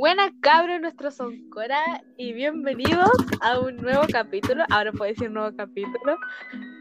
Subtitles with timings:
[0.00, 1.80] Buenas cabros, nuestro Soncora,
[2.16, 6.18] y bienvenidos a un nuevo capítulo, ahora puedo decir nuevo capítulo,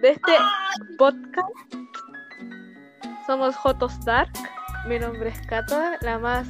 [0.02, 0.32] de este
[0.98, 1.48] podcast.
[3.28, 4.32] Somos Jotos Dark,
[4.88, 6.48] mi nombre es Cata, la más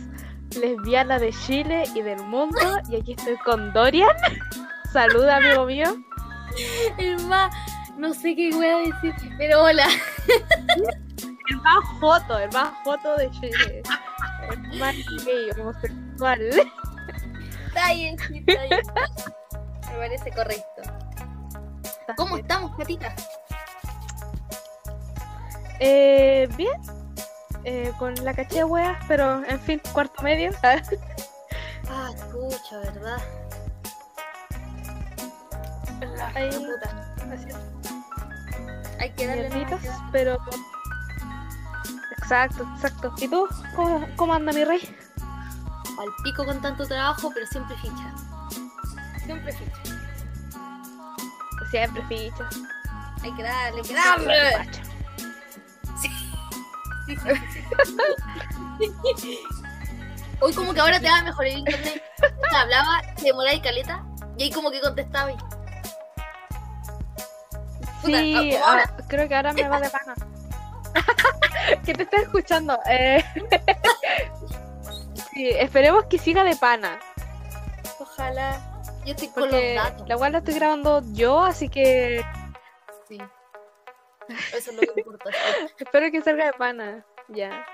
[0.57, 2.57] lesbiana de Chile y del mundo,
[2.89, 4.15] y aquí estoy con Dorian.
[4.93, 5.97] Saluda, amigo mío.
[6.97, 7.53] El más,
[7.97, 9.87] no sé qué voy a decir, pero hola.
[11.49, 13.83] El más joto, el más joto de Chile.
[14.49, 14.95] El más
[15.25, 16.02] gay, homosexual.
[17.67, 18.81] Está bien, sí, está bien.
[19.91, 20.81] Me parece correcto.
[22.15, 23.13] ¿Cómo estamos, Catita?
[25.79, 26.81] Eh, bien.
[27.65, 30.51] Eh, con la caché de weas, pero en fin, cuarto medio.
[30.63, 33.17] Ah, escucha, ¿verdad?
[35.99, 37.15] Puta.
[38.99, 40.09] Hay que darle mierditas, nomás.
[40.11, 40.37] pero.
[42.17, 43.13] Exacto, exacto.
[43.17, 43.47] ¿Y tú?
[43.75, 44.79] ¿Cómo, cómo anda mi rey?
[45.99, 48.13] Al pico con tanto trabajo, pero siempre ficha.
[49.25, 49.71] Siempre ficha.
[51.71, 52.49] Siempre ficha.
[53.23, 54.69] Hay que darle, hay que darle.
[56.01, 56.09] Sí,
[59.17, 59.39] sí.
[60.39, 62.03] Hoy como que ahora te va mejor el internet.
[62.19, 64.03] Te hablaba, te demoraba y caleta,
[64.37, 65.35] y ahí como que contestaba y...
[68.01, 68.95] Puta, Sí, ahora.
[69.07, 70.13] creo que ahora me va de pana.
[71.85, 72.77] que te está escuchando.
[72.89, 73.23] Eh...
[75.33, 76.99] sí, esperemos que siga de pana.
[77.99, 78.59] Ojalá.
[79.05, 80.07] Yo estoy con los Porque datos.
[80.07, 82.23] la cual la estoy grabando yo, así que
[83.07, 83.17] Sí.
[84.53, 85.29] Eso es lo que importa.
[85.77, 87.05] espero que salga de pana.
[87.27, 87.65] Ya.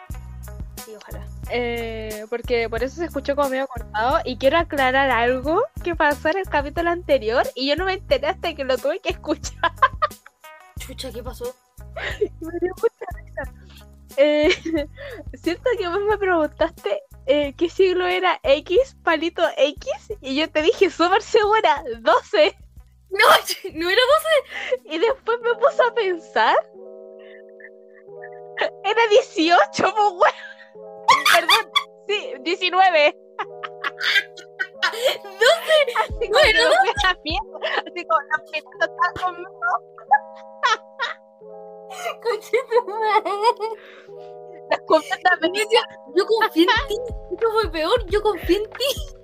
[0.83, 1.23] Sí, ojalá.
[1.51, 4.19] Eh, porque por eso se escuchó como medio cortado.
[4.25, 7.43] Y quiero aclarar algo que pasó en el capítulo anterior.
[7.55, 9.71] Y yo no me enteré hasta que lo tuve que escuchar.
[10.79, 11.53] Chucha, ¿qué pasó?
[12.19, 13.53] Me dio mucha risa.
[14.17, 14.49] Eh,
[15.33, 19.87] Siento que vos me preguntaste eh, qué siglo era X, palito X.
[20.21, 22.57] Y yo te dije súper segura, 12.
[23.11, 23.17] No,
[23.75, 24.01] no era
[24.85, 26.57] Y después me puse a pensar.
[28.83, 30.33] Era 18, pues weón.
[31.33, 31.71] Perdón,
[32.07, 33.15] sí, 19.
[34.81, 36.69] Así como Bueno.
[36.69, 37.57] me fui a la mierda.
[37.85, 39.69] Así como la pelota está conmigo.
[44.85, 45.59] Completamente.
[46.15, 46.97] Yo confío en ti.
[47.31, 48.05] Esto fue peor.
[48.07, 49.15] Yo confío en ti.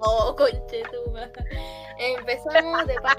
[0.00, 1.32] Oh, conche tu madre.
[1.98, 3.16] Empezamos de pa-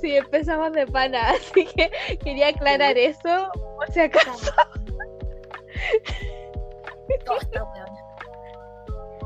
[0.00, 1.30] Sí, empezamos de pana.
[1.30, 1.90] Así que
[2.22, 4.52] quería aclarar eso por si acaso.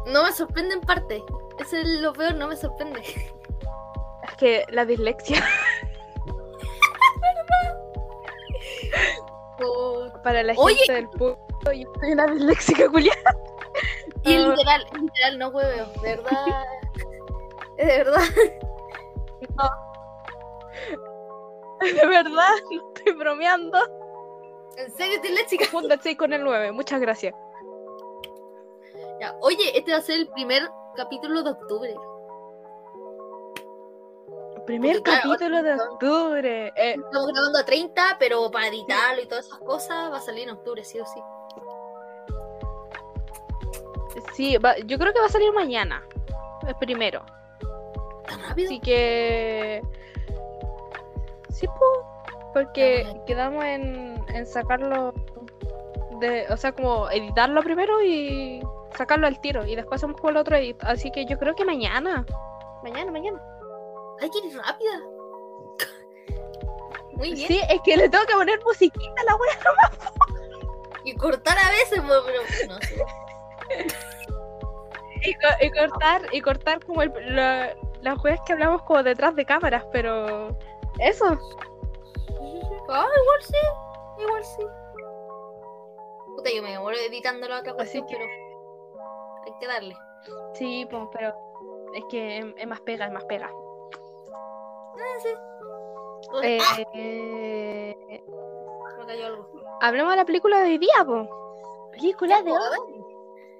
[0.06, 1.22] No me sorprende en parte.
[1.58, 3.00] Eso es lo peor, no me sorprende.
[3.00, 5.42] Es que la dislexia.
[9.64, 10.76] Oh, Para la Oye.
[10.76, 11.38] gente del pueblo,
[11.72, 13.36] yo soy una disléxica culiada.
[14.24, 14.48] Y es Ah.
[14.50, 15.86] literal, literal, no hueveo.
[16.02, 16.64] De verdad.
[17.76, 18.22] Es de verdad.
[21.80, 23.78] De verdad, no estoy bromeando.
[24.76, 25.64] En serio, chica.
[25.66, 27.34] Funda 6 con el 9, muchas gracias.
[29.20, 30.62] Ya, Oye, este va a ser el primer
[30.96, 31.94] capítulo de octubre.
[34.66, 36.66] Primer Porque, claro, capítulo de octubre.
[36.76, 40.44] Eh, Estamos grabando a 30, pero para editarlo y todas esas cosas va a salir
[40.48, 41.20] en octubre, sí o sí.
[44.34, 46.02] sí, va- yo creo que va a salir mañana.
[46.66, 47.24] El primero.
[48.26, 48.68] ¿Tan rápido?
[48.68, 49.82] Así que.
[51.50, 52.06] Sí, pues.
[52.54, 55.12] Porque quedamos en, en sacarlo.
[56.20, 58.62] De, o sea, como editarlo primero y
[58.96, 59.66] sacarlo al tiro.
[59.66, 60.76] Y después hacemos como el otro edit.
[60.84, 62.24] Así que yo creo que mañana.
[62.84, 63.42] Mañana, mañana.
[64.20, 65.00] Hay que ir rápida.
[67.12, 67.48] Muy bien.
[67.48, 69.58] Sí, es que le tengo que poner musiquita a la wea.
[71.04, 72.22] Y cortar a veces, pero
[72.68, 73.04] no sé.
[75.24, 79.34] Y, co- y cortar, y cortar como el, la- las weas que hablamos como detrás
[79.36, 80.56] de cámaras, pero.
[80.98, 81.26] Eso.
[82.88, 83.56] Ah, igual sí.
[84.22, 84.62] Igual sí.
[86.36, 88.26] Puta, yo me demoro editando la otra Así cuestión, que- pero
[89.46, 89.96] hay que darle.
[90.54, 91.34] Sí, pues, pero.
[91.94, 93.50] Es que es más pega, es más pega.
[94.94, 96.84] Ah, sí.
[96.94, 98.22] Eh,
[98.98, 99.48] me cayó algo.
[99.80, 101.06] hablemos de la película de hoy día.
[101.92, 103.04] Película de hoy.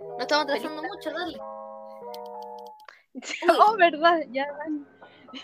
[0.01, 1.39] No estamos atrasando mucho, dale.
[3.61, 4.47] Oh, verdad, ya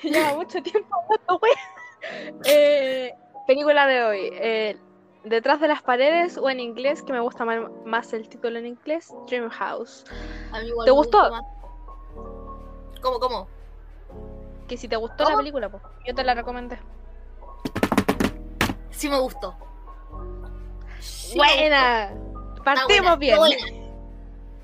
[0.03, 1.41] lleva mucho tiempo hablando.
[2.45, 3.13] Eh,
[3.47, 4.31] película de hoy.
[4.33, 4.79] eh,
[5.25, 9.13] Detrás de las paredes o en inglés, que me gusta más el título en inglés,
[9.27, 10.05] Dream House.
[10.85, 11.29] ¿Te gustó?
[13.03, 13.49] ¿Cómo, cómo?
[14.69, 16.79] Que si te gustó la película, pues, yo te la recomendé.
[18.91, 19.57] Sí me gustó.
[21.01, 22.13] sí me Buena.
[22.57, 23.33] Está Partimos buena, bien.
[23.33, 23.57] Está buena.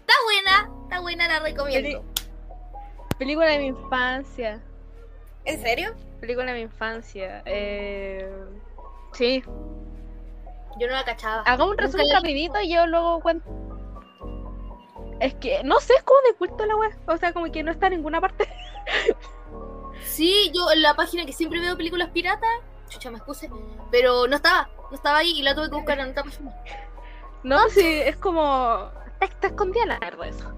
[0.00, 2.04] Está buena, está buena, la recomiendo.
[3.18, 4.60] Película de mi infancia.
[5.46, 5.94] ¿En serio?
[6.20, 7.42] Película de mi infancia.
[7.46, 8.30] Eh...
[9.14, 9.42] Sí.
[10.78, 11.42] Yo no la cachaba.
[11.42, 13.48] Hagamos un resumen rapidito y yo luego cuento.
[15.20, 16.92] Es que, no sé, es como de culto la web.
[17.06, 18.48] O sea, como que no está en ninguna parte.
[20.02, 22.50] Sí, yo en la página que siempre veo películas piratas,
[22.88, 23.50] chucha, me excuse,
[23.90, 26.54] pero no estaba, no estaba ahí y la tuve que buscar en otra página.
[27.42, 28.90] No, sí, es como.
[29.06, 30.52] Está, está escondida la verdad eso.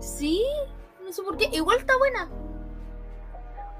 [0.00, 0.44] Sí,
[1.02, 2.28] no sé por qué, igual está buena.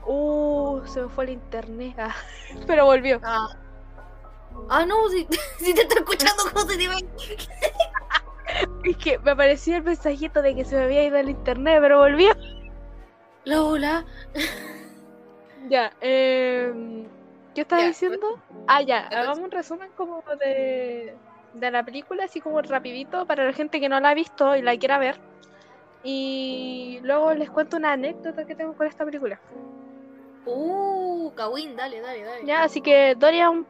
[0.07, 1.95] Uh, se me fue el internet.
[1.99, 2.17] Ah,
[2.67, 3.21] pero volvió.
[3.23, 3.49] Ah,
[4.71, 5.29] ah no, si,
[5.59, 6.97] si te estoy escuchando, ¿cómo se te va?
[8.83, 11.99] Es que me apareció el mensajito de que se me había ido el internet, pero
[11.99, 12.35] volvió.
[13.45, 14.07] La hola.
[15.69, 17.07] Ya, eh,
[17.55, 18.41] ¿qué estás Ya, diciendo?
[18.67, 21.15] Ah, ya, entonces- hagamos un resumen como de,
[21.55, 24.63] de la película, así como rapidito, para la gente que no la ha visto y
[24.63, 25.19] la quiera ver.
[26.03, 29.41] Y luego les cuento una anécdota que tengo con esta película.
[30.47, 32.47] Uh, Kawin, dale, dale, dale.
[32.47, 33.67] Ya, así que Dorian,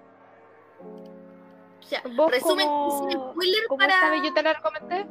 [1.91, 4.23] Ya, resumen, como, spoiler como para...
[4.23, 5.07] yo te la recomendé.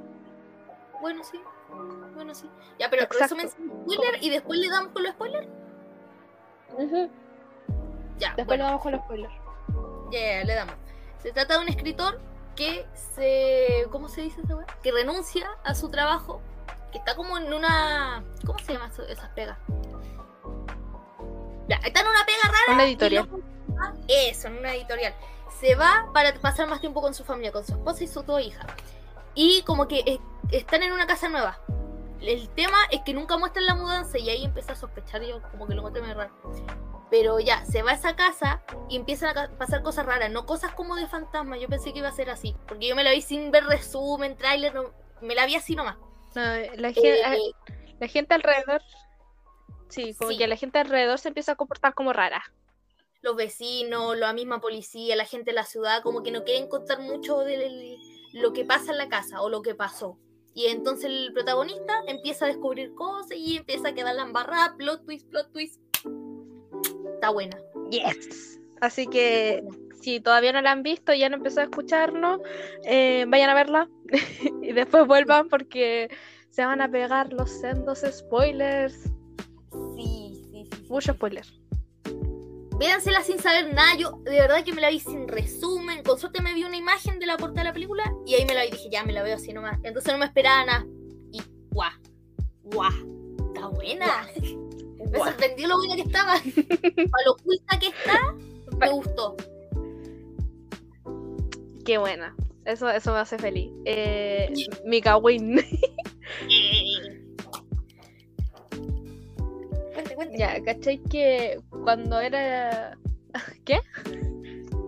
[1.01, 1.41] Bueno, sí.
[2.13, 2.49] Bueno, sí.
[2.79, 3.35] Ya, pero Exacto.
[3.35, 5.47] resumen sin spoiler y después le damos con los spoilers.
[8.17, 8.63] Ya, Después bueno.
[8.63, 9.33] le damos con los spoilers.
[10.11, 10.75] Ya, ya, le damos.
[11.21, 12.19] Se trata de un escritor
[12.55, 13.85] que se.
[13.91, 14.65] ¿Cómo se dice esa weá?
[14.81, 16.41] Que renuncia a su trabajo.
[16.91, 18.23] Que está como en una.
[18.45, 19.57] ¿Cómo se llama esas pegas?
[21.67, 22.73] Ya, está en una pega rara.
[22.73, 23.29] Una editorial.
[24.07, 25.13] Eso, en una editorial.
[25.59, 28.41] Se va para pasar más tiempo con su familia, con su esposa y sus dos
[28.41, 28.65] hijas.
[29.35, 30.19] Y como que eh,
[30.51, 31.59] están en una casa nueva.
[32.21, 35.67] El tema es que nunca muestran la mudanza y ahí empieza a sospechar yo como
[35.67, 36.33] que lo encontré muy raro.
[37.09, 40.73] Pero ya, se va a esa casa y empiezan a pasar cosas raras, no cosas
[40.73, 41.57] como de fantasma.
[41.57, 44.35] Yo pensé que iba a ser así, porque yo me la vi sin ver resumen,
[44.35, 44.91] tráiler, no-
[45.21, 45.97] me la vi así nomás.
[46.35, 46.41] No,
[46.75, 47.51] la, gente, Eh,
[47.99, 48.81] la gente alrededor.
[49.89, 50.37] Sí, como Sí.
[50.37, 52.43] que la gente alrededor se empieza a comportar como rara.
[53.23, 56.99] los vecinos, la misma policía, la gente de la ciudad, como que no quieren contar
[57.01, 57.97] mucho de
[58.33, 60.17] lo que pasa en la casa o lo que pasó.
[60.57, 65.05] Y entonces el protagonista empieza a descubrir cosas y empieza a quedar la embarrada, plot
[65.05, 65.79] twist, plot twist.
[67.13, 67.55] Está buena.
[67.91, 68.59] Yes.
[68.81, 69.63] Así que
[70.01, 72.41] si todavía no la han visto y ya no empezó a escucharnos,
[72.85, 73.87] eh, vayan a verla
[74.63, 76.09] y después vuelvan porque
[76.49, 78.95] se van a pegar los sendos spoilers.
[79.95, 80.85] Sí, sí, sí.
[80.89, 81.53] Muchos spoilers.
[82.79, 83.95] Véansela sin saber nada.
[83.97, 86.03] Yo de verdad que me la vi sin resumen.
[86.03, 88.53] Con suerte me vi una imagen de la portada de la película y ahí me
[88.53, 89.79] la vi y dije, ya me la veo así nomás.
[89.83, 90.85] Entonces no me esperaba nada.
[91.31, 91.41] Y
[91.71, 91.91] guau,
[92.63, 92.91] guau,
[93.47, 94.27] está buena.
[95.11, 96.33] Me sorprendió lo buena que estaba.
[96.33, 98.35] Para lo oculta que está,
[98.77, 99.35] me gustó.
[101.85, 102.35] Qué buena.
[102.65, 103.71] Eso, eso me hace feliz.
[103.85, 104.53] Eh,
[105.21, 105.61] Win.
[110.17, 110.97] Cuente, ya, ¿cachai?
[111.11, 112.97] Que cuando era.
[113.65, 113.79] ¿Qué?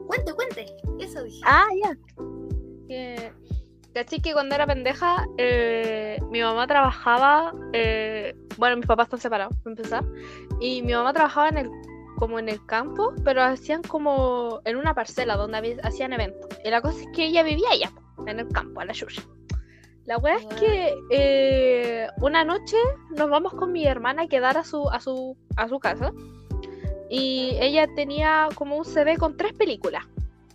[0.07, 0.65] Cuente, cuente.
[0.99, 1.39] Eso dije.
[1.45, 1.95] Ah, ya.
[3.93, 4.21] ¿Cachai?
[4.21, 7.53] Que cuando era pendeja, eh, mi mamá trabajaba.
[7.73, 10.03] eh, bueno, mis papás están separados, para empezar.
[10.59, 11.69] Y mi mamá trabajaba en el,
[12.17, 16.49] como en el campo, pero hacían como en una parcela donde había- hacían eventos.
[16.65, 17.91] Y la cosa es que ella vivía allá,
[18.25, 19.21] en el campo, a la Yuya.
[20.09, 22.77] La wea es que eh, una noche
[23.15, 26.11] nos vamos con mi hermana a quedar a su, a su, a su casa.
[27.11, 30.03] Y ella tenía como un CD con tres películas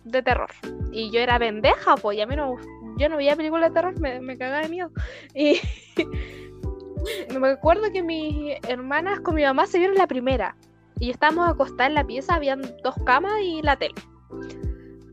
[0.03, 0.49] de terror.
[0.91, 2.57] Y yo era pendeja, pues, y a no,
[2.97, 4.91] yo no veía películas de terror, me, me cagaba de miedo.
[5.33, 5.61] Y
[7.39, 10.57] me acuerdo que mis hermanas con mi mamá se vieron la primera.
[10.99, 13.95] Y estábamos acostadas en la pieza, habían dos camas y la tele.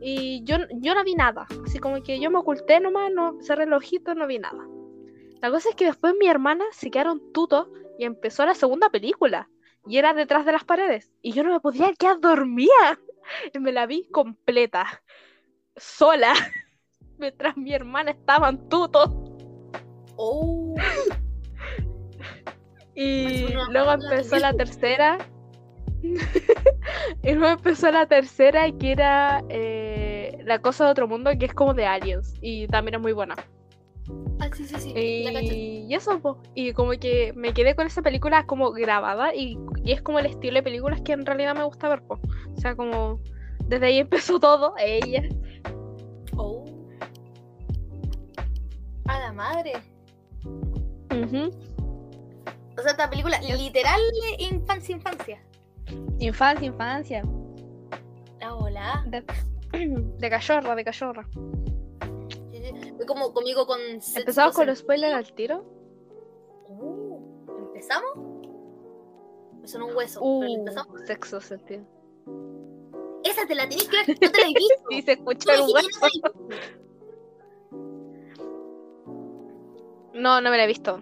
[0.05, 1.47] Y yo, yo no vi nada.
[1.65, 4.67] Así como que yo me oculté nomás, no cerré el ojito, no vi nada.
[5.41, 7.69] La cosa es que después mi hermana se quedaron tutos
[7.99, 9.49] y empezó la segunda película.
[9.87, 11.13] Y era detrás de las paredes.
[11.23, 12.99] Y yo no me podía quedar dormida.
[13.55, 15.01] Y me la vi completa.
[15.77, 16.35] Sola.
[17.19, 19.11] Mientras mi hermana estaban tutos.
[20.17, 20.75] Oh.
[22.95, 25.19] Y luego empezó la tercera.
[26.03, 29.82] y luego empezó la tercera que era eh,
[30.45, 32.35] La cosa de otro mundo, que es como de aliens.
[32.41, 33.37] Y también es muy buena.
[34.41, 34.93] Ah, sí, sí, sí.
[34.97, 36.39] Y, y eso, po.
[36.55, 40.27] y como que me quedé con esa película como grabada y, y es como el
[40.27, 42.19] estilo de películas que en realidad me gusta ver, po.
[42.57, 43.21] O sea, como
[43.67, 45.23] desde ahí empezó todo, ella.
[46.37, 46.65] Oh.
[49.07, 49.73] A la madre.
[50.45, 51.51] Ujú.
[52.77, 54.01] O sea, esta película literal
[54.39, 55.43] infancia, infancia.
[56.19, 57.23] Infancia, infancia.
[58.41, 59.05] La hola.
[59.07, 59.25] De,
[60.19, 61.29] de cachorra, de cachorra.
[62.97, 63.81] Fue como conmigo con.
[64.17, 65.65] ¿Empezamos con los spoilers al tiro?
[66.69, 67.19] Uh,
[67.67, 68.17] ¿Empezamos?
[68.17, 70.21] No es un hueso.
[70.21, 71.01] pero Uh, empezamos.
[71.07, 71.85] sexo sentido.
[73.25, 74.75] Esa te la tenés que ver, no te la he visto.
[74.91, 76.35] Sí, se escucha me el dijiste hueso.
[80.13, 80.21] no.
[80.21, 81.01] No, no me la he visto.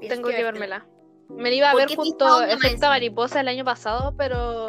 [0.00, 0.86] Tengo que vérmela.
[1.28, 2.86] Me la iba a ¿Por ver junto no me Efecto?
[2.88, 4.66] Mariposa el año pasado, pero.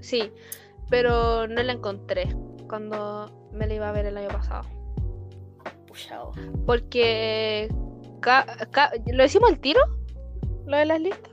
[0.00, 0.32] Sí,
[0.90, 2.34] pero no la encontré
[2.68, 4.62] cuando me la iba a ver el año pasado.
[6.12, 6.32] Oh.
[6.66, 7.68] Porque.
[8.20, 9.80] ca- ca- ¿Lo decimos al tiro?
[10.66, 11.32] ¿Lo de las listas?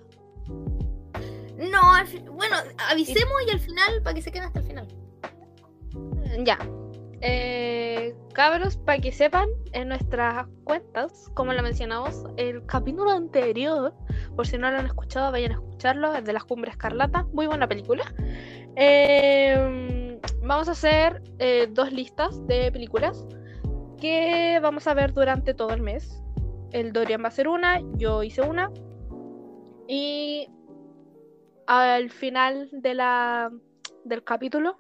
[1.58, 2.56] No, al bueno,
[2.90, 4.88] avisemos y al final, para que se queden hasta el final.
[6.44, 6.58] Ya.
[7.22, 13.94] Eh, cabros, para que sepan, en nuestras cuentas, como lo mencionamos, el capítulo anterior,
[14.36, 17.48] por si no lo han escuchado, vayan a escucharlo, es de las Cumbres Escarlata, muy
[17.48, 18.14] buena película.
[18.79, 23.25] Eh, vamos a hacer eh, dos listas de películas
[24.00, 26.22] que vamos a ver durante todo el mes.
[26.72, 28.72] El Dorian va a hacer una, yo hice una.
[29.88, 30.48] Y
[31.65, 33.51] al final de la,
[34.03, 34.77] del capítulo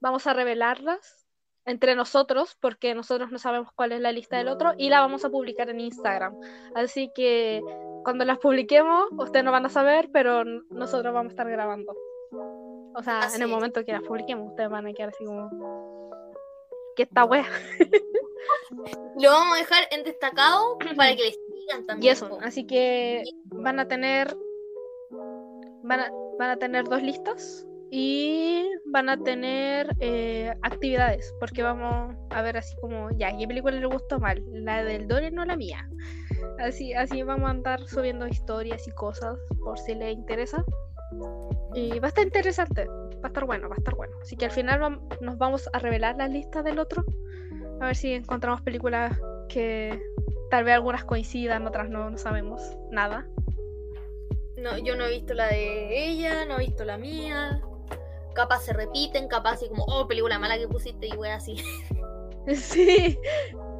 [0.00, 1.28] vamos a revelarlas
[1.66, 5.24] entre nosotros, porque nosotros no sabemos cuál es la lista del otro, y la vamos
[5.24, 6.36] a publicar en Instagram.
[6.74, 7.60] Así que
[8.04, 11.92] cuando las publiquemos, ustedes no van a saber, pero nosotros vamos a estar grabando.
[12.96, 13.54] O sea, Así en el es.
[13.54, 15.50] momento que las publiquemos, ustedes van a quedar así como...
[16.96, 17.46] ¿Qué esta wea?
[19.20, 22.12] Lo vamos a dejar en destacado para que les sigan Y también.
[22.12, 22.38] eso, po.
[22.42, 24.36] así que van a tener...
[25.82, 32.16] Van a, van a tener dos listas y van a tener eh, actividades, porque vamos
[32.30, 34.42] a ver así como, ya, ¿qué película le gustó mal?
[34.52, 35.88] La del Dorian o la mía.
[36.58, 40.64] Así, así vamos a andar subiendo historias y cosas por si les interesa.
[41.74, 44.16] Y va a estar interesante, va a estar bueno, va a estar bueno.
[44.22, 47.04] Así que al final vam- nos vamos a revelar la lista del otro,
[47.80, 50.00] a ver si encontramos películas que
[50.50, 52.60] tal vez algunas coincidan, otras no, no sabemos
[52.90, 53.26] nada.
[54.56, 57.60] No, yo no he visto la de ella, no he visto la mía.
[58.34, 61.56] Capaz se repiten, capaz así como, oh, película mala que pusiste y wey así.
[62.54, 63.18] Sí,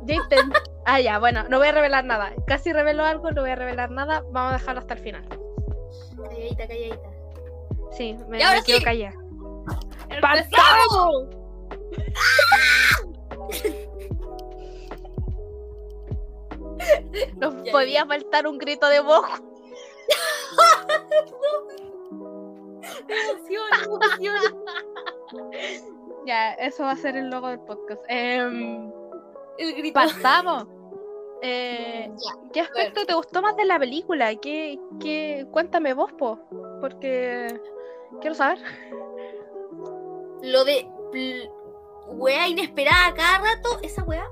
[0.07, 0.59] ya intenté.
[0.85, 2.33] Ah, ya, bueno, no voy a revelar nada.
[2.49, 4.25] Casi revelo algo, no voy a revelar nada.
[4.33, 5.25] Vamos a dejarlo hasta el final.
[6.17, 7.11] Calladita, calladita.
[7.93, 9.15] Sí, me, Y ahora me quiero callar.
[10.21, 11.27] ¡Partamos!
[17.37, 19.27] Nos Ya, podía faltar un grito de voz.
[23.09, 24.65] Emoción, emoción.
[26.27, 28.03] Ya, eso va a ser el logo del podcast.
[28.09, 28.91] Em,
[29.59, 29.95] El grito.
[29.95, 30.67] pasamos.
[31.43, 32.11] Eh.
[32.55, 34.35] ¿Qué aspecto te gustó más de la película?
[34.37, 35.47] ¿Qué, qué...
[35.51, 36.41] Cuéntame vos, po,
[36.81, 37.47] porque
[38.21, 38.59] quiero saber.
[40.43, 40.89] Lo de
[42.09, 44.27] wea inesperada cada rato, esa wea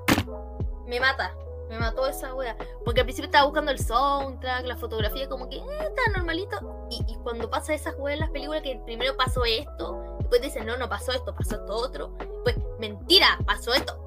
[0.87, 1.35] me mata.
[1.69, 2.55] Me mató esa wea.
[2.83, 6.87] Porque al principio estaba buscando el soundtrack, la fotografía, como que eh, está normalito.
[6.91, 10.67] Y, y cuando pasa esas weas en las películas, que primero pasó esto, después dicen,
[10.67, 12.15] no, no pasó esto, pasó esto otro.
[12.43, 13.99] Pues, mentira, pasó esto.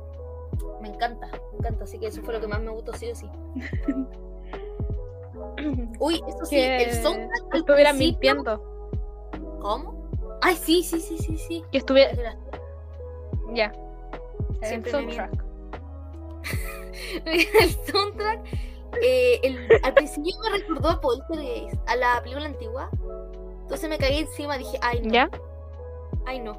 [0.81, 1.85] Me encanta, me encanta.
[1.85, 3.27] Así que eso fue lo que más me gustó, sí o sí.
[5.99, 7.55] Uy, eso sí, que el soundtrack.
[7.55, 8.78] estuvieran mintiendo.
[9.61, 10.09] ¿Cómo?
[10.43, 11.65] Ay, sí, sí, sí, sí, sí.
[11.73, 12.37] Que estuviera.
[13.53, 13.73] Ya.
[14.63, 15.45] El soundtrack.
[17.25, 18.41] el soundtrack
[19.03, 22.91] eh, el- al principio me recordó a Poltergeist, a la película antigua.
[23.63, 25.31] Entonces me caí encima dije, ay no, ¿Ya?
[26.27, 26.59] ay no.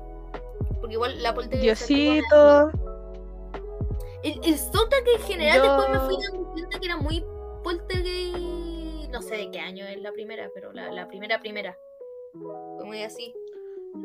[0.79, 2.72] Porque igual la Poltergeist Diosito.
[4.24, 7.25] El, el soundtrack en general Yo- después me fui dando cuenta que era muy
[7.63, 9.10] Poltergeist.
[9.12, 11.77] No sé de qué año es la primera, pero la, la primera primera.
[12.33, 13.33] Fue muy así.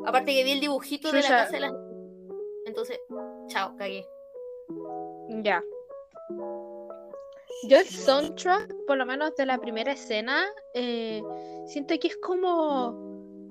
[0.07, 1.75] Aparte que vi el dibujito de la casa de las...
[2.67, 2.99] Entonces,
[3.49, 4.05] chao, cagué.
[5.43, 5.63] Ya.
[7.69, 11.23] Yo el soundtrack, por lo menos de la primera escena, eh,
[11.67, 13.49] siento que es como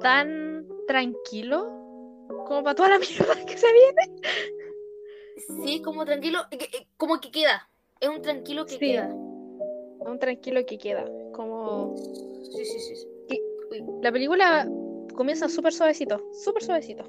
[0.00, 1.64] tan tranquilo
[2.46, 4.22] como para toda la mierda que se viene.
[5.64, 7.68] Sí, como tranquilo, eh, eh, como que queda.
[8.00, 8.78] Es un tranquilo que Sí.
[8.78, 9.08] queda.
[9.12, 11.04] Un tranquilo que queda.
[11.32, 13.08] Como Sí, sí, sí.
[14.04, 14.68] La película
[15.14, 17.04] comienza súper suavecito, súper suavecito.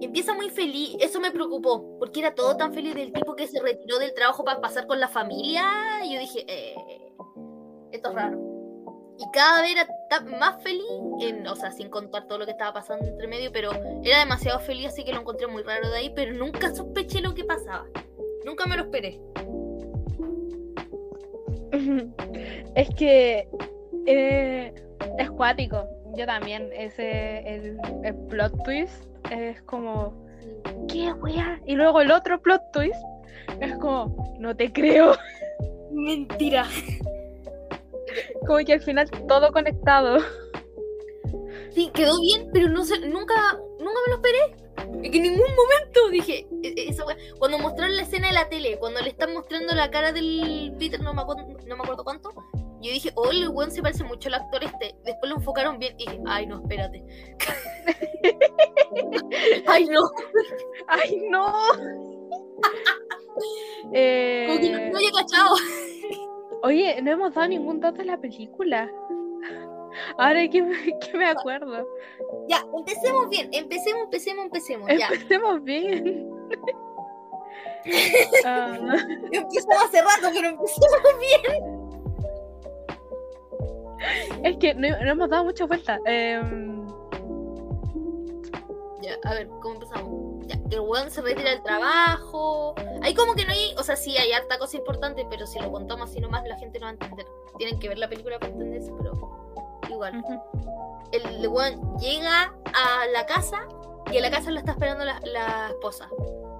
[0.00, 3.60] Empieza muy feliz, eso me preocupó, porque era todo tan feliz del tipo que se
[3.60, 5.64] retiró del trabajo para pasar con la familia.
[6.04, 6.74] Y yo dije, eh,
[7.92, 8.40] esto es raro.
[9.18, 9.86] Y cada vez era
[10.38, 10.82] más feliz,
[11.20, 13.70] en- o sea, sin contar todo lo que estaba pasando entre medio, pero
[14.02, 17.34] era demasiado feliz, así que lo encontré muy raro de ahí, pero nunca sospeché lo
[17.34, 17.84] que pasaba.
[18.46, 19.20] Nunca me lo esperé.
[22.74, 23.48] Es que
[24.06, 24.72] eh,
[25.18, 25.86] es cuático.
[26.16, 30.14] Yo también, ese el, el plot twist es como
[30.88, 31.60] ¿qué wea?
[31.66, 33.00] Y luego el otro plot twist
[33.60, 35.16] Es como, no te creo.
[35.90, 36.66] Mentira.
[38.46, 40.18] Como que al final todo conectado.
[41.70, 43.34] Sí, quedó bien, pero no sé, nunca,
[43.78, 44.56] nunca me lo esperé.
[45.02, 48.34] Es que en ningún momento dije, e- e- esa wea- cuando mostraron la escena de
[48.34, 51.82] la tele, cuando le están mostrando la cara del Peter, no me acuerdo, no me
[51.82, 52.30] acuerdo cuánto,
[52.82, 54.94] yo dije, oh, el weón se parece mucho al actor este.
[55.04, 57.02] Después lo enfocaron bien y dije, ay, no, espérate.
[59.66, 60.10] ay, no.
[60.88, 61.46] ¡Ay, no!
[63.82, 65.56] Como que no, Eh, no había cachado.
[66.62, 68.88] Oye, no hemos dado ningún dato de la película.
[70.16, 71.86] Ahora que me, que me acuerdo.
[72.48, 73.48] Ya, empecemos bien.
[73.52, 74.88] Empecemos, empecemos, empecemos.
[74.98, 75.08] Ya.
[75.08, 76.30] Empecemos bien.
[78.44, 78.78] Ah,
[79.32, 81.71] Empezamos hace rato, pero empecemos bien.
[84.44, 85.98] es que no, no hemos dado mucha vuelta.
[86.06, 86.86] Em,
[89.02, 90.46] Ya, a ver, ¿cómo empezamos?
[90.46, 92.74] Ya, el weón se retira del trabajo.
[93.02, 95.72] Hay como que no hay, o sea, sí hay harta cosa importante, pero si lo
[95.72, 97.26] contamos así nomás, la gente no va a entender.
[97.58, 99.12] Tienen que ver la película para entenderse, pero
[99.90, 100.18] igual.
[100.18, 100.40] ujú.
[101.10, 103.66] El weón llega a la casa
[104.12, 106.08] y en la casa lo está esperando la, la esposa.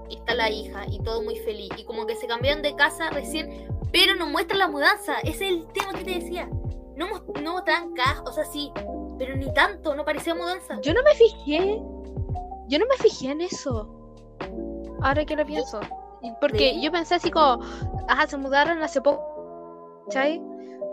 [0.09, 1.71] Y está la hija y todo muy feliz.
[1.77, 5.21] Y como que se cambiaron de casa recién, pero nos muestran la mudanza.
[5.21, 6.49] Ese es el tema que te decía.
[6.97, 7.07] No,
[7.43, 8.71] no cajas, o sea, sí,
[9.19, 10.79] pero ni tanto, no parecía mudanza.
[10.83, 11.81] Yo no me fijé.
[12.69, 13.89] Yo no me fijé en eso.
[15.03, 15.81] Ahora que lo pienso.
[16.41, 16.83] Porque ¿Sí?
[16.83, 17.61] yo pensé así como,
[18.09, 20.03] ajá, se mudaron hace poco.
[20.07, 20.39] ¿Cachai?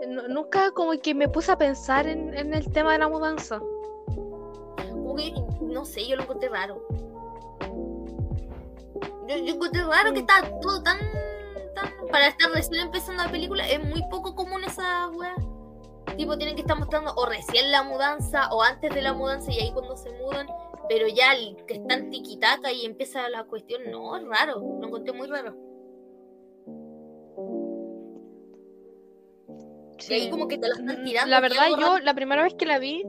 [0.08, 3.60] Nu- Nunca como que me puse a pensar en, en el tema de la mudanza.
[4.90, 6.82] Como que, no sé, yo lo encontré raro.
[9.28, 10.26] Yo, yo encontré raro que Mm.
[10.28, 10.98] está todo tan,
[11.74, 11.90] tan.
[12.10, 15.34] Para estar recién empezando la película, es muy poco común esa weá.
[16.16, 19.58] Tipo, tienen que estar mostrando o recién la mudanza o antes de la mudanza y
[19.58, 20.46] ahí cuando se mudan.
[20.88, 24.60] Pero ya el que están tiquitaca y empieza la cuestión, no, es raro.
[24.60, 25.54] Lo encontré muy raro.
[30.08, 31.30] Y ahí como que te la están tirando.
[31.30, 33.04] La verdad, yo la primera vez que la vi,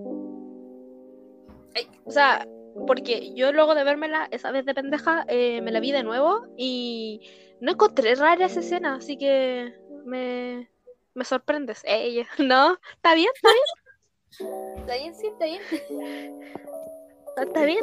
[1.74, 1.88] Ay.
[2.04, 2.46] o sea,
[2.86, 6.46] porque yo luego de vérmela esa vez de pendeja, eh, me la vi de nuevo
[6.58, 7.22] y
[7.60, 9.74] no encontré rara esa escena, así que
[10.06, 10.70] me,
[11.13, 11.82] me sorprendes.
[11.86, 12.78] Ella, ¿no?
[12.95, 13.30] ¿Está bien?
[13.36, 13.65] ¿Está bien?
[14.80, 15.62] Está bien, sí, está bien.
[17.38, 17.78] ¿Está bien?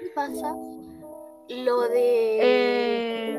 [0.00, 0.54] ¿qué pasa?
[1.48, 2.38] Lo de.
[2.40, 3.38] Eh,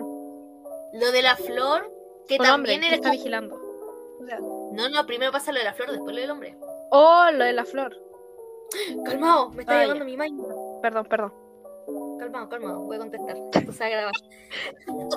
[0.94, 1.92] Lo de la flor,
[2.28, 2.96] que un hombre también era.
[2.96, 3.60] está vigilando.
[4.74, 6.58] No, no, primero pasa lo de la flor, después lo del hombre.
[6.92, 7.96] Oh, lo de la flor.
[9.06, 10.06] Calmado, me está llamando ya.
[10.06, 10.32] mi madre.
[10.82, 11.34] Perdón, perdón.
[12.20, 13.36] Calmado, calmado, voy a contestar.
[13.54, 14.14] Esto se va a grabar.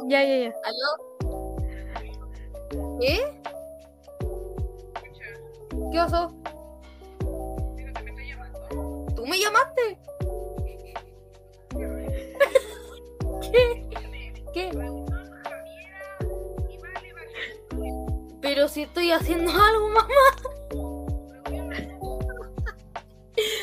[0.09, 0.55] Ya, ya, ya.
[0.65, 0.97] ¿Aló?
[3.01, 3.21] ¿Qué?
[5.93, 6.35] ¿Qué pasó?
[9.15, 9.99] ¿Tú me llamaste?
[13.43, 13.87] ¿Qué?
[14.55, 14.71] ¿Qué?
[18.41, 20.09] Pero si estoy haciendo algo, mamá.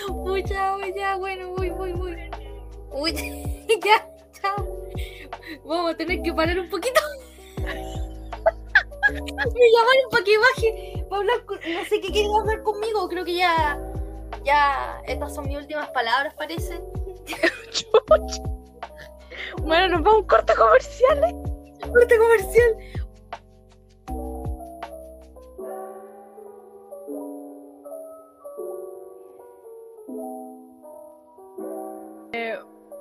[0.09, 2.15] Uy, chao, ya, bueno, voy, voy, voy.
[2.91, 3.11] Uy,
[3.83, 4.07] ya,
[4.39, 4.67] chao.
[5.65, 7.01] Vamos a tener que parar un poquito.
[9.11, 11.57] Me llamaron para que baje, para hablar con...
[11.57, 13.79] No sé qué quieren hablar conmigo, creo que ya...
[14.43, 16.81] Ya, estas son mis últimas palabras, parece.
[19.63, 21.35] Bueno, nos vamos a un corte comercial.
[21.91, 22.77] Corte comercial.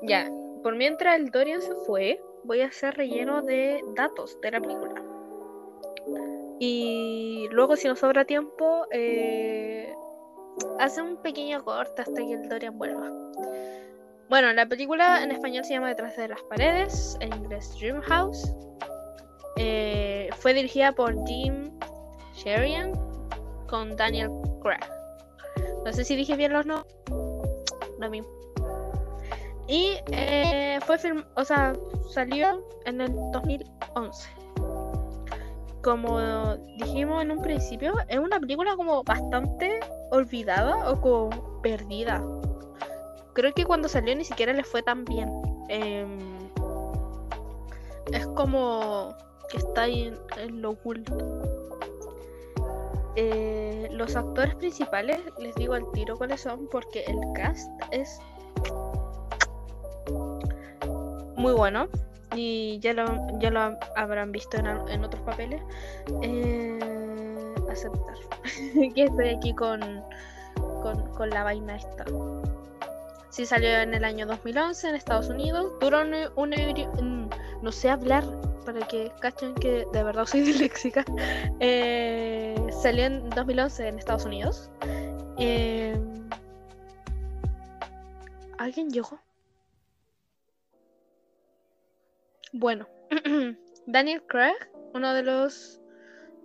[0.08, 0.26] Ya,
[0.62, 5.07] por mientras el Dorian se fue, voy a hacer relleno de datos de la película.
[6.60, 9.92] Y luego, si nos sobra tiempo, eh,
[10.78, 13.10] hace un pequeño corte hasta que el Dorian vuelva.
[14.28, 18.52] Bueno, la película en español se llama Detrás de las paredes, en inglés Dream House.
[19.56, 21.70] Eh, fue dirigida por Jim
[22.34, 22.92] Sherian
[23.68, 24.30] con Daniel
[24.62, 24.80] Craig.
[25.84, 26.94] No sé si dije bien los nombres.
[27.98, 28.28] Lo mismo.
[29.66, 31.74] Y eh, fue film, o sea,
[32.10, 34.28] salió en el 2011.
[35.82, 42.22] Como dijimos en un principio, es una película como bastante olvidada o como perdida.
[43.34, 45.30] Creo que cuando salió ni siquiera le fue tan bien.
[45.68, 46.18] Em,
[48.12, 49.14] es como
[49.50, 51.16] que está ahí en, lo oculto.
[53.14, 58.20] Eh, los actores principales, les digo al tiro cuáles son, porque el cast es
[61.36, 61.88] muy bueno
[62.34, 63.06] y ya lo,
[63.38, 65.62] ya lo habrán visto en, en otros papeles.
[66.22, 66.78] Eh,
[67.70, 68.14] aceptar
[68.94, 69.80] que estoy aquí con,
[70.82, 72.04] con, con la vaina esta.
[73.30, 75.72] Sí salió en el año 2011 en Estados Unidos.
[75.80, 76.54] Duró un, un-
[76.98, 77.30] un-
[77.62, 78.24] no sé hablar,
[78.64, 81.04] para que cachen que de verdad soy disléxica.
[81.60, 84.70] Eh, salió en 2011 en Estados Unidos.
[85.38, 85.96] Eh,
[88.58, 89.18] ¿Alguien llegó?
[92.52, 92.88] Bueno,
[93.86, 94.56] Daniel Craig,
[94.94, 95.80] uno de los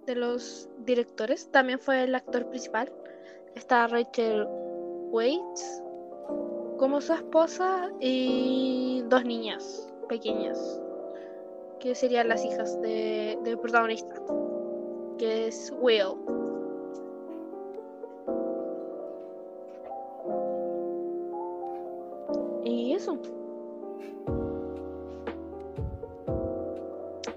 [0.06, 2.92] de los directores, también fue el actor principal.
[3.56, 4.46] Está Rachel
[5.12, 5.82] Waits
[6.78, 10.82] como su esposa y dos niñas pequeñas,
[11.80, 14.14] que serían las hijas de, del protagonista,
[15.18, 16.18] que es Will.
[22.66, 23.18] Y eso.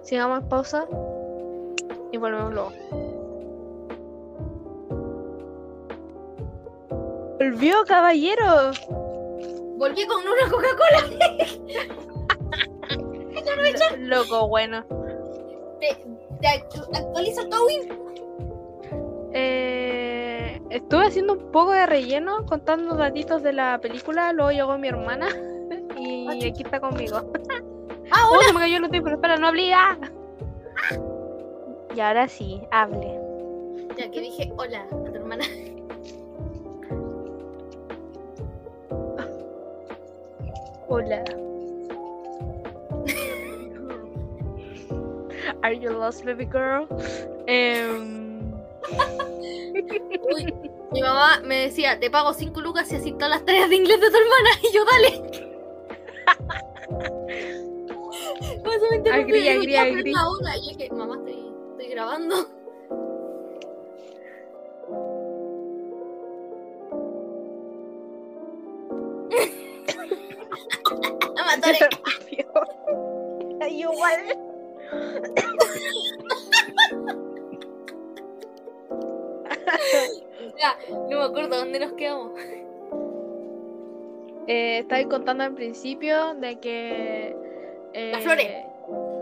[0.06, 0.86] Sigamos pausa
[2.12, 2.72] y volvemos luego.
[7.40, 8.70] ¡Volvió, caballero!
[9.76, 11.02] Volví con una Coca-Cola.
[13.98, 14.84] Loco, bueno.
[15.80, 15.96] Te,
[16.40, 16.48] te
[16.96, 17.42] actualiza.
[19.32, 24.86] Eh, estuve haciendo un poco de relleno contando datitos de la película, luego llegó mi
[24.86, 25.26] hermana
[25.98, 27.32] y Ah, aquí está conmigo.
[28.30, 28.84] ¡Oh, se me cayó el!
[28.94, 29.98] Espera, no obliga.
[31.94, 33.18] Y ahora sí, hable.
[33.96, 35.44] Ya que dije hola a tu hermana.
[40.88, 41.24] Hola.
[45.62, 46.86] Are you lost, baby girl?
[47.46, 48.52] Em,
[50.32, 50.54] Uy,
[50.92, 54.00] mi mamá me decía, te pago 5 lucas si así todas las tareas de inglés
[54.00, 54.50] de tu hermana.
[54.62, 55.35] Y yo, dale.
[58.96, 60.10] Interrumpí, Agri, agri, agri.
[60.10, 62.34] Y yo dije, mamá, estoy, estoy grabando.
[71.36, 71.78] Me atoré.
[73.60, 74.20] Ay, igual.
[80.58, 80.76] Ya,
[81.10, 82.32] no me acuerdo dónde nos quedamos.
[84.48, 87.36] Eh, estaba contando al principio de que.
[87.92, 88.48] eh, Las flores.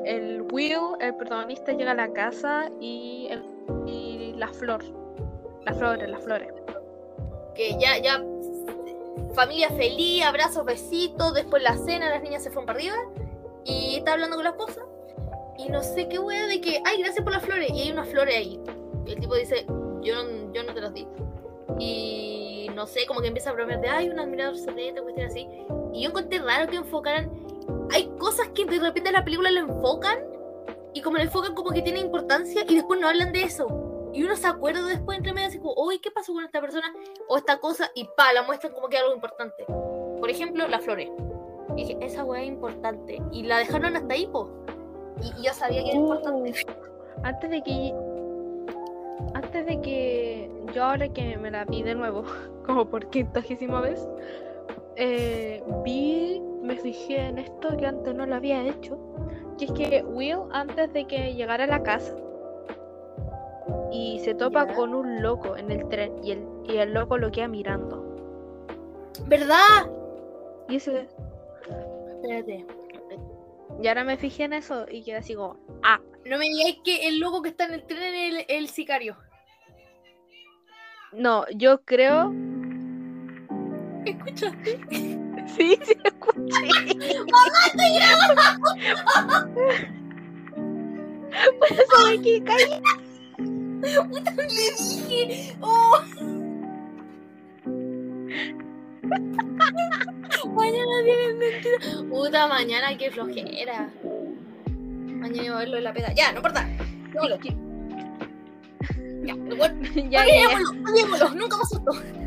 [0.04, 3.44] El Will, el protagonista, llega a la casa y, el-
[3.86, 4.84] y la flor.
[5.64, 6.48] Las flores, las flores.
[7.54, 8.22] Que ya, ya.
[9.34, 11.34] Familia feliz, abrazos, besitos.
[11.34, 12.96] Después la cena, las niñas se fueron para arriba.
[13.64, 14.82] Y está hablando con la esposa.
[15.56, 17.70] Y no sé qué wea de que, ay, gracias por las flores.
[17.72, 18.60] Y hay unas flores ahí.
[19.06, 19.64] Y el tipo dice,
[20.02, 21.06] yo no, yo no te las di.
[21.78, 25.48] Y no sé, como que empieza a bromear de, ay, un admirador secreto, cuestión así.
[25.92, 27.30] Y yo encontré raro que enfocaran.
[27.94, 30.18] Hay cosas que de repente en la película lo enfocan.
[30.92, 32.64] Y como lo enfocan como que tiene importancia.
[32.68, 34.10] Y después no hablan de eso.
[34.12, 36.92] Y uno se acuerda después entre medio así como, uy, ¿qué pasó con esta persona?
[37.28, 37.90] O esta cosa.
[37.94, 39.64] Y pa, la muestran como que algo importante.
[40.20, 41.08] Por ejemplo, las flores.
[41.76, 43.22] Y dije, esa weá es importante.
[43.32, 44.50] Y la dejaron hasta ahí, po.
[45.22, 46.52] Y, y yo sabía que era importante.
[47.22, 47.94] Antes de que.
[49.34, 50.50] Antes de que.
[50.72, 52.24] Yo ahora que me la vi de nuevo,
[52.66, 54.08] como por quintagesima vez,
[54.96, 56.42] eh, vi.
[56.64, 58.98] Me fijé en esto que antes no lo había hecho.
[59.58, 62.16] Que es que Will, antes de que llegara a la casa,
[63.92, 67.30] y se topa con un loco en el tren, y el, y el loco lo
[67.30, 68.02] queda mirando.
[69.26, 69.90] ¿Verdad?
[70.68, 71.06] Y ese.
[72.16, 72.66] Espérate.
[73.82, 75.56] Y ahora me fijé en eso y quedé así como.
[75.82, 78.68] Ah, No me digáis que el loco que está en el tren es el, el
[78.68, 79.16] sicario.
[81.12, 82.32] no, yo creo.
[84.06, 85.20] ¿Escuchaste?
[85.56, 86.68] Sí, sí, escuché.
[91.58, 92.80] Por eso me quedé callada.
[94.36, 95.56] Le dije.
[95.60, 96.00] ¡Oh!
[100.54, 101.78] mañana tienen mentira.
[102.08, 103.90] Puta, mañana qué flojera.
[105.06, 106.12] Mañana iba a verlo en la peda.
[106.14, 106.68] Ya, no importa.
[107.12, 107.38] Démoslo.
[109.24, 109.82] Ya, pero bueno.
[110.10, 110.48] ya, ya, ya.
[110.48, 111.30] Olvidémoslo, olvidémoslo.
[111.34, 112.23] Nunca pasó esto.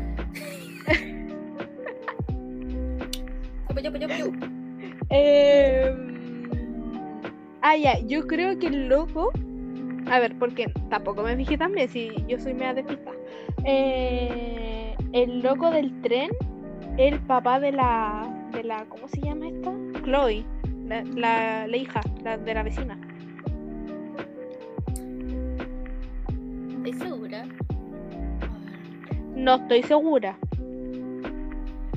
[3.82, 4.32] Yo, yo, yo, yo.
[5.10, 5.94] Eh,
[7.60, 9.30] Ah, ya, yo creo que el loco.
[10.10, 13.10] A ver, porque tampoco me fijé también, si yo soy media despista.
[13.64, 16.30] Eh, el loco del tren,
[16.96, 18.26] el papá de la.
[18.52, 19.72] de la ¿Cómo se llama esta?
[20.04, 20.44] Chloe,
[20.86, 22.98] la, la, la hija la de la vecina.
[26.84, 27.44] ¿Estás segura?
[29.34, 30.38] No estoy segura.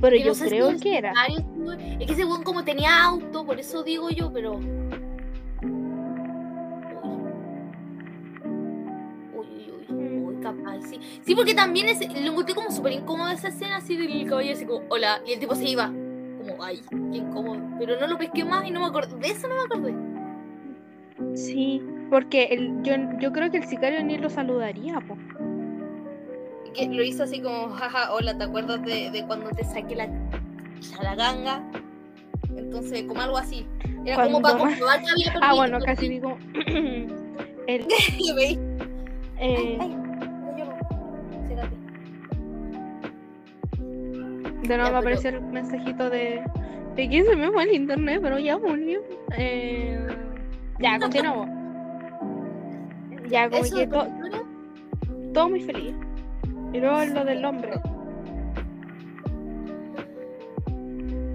[0.01, 1.13] Pero no yo sé creo que era.
[1.69, 4.59] Es que ese weón como tenía auto, por eso digo yo, pero.
[9.33, 10.25] Uy, uy, uy, Mm.
[10.25, 10.99] uy, capaz, sí.
[11.21, 14.65] Sí, porque también es, lo encontré como súper incómodo esa escena así del caballero así
[14.65, 15.87] como, hola, y el tipo se iba.
[15.87, 17.61] Como, ay, qué incómodo.
[17.79, 19.15] Pero no lo pesqué más y no me acordé.
[19.17, 19.93] De eso no me acordé.
[21.35, 25.17] Sí, porque el, yo, yo creo que el sicario ni lo saludaría, po.
[26.73, 30.07] Que lo hizo así como, jaja, hola, ¿te acuerdas de, de cuando te saqué la,
[31.03, 31.63] la ganga?
[32.55, 33.65] Entonces, como algo así.
[34.05, 36.37] Era como para comprobar que había Ah, perdido, bueno, porque- casi digo.
[37.67, 37.87] el,
[39.39, 39.97] eh, ay.
[41.47, 41.75] Cérate.
[43.77, 46.41] de nuevo me pero- apareció el mensajito de,
[46.95, 49.01] de que se me fue el internet, pero ya volvió.
[49.37, 49.99] Eh,
[50.79, 51.47] ya, continuamos.
[53.29, 54.07] Ya, como que to-
[55.33, 55.93] todo muy feliz.
[56.73, 57.71] Y luego lo del hombre.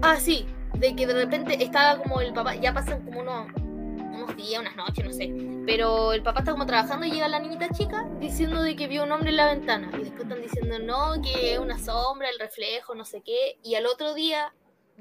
[0.01, 4.35] Ah, sí, de que de repente estaba como el papá, ya pasan como unos, unos
[4.35, 5.33] días, unas noches, no sé.
[5.65, 9.03] Pero el papá está como trabajando y llega la niñita chica diciendo de que vio
[9.03, 9.89] un hombre en la ventana.
[9.93, 13.57] Y después están diciendo, no, que es una sombra, el reflejo, no sé qué.
[13.63, 14.53] Y al otro día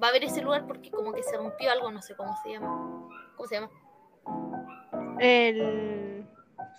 [0.02, 2.52] va a ver ese lugar porque como que se rompió algo, no sé cómo se
[2.52, 3.08] llama.
[3.36, 3.70] ¿Cómo se llama?
[5.20, 6.26] El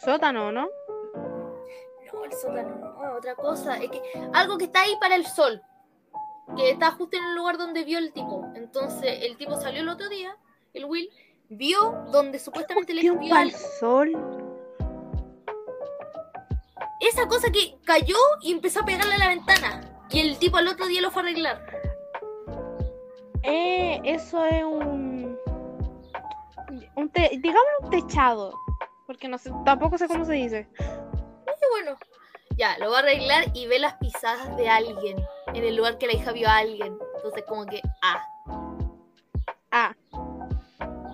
[0.03, 0.67] sótano, ¿no?
[2.13, 3.77] No, el sótano, no, otra cosa.
[3.77, 4.01] Es que
[4.33, 5.61] algo que está ahí para el sol.
[6.55, 8.45] Que está justo en el lugar donde vio el tipo.
[8.55, 10.35] Entonces el tipo salió el otro día,
[10.73, 11.09] el Will,
[11.49, 14.11] vio donde supuestamente le vio al sol.
[16.99, 19.81] Esa cosa que cayó y empezó a pegarle a la ventana.
[20.09, 21.65] Y el tipo al otro día lo fue a arreglar.
[23.43, 25.37] Eh, eso es un.
[26.95, 28.53] un te- digamos un techado.
[29.05, 30.67] Porque no sé, tampoco sé cómo se dice.
[30.77, 31.97] Qué bueno.
[32.57, 35.17] Ya, lo va a arreglar y ve las pisadas de alguien.
[35.53, 36.97] En el lugar que la hija vio a alguien.
[37.15, 38.21] Entonces como que, ah.
[39.71, 39.93] Ah,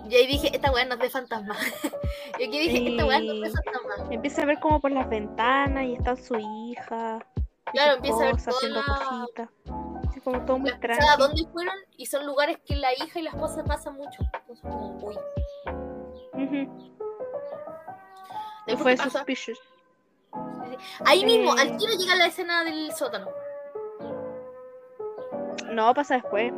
[0.10, 1.56] Y ahí dije, esta weá no es de fantasma.
[2.40, 4.14] y aquí dije, esta weá no es de fantasma.
[4.14, 7.26] empieza a ver como por las ventanas y está su hija.
[7.72, 9.50] Claro, empieza a ver toda haciendo cositas.
[10.10, 11.18] Así como todo muy tranquilo.
[11.18, 11.76] ¿dónde fueron?
[11.98, 14.22] Y son lugares que la hija y la esposa pasan mucho.
[14.34, 15.16] Entonces como, uy.
[18.66, 19.60] Y Después, fue suspicious.
[21.06, 21.62] Ahí mismo, Eh.
[21.62, 23.28] al tiro llega la escena del sótano.
[25.74, 26.54] No, pasa después.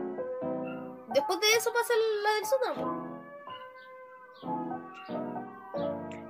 [1.14, 3.06] Después de eso pasa la del sótano.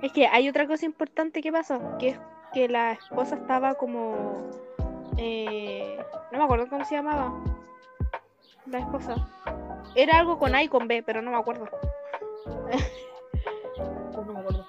[0.02, 2.20] Es que hay otra cosa importante que pasa, que es
[2.52, 4.50] que la esposa estaba como...
[5.16, 5.98] eh,
[6.30, 7.32] no me acuerdo cómo se llamaba.
[8.66, 9.16] La esposa.
[9.94, 11.68] Era algo con A y con B, pero no me acuerdo.
[14.12, 14.66] Pues no me acuerdo.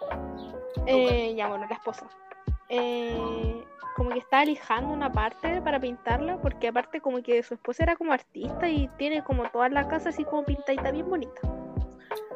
[0.85, 2.07] Eh, ya, bueno, la esposa.
[2.69, 3.66] Eh,
[3.97, 7.95] como que está lijando una parte para pintarla, porque aparte como que su esposa era
[7.95, 11.41] como artista y tiene como toda la casa así como pintadita bien bonita.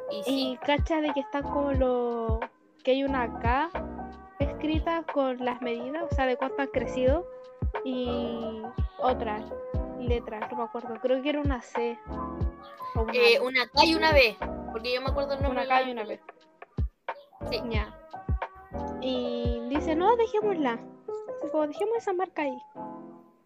[0.10, 2.40] Y sí, Y cacha de que está como lo...
[2.84, 3.70] que hay una K
[4.40, 7.28] escrita con las medidas, o sea, de cuánto han crecido.
[7.86, 8.64] Y
[8.98, 9.44] otras
[10.00, 10.96] letras, no me acuerdo.
[11.00, 11.98] Creo que era una C.
[12.96, 14.36] O una, eh, una K y una B.
[14.72, 16.20] Porque yo me acuerdo el nombre una K y una B.
[17.52, 17.62] Sí.
[17.70, 17.96] Ya.
[19.00, 20.80] Y dice, no, dejémosla.
[21.42, 22.58] Así como, dejemos esa marca ahí.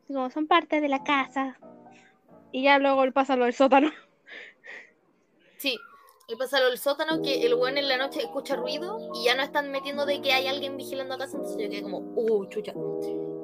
[0.03, 1.57] Así como, son parte de la casa.
[2.51, 3.91] Y ya luego él pasa lo del sótano.
[5.57, 5.77] Sí.
[6.27, 9.35] Y pasa lo del sótano que el weón en la noche escucha ruido y ya
[9.35, 12.45] no están metiendo de que hay alguien vigilando a casa, entonces yo quedé como, uh,
[12.47, 12.73] chucha.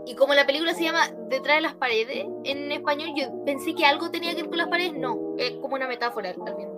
[0.05, 3.85] Y como la película se llama Detrás de las paredes, en español yo pensé que
[3.85, 6.69] algo tenía que ver con las paredes, no, es como una metáfora al final.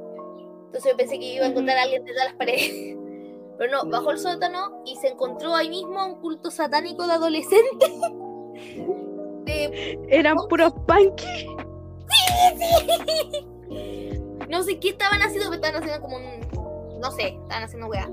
[0.65, 2.97] Entonces yo pensé que iba a encontrar a alguien detrás de las paredes.
[3.57, 7.91] Pero no, bajó el sótano y se encontró ahí mismo un culto satánico de adolescentes.
[9.45, 11.47] De Eran puros punky.
[14.49, 16.99] no sé qué estaban haciendo, pero estaban haciendo como un.
[16.99, 18.09] No sé, estaban haciendo weá.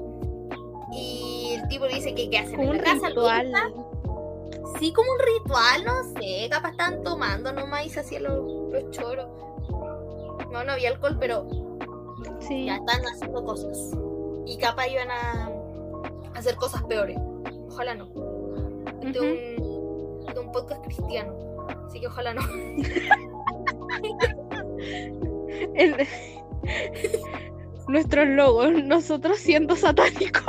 [0.93, 3.09] Y el tipo le dice que qué hacen en la casa.
[3.09, 3.53] ritual.
[4.79, 6.49] Sí, como un ritual, no sé.
[6.51, 9.29] Capaz estaban tomando nomás y se hacían los, los choros.
[10.51, 11.47] No, no había alcohol, pero
[12.41, 12.65] Sí.
[12.67, 13.93] ya estaban haciendo cosas.
[14.51, 15.49] Y capaz iban a
[16.35, 17.17] hacer cosas peores.
[17.69, 18.09] Ojalá no.
[19.01, 19.29] Este es un,
[20.27, 21.37] este es un podcast cristiano.
[21.87, 22.43] Así que ojalá no.
[25.77, 26.07] El-
[27.87, 30.43] Nuestros logos, nosotros siendo satánicos.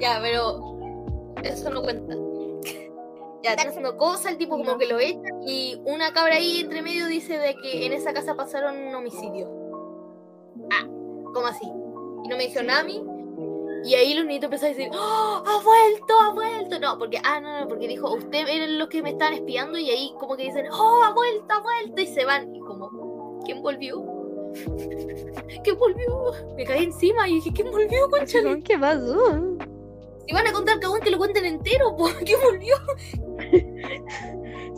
[0.00, 0.60] Ya, pero
[1.42, 2.14] eso no cuenta.
[3.42, 6.82] Ya, están haciendo cosas, el tipo como que lo echa y una cabra ahí entre
[6.82, 9.65] medio dice de que en esa casa pasaron un homicidio.
[10.72, 10.86] Ah,
[11.34, 11.66] ¿cómo así?
[12.24, 13.02] Y no me dijo nada a mí.
[13.84, 16.80] Y ahí los niños empezaron a decir, ¡Oh, ha vuelto, ha vuelto!
[16.80, 19.90] No, porque, ah, no, no, porque dijo, usted eran los que me estaban espiando y
[19.90, 22.02] ahí como que dicen, ¡Oh, ha vuelto, ha vuelto!
[22.02, 22.52] Y se van.
[22.54, 24.04] Y como, ¿quién volvió?
[25.62, 26.32] ¿Quién volvió?
[26.56, 28.38] Me caí encima y dije, ¿quién volvió, concha?
[28.64, 29.56] ¿Qué pasó?
[30.26, 32.74] Si van a contar cagón que lo cuenten entero, ¿por qué volvió?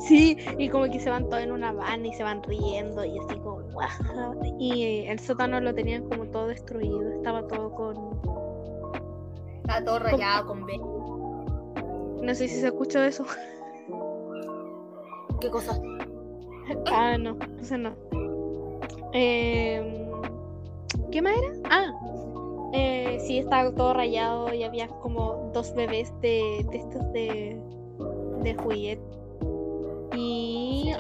[0.07, 3.19] Sí, y como que se van todos en una van y se van riendo y
[3.19, 3.63] así como.
[3.73, 8.21] "Guau", y el sótano lo tenían como todo destruido, estaba todo con...
[9.61, 10.79] Está todo rayado con B.
[12.23, 13.25] No sé si se escuchó eso.
[15.41, 15.81] ¿Qué cosa?
[16.93, 17.93] Ah, no, eso no.
[19.13, 20.11] Eh,
[21.11, 21.53] ¿Qué más era?
[21.71, 27.61] Ah, eh, sí, estaba todo rayado y había como dos bebés de, de estos de,
[28.43, 29.08] de juguete.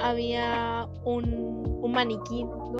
[0.00, 2.72] Había un, un maniquí ¿no?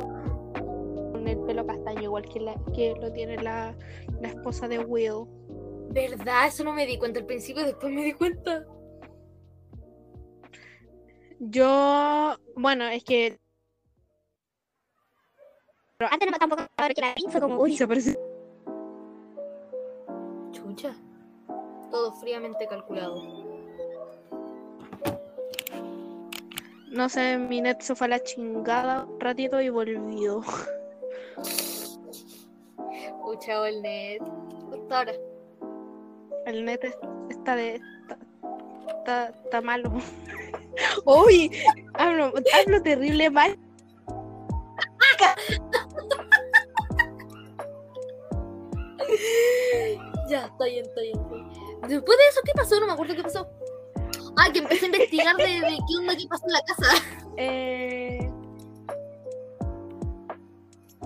[1.12, 3.76] con el pelo castaño, igual que, la, que lo tiene la,
[4.20, 5.26] la esposa de Will.
[5.90, 6.46] ¿Verdad?
[6.46, 8.66] Eso no me di cuenta al principio, después me di cuenta.
[11.40, 13.38] Yo, bueno, es que
[15.98, 18.16] Pero antes no tampoco ahora que la fue como, uy, se parece.
[20.52, 20.94] Chucha.
[21.90, 23.47] Todo fríamente calculado.
[26.90, 30.42] No sé, mi net se fue a la chingada un ratito y volvió.
[33.22, 34.20] Pucha, el net.
[34.70, 35.12] Justo ahora.
[36.46, 36.96] El net es-
[37.30, 37.74] está de.
[37.74, 38.18] está,
[38.88, 39.92] está, está malo.
[41.04, 41.50] Uy,
[41.94, 43.58] hablo, hablo terrible mal.
[50.28, 50.84] Ya, bien.
[50.84, 51.18] está bien.
[51.88, 52.78] Después de eso, ¿qué pasó?
[52.80, 53.48] No me acuerdo qué pasó.
[54.38, 56.86] Ah, que empecé a investigar de, de qué onda qué pasó en la casa.
[57.36, 58.30] Eh...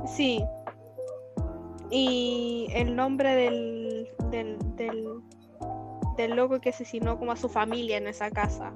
[0.06, 0.44] Sí.
[1.90, 5.22] Y el nombre del, del, del,
[6.16, 8.72] del loco que asesinó como a su familia en esa casa.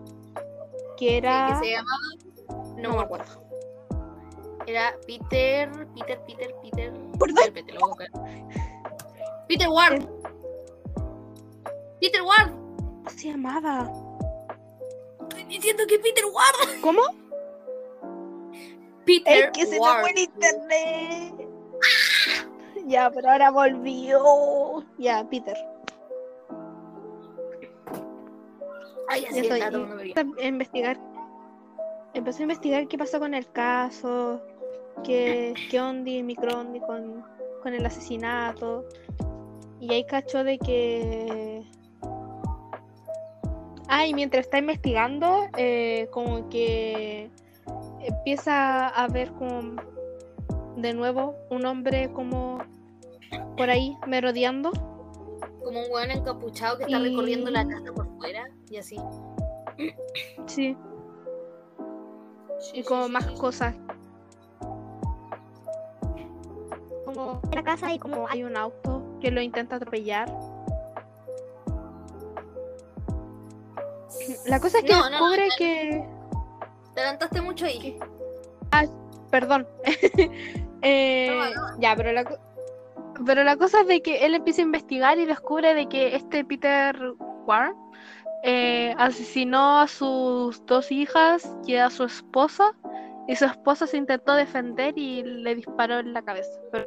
[0.96, 1.58] Que era.
[1.60, 2.74] Que se llamaba.
[2.78, 3.42] No, me acuerdo.
[4.66, 5.70] Era Peter.
[5.94, 6.92] Peter, Peter, Peter.
[6.92, 8.12] Lo voy a buscar.
[9.48, 10.06] Peter Ward.
[12.00, 12.50] Peter Ward.
[12.50, 13.92] ¿Cómo se llamaba?
[15.48, 16.80] Diciendo que Peter Ward.
[16.80, 17.02] ¿Cómo?
[19.04, 20.06] Peter Es que se Ward.
[20.08, 21.48] el internet.
[22.86, 24.84] Ya, pero ahora volvió.
[24.98, 25.56] Ya, Peter.
[29.08, 29.60] Ay, así estoy.
[29.60, 31.00] Empecé a investigar.
[32.14, 34.40] Empecé a investigar qué pasó con el caso.
[35.04, 37.24] Qué, qué ondi, microondi con,
[37.62, 38.84] con el asesinato.
[39.80, 41.62] Y ahí cachó de que.
[43.88, 47.30] Ah, y mientras está investigando, eh, como que
[48.00, 49.80] empieza a ver como
[50.76, 52.58] de nuevo un hombre como
[53.56, 54.70] por ahí merodeando.
[55.62, 58.96] Como un weón encapuchado que está Y- recorriendo la casa por fuera y así.
[60.46, 60.76] Sí,
[62.58, 63.34] Sí, y como sí, más sí.
[63.36, 63.74] cosas.
[67.04, 70.28] como en la casa y como Hay un auto que lo intenta atropellar.
[74.46, 76.08] La cosa es que No, no, descubre te- que.
[76.94, 77.98] Te adelantaste mucho ahí.
[79.30, 79.66] Perdón.
[80.82, 82.38] Eh, No, Ya, pero la,
[83.24, 86.44] pero la cosa es de que él empieza a investigar y descubre de que este
[86.44, 86.94] Peter
[87.46, 87.74] Ward
[88.44, 92.72] eh, asesinó a sus dos hijas y a su esposa.
[93.26, 96.60] Y su esposa se intentó defender y le disparó en la cabeza.
[96.70, 96.86] Pero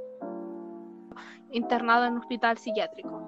[1.52, 3.21] internado en un hospital psiquiátrico.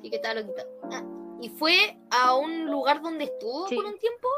[0.00, 0.62] Sí, que estaba loquita.
[0.92, 1.02] Ah,
[1.40, 3.76] y fue a un lugar donde estuvo Sí.
[3.76, 4.28] por un tiempo,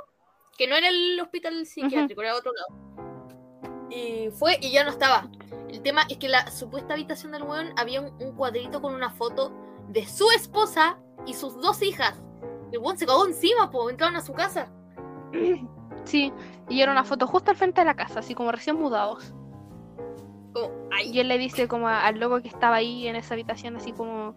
[0.56, 3.88] que no era el hospital psiquiátrico, era otro lado.
[3.90, 5.30] Y fue y ya no estaba.
[5.68, 9.10] El tema es que la supuesta habitación del weón había un, un cuadrito con una
[9.10, 9.52] foto
[9.88, 12.20] de su esposa y sus dos hijas.
[12.72, 14.70] El weón se cagó encima, po, entraron a su casa.
[16.04, 16.32] Sí,
[16.68, 19.32] y era una foto justo al frente de la casa, así como recién mudados.
[20.52, 23.34] Como, ay, Y él le dice como a- al loco que estaba ahí en esa
[23.34, 24.34] habitación, así como,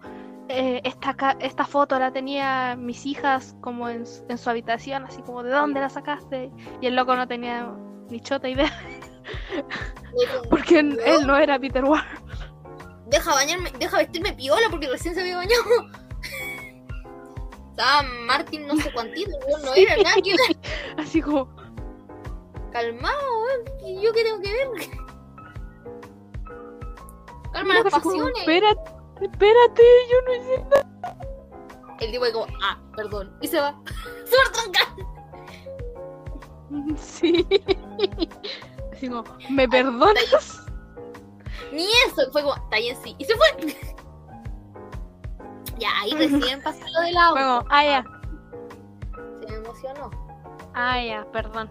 [0.51, 5.21] eh, esta, esta foto la tenía mis hijas como en, su- en su habitación, así
[5.21, 6.51] como, ¿de dónde la sacaste?
[6.81, 7.71] Y el loco no tenía
[8.09, 8.71] ni chota idea,
[10.49, 12.03] porque él, él no era Peter Ward.
[13.07, 15.63] deja bañarme, deja vestirme piola porque recién se había bañado.
[17.71, 19.31] Estaba Martín no sé cuántito,
[19.63, 20.35] no era nada que.
[21.02, 21.47] Así como,
[22.71, 23.87] Calmado, weón.
[23.87, 24.67] ¿Y yo qué tengo que ver?
[27.54, 28.33] Calma las pasiones.
[28.39, 28.91] espérate,
[29.22, 30.86] espérate, yo no hice nada.
[32.00, 33.32] El tipo como, ah, perdón.
[33.42, 33.76] Y se va.
[34.26, 34.96] Súper tranca.
[36.98, 37.46] Sí.
[38.92, 40.65] Así como, ¿me perdonas?
[41.72, 42.32] Ni eso.
[42.32, 43.15] Fue como, está bien, sí.
[43.19, 43.48] Y se fue.
[45.78, 47.34] ya, ahí recién pasó lo del auto.
[47.34, 48.04] Fue como, ah, ya,
[49.42, 50.10] Se me emocionó.
[50.74, 51.69] ah, ya, perdón.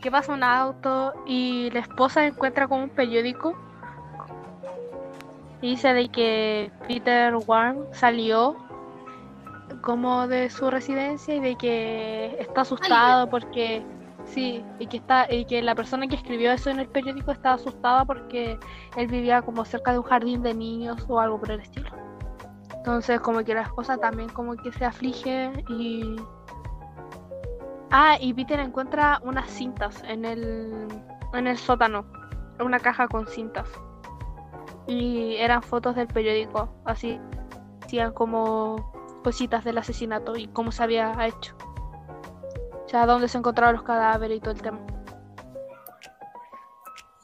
[0.00, 3.54] ¿Qué pasa un auto y la esposa encuentra como un periódico
[5.60, 8.56] dice de que Peter Warm salió
[9.82, 13.82] como de su residencia y de que está asustado porque
[14.26, 17.56] Sí, y que está, y que la persona que escribió eso en el periódico estaba
[17.56, 18.58] asustada porque
[18.96, 21.90] él vivía como cerca de un jardín de niños o algo por el estilo.
[22.76, 26.16] Entonces como que la esposa también como que se aflige y
[27.92, 30.86] Ah, y Peter encuentra unas cintas en el
[31.34, 32.04] en el sótano,
[32.60, 33.68] una caja con cintas.
[34.90, 37.20] Y eran fotos del periódico, así
[37.80, 41.56] hacían como cositas del asesinato y cómo se había hecho.
[42.84, 44.80] O sea, dónde se encontraron los cadáveres y todo el tema.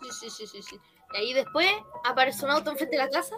[0.00, 0.76] Sí, sí, sí, sí, sí.
[1.12, 1.66] Y ahí después
[2.04, 3.34] aparece un auto enfrente de la casa.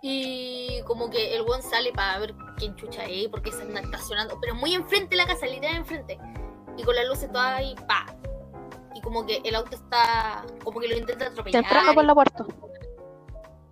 [0.00, 4.38] Y como que el buen sale para ver quién chucha es, porque se anda estacionando.
[4.40, 6.18] Pero muy enfrente de la casa, literal enfrente.
[6.78, 8.06] Y con las luces todas ahí, pa.
[8.98, 10.44] Y como que el auto está.
[10.64, 11.62] Como que lo intenta atropellar.
[11.62, 12.44] entrando por la puerta.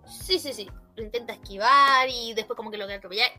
[0.05, 0.69] Sí, sí, sí.
[0.95, 3.29] Lo intenta esquivar y después como que lo quiere atropellar.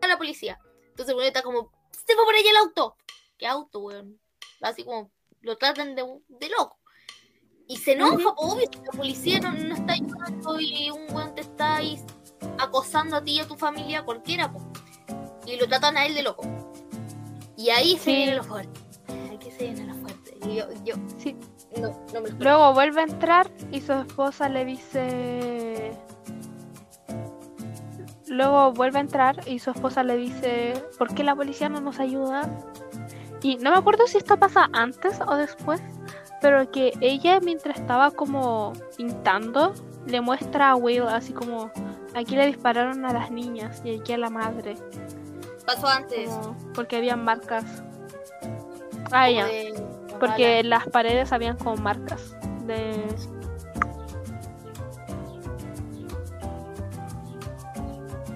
[0.00, 0.58] A la policía.
[0.88, 2.96] Entonces el weón está como, se fue por allá el auto.
[3.38, 4.18] ¿Qué auto, weón?
[4.60, 6.78] Así como, lo tratan de, de loco.
[7.68, 11.34] Y se enoja, po, obvio, si la policía no, no está ayudando y un weón
[11.36, 12.04] te está ahí
[12.58, 14.60] acosando a ti y a tu familia, cualquiera, po.
[15.46, 16.42] Y lo tratan a él de loco.
[17.56, 18.87] Y ahí se viene lo fuerte.
[20.54, 21.36] Yo, yo, Sí.
[21.80, 25.92] no, no me lo Luego vuelve a entrar y su esposa le dice.
[28.28, 31.98] Luego vuelve a entrar y su esposa le dice, ¿por qué la policía no nos
[31.98, 32.48] ayuda?
[33.42, 35.80] Y no me acuerdo si esto pasa antes o después,
[36.42, 39.72] pero que ella mientras estaba como pintando,
[40.06, 41.70] le muestra a Will así como,
[42.14, 44.76] aquí le dispararon a las niñas y aquí a la madre,
[45.64, 46.28] pasó antes.
[46.28, 47.64] como- porque habían marcas.
[49.10, 49.46] Ah, ya.
[49.46, 49.72] de-
[50.18, 52.34] Porque las paredes habían como marcas
[52.66, 53.04] de...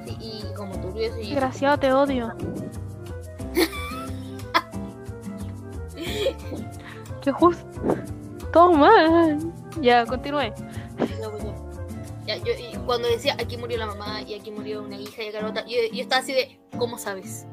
[0.04, 2.34] Sí, y como turbio ese- Desgraciado, te odio.
[7.22, 7.64] Qué justo.
[8.52, 9.38] Todo mal.
[9.80, 10.52] Ya, continúe.
[12.26, 15.28] Ya, yo, y cuando decía aquí murió la mamá y aquí murió una hija y
[15.28, 17.46] acá otra, yo, yo estaba así de, ¿cómo sabes?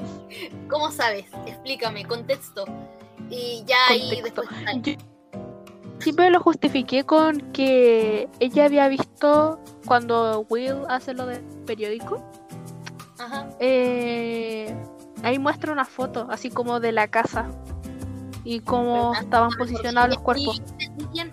[0.70, 1.26] ¿Cómo sabes?
[1.46, 2.64] Explícame, contexto.
[3.30, 4.48] Y ya ahí después.
[4.82, 4.92] Yo
[5.98, 12.22] siempre lo justifiqué con que ella había visto cuando Will hace lo del periódico.
[13.18, 13.48] Ajá.
[13.60, 14.76] eh,
[15.22, 17.46] ahí muestra una foto, así como de la casa.
[18.44, 19.24] Y cómo ¿Verdad?
[19.24, 20.62] estaban posicionados los cuerpos.
[21.14, 21.24] Yo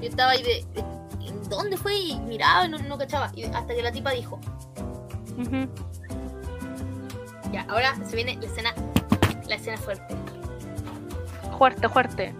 [0.00, 1.98] estaba ahí de, de- ¿en ¿dónde fue?
[1.98, 3.30] Y miraba y no, no cachaba.
[3.34, 4.38] Y hasta que la tipa dijo,
[5.38, 5.68] Ujú.
[7.52, 8.72] ya, ahora se viene la escena,
[9.46, 10.14] la escena fuerte.
[11.56, 12.34] Fuerte, fuerte.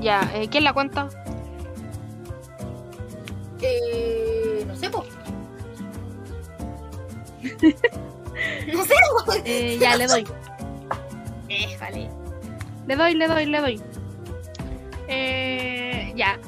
[0.00, 1.08] Ya, eh, ¿quién la cuenta?
[3.60, 5.04] Eh, no sé, po.
[8.72, 8.94] no sé,
[9.26, 9.32] po.
[9.44, 10.26] Eh, ya, le doy.
[11.48, 12.08] Eh, vale.
[12.86, 13.80] Le doy, le doy, le doy.
[15.08, 16.38] Eh, ya.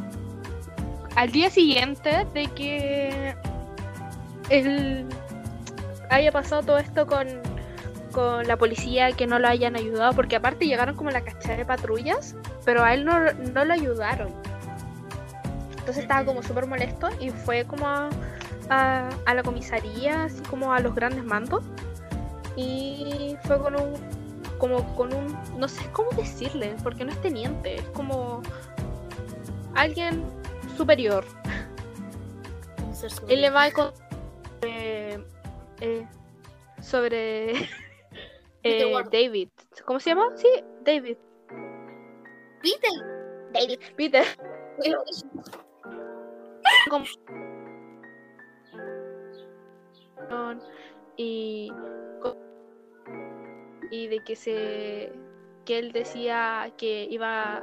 [1.14, 3.36] Al día siguiente de que
[4.48, 5.06] él
[6.10, 7.28] haya pasado todo esto con,
[8.14, 11.64] con la policía, que no lo hayan ayudado, porque aparte llegaron como la cachada de
[11.64, 12.34] patrullas,
[12.64, 14.28] pero a él no, no lo ayudaron.
[15.70, 18.08] Entonces estaba como súper molesto y fue como a,
[18.70, 21.62] a- a la comisaría, así como a los grandes mandos.
[22.56, 23.92] Y fue con un
[24.58, 28.40] como con un, no sé cómo decirle, porque no es teniente, es como
[29.74, 30.24] alguien
[30.76, 31.24] superior.
[33.28, 33.70] Él le va a
[34.62, 35.22] eh,
[35.80, 36.06] eh,
[36.80, 37.68] sobre
[38.64, 39.04] eh.
[39.10, 39.48] David.
[39.84, 40.30] ¿Cómo se llama?
[40.36, 40.48] Sí,
[40.82, 41.16] David.
[42.62, 42.90] Peter.
[43.52, 43.78] David.
[43.96, 44.24] Peter.
[51.16, 51.70] Y
[53.90, 55.12] y de que se
[55.64, 57.62] que él decía que iba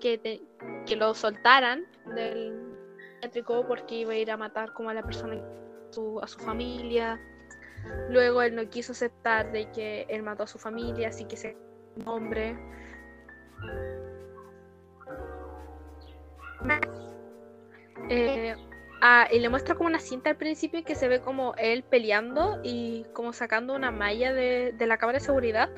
[0.00, 0.42] que te-
[0.86, 1.86] que lo soltaran
[2.16, 2.74] del
[3.22, 6.38] psiquiátrico porque iba a ir a matar como a la persona a su, a su
[6.40, 7.20] familia
[8.08, 11.56] luego él no quiso aceptar de que él mató a su familia así que se
[12.06, 12.56] hombre
[18.08, 18.56] Eh,
[19.02, 22.60] ah, y le muestra como una cinta al principio que se ve como él peleando
[22.64, 25.70] y como sacando una malla de, de la cámara de seguridad.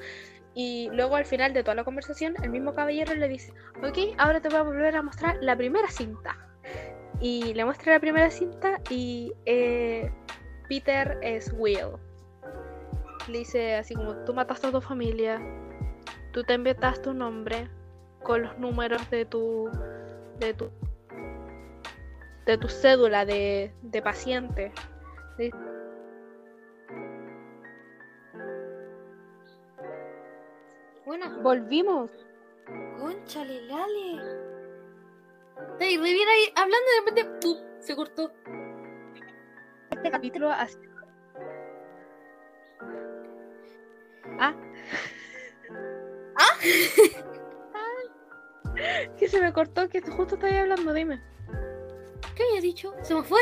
[0.55, 4.41] Y luego al final de toda la conversación, el mismo caballero le dice, ok, ahora
[4.41, 6.39] te voy a volver a mostrar la primera cinta.
[7.21, 10.11] Y le muestra la primera cinta y eh,
[10.73, 11.99] Peter es Will.
[13.29, 15.39] Le dice así como, tú mataste a tu familia,
[16.33, 17.69] tú te inventaste un nombre
[18.23, 19.69] con los números de tu...
[20.39, 20.71] De tu
[22.47, 24.73] de tu cédula de, de paciente.
[31.05, 32.11] Bueno, Volvimos.
[32.99, 34.23] Conchale, Lale.
[35.79, 37.59] Ahí, re bien ahí, hablando y de repente, ¡pum!
[37.79, 38.33] se cortó.
[40.03, 40.77] Este capítulo así.
[44.41, 44.53] Ah.
[46.37, 46.59] ¿Ah?
[49.17, 51.23] que se me cortó, que justo estaba hablando, dime.
[52.35, 52.93] ¿Qué había dicho?
[53.03, 53.39] Se me fue.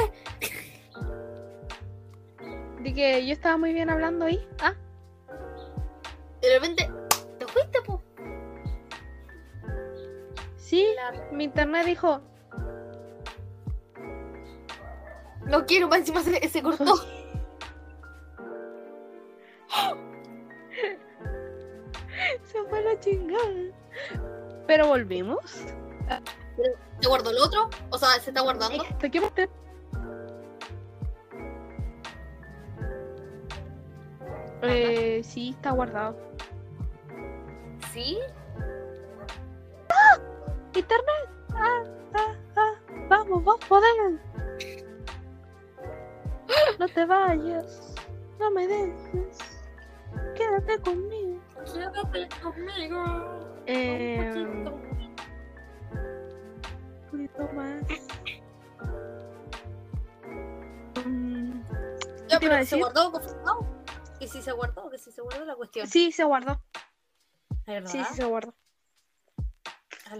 [2.82, 4.46] De que yo estaba muy bien hablando ahí.
[4.60, 4.74] Ah,
[6.42, 6.90] De repente,
[7.38, 8.02] te fuiste, po.
[10.58, 10.86] sí.
[10.94, 12.20] La- Mi internet dijo,
[15.46, 16.96] No quiero, más encima se, se cortó.
[22.44, 23.72] se fue la chingada.
[24.66, 25.66] Pero volvimos.
[27.00, 27.70] ¿Se guardó el otro?
[27.90, 28.84] O sea, se está guardando.
[29.00, 29.48] ¿De qué parte?
[34.62, 36.16] Eh, sí, está guardado.
[37.92, 38.18] ¿Sí?
[40.74, 41.28] Internet.
[41.54, 41.84] Ah,
[42.14, 42.74] ah, ah.
[43.08, 44.20] Vamos, vos podés.
[46.78, 47.94] No te vayas.
[48.38, 49.38] No me dejes.
[50.34, 51.40] Quédate conmigo.
[51.72, 53.04] Quédate conmigo.
[53.66, 54.64] Eh, un
[57.10, 57.82] poquito más.
[61.04, 61.60] Mm,
[62.28, 62.78] Ya, te iba a pero ¿se decir?
[62.80, 63.66] guardó confirmado?
[64.18, 64.90] ¿Que si se guardó?
[64.90, 65.86] ¿Que si se guardó la cuestión?
[65.86, 66.60] Sí, se guardó.
[67.86, 68.54] Sí, sí, se guardó.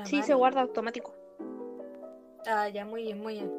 [0.05, 1.15] Sí, se guarda automático.
[2.47, 3.53] Ah, ya, muy bien, muy bien.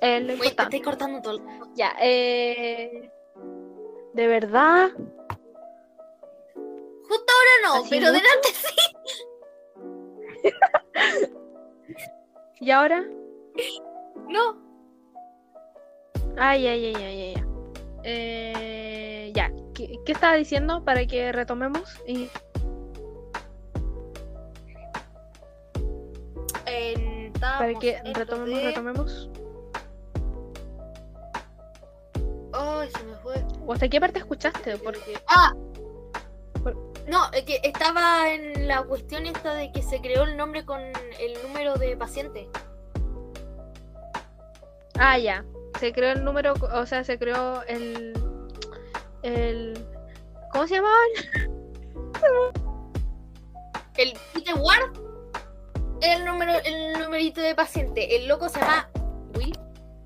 [0.00, 0.62] Lo te importante.
[0.62, 1.40] estoy cortando todo.
[1.74, 3.10] Ya, eh.
[4.14, 4.90] De verdad.
[7.08, 8.22] Justo ahora no, ¿Así pero mucho?
[8.22, 8.76] delante sí.
[12.60, 13.04] ¿Y ahora?
[14.28, 14.56] No.
[16.38, 17.34] Ay, ay, ay, ay, ay.
[17.36, 17.42] ay.
[18.04, 22.00] Eh, ya, ¿Qué, ¿qué estaba diciendo para que retomemos?
[22.06, 22.28] Y...
[26.66, 29.30] En- Para que retomemos, de- retomemos.
[32.52, 33.44] Ay, se me fue.
[33.66, 34.76] ¿O hasta qué parte escuchaste?
[34.78, 35.18] Porque.
[35.28, 35.52] Ah.
[37.06, 40.80] No, es que estaba en la cuestión esta de que se creó el nombre con
[40.80, 42.48] el número de paciente.
[44.98, 45.44] Ah, ya.
[45.78, 48.14] Se creó el número, o sea, se creó el.
[49.22, 49.86] El.
[50.52, 50.96] ¿Cómo se llamaba?
[53.96, 54.90] El Peter Ward
[56.00, 58.16] el número, el numerito de paciente.
[58.16, 58.88] El loco se llama
[59.34, 59.56] Will.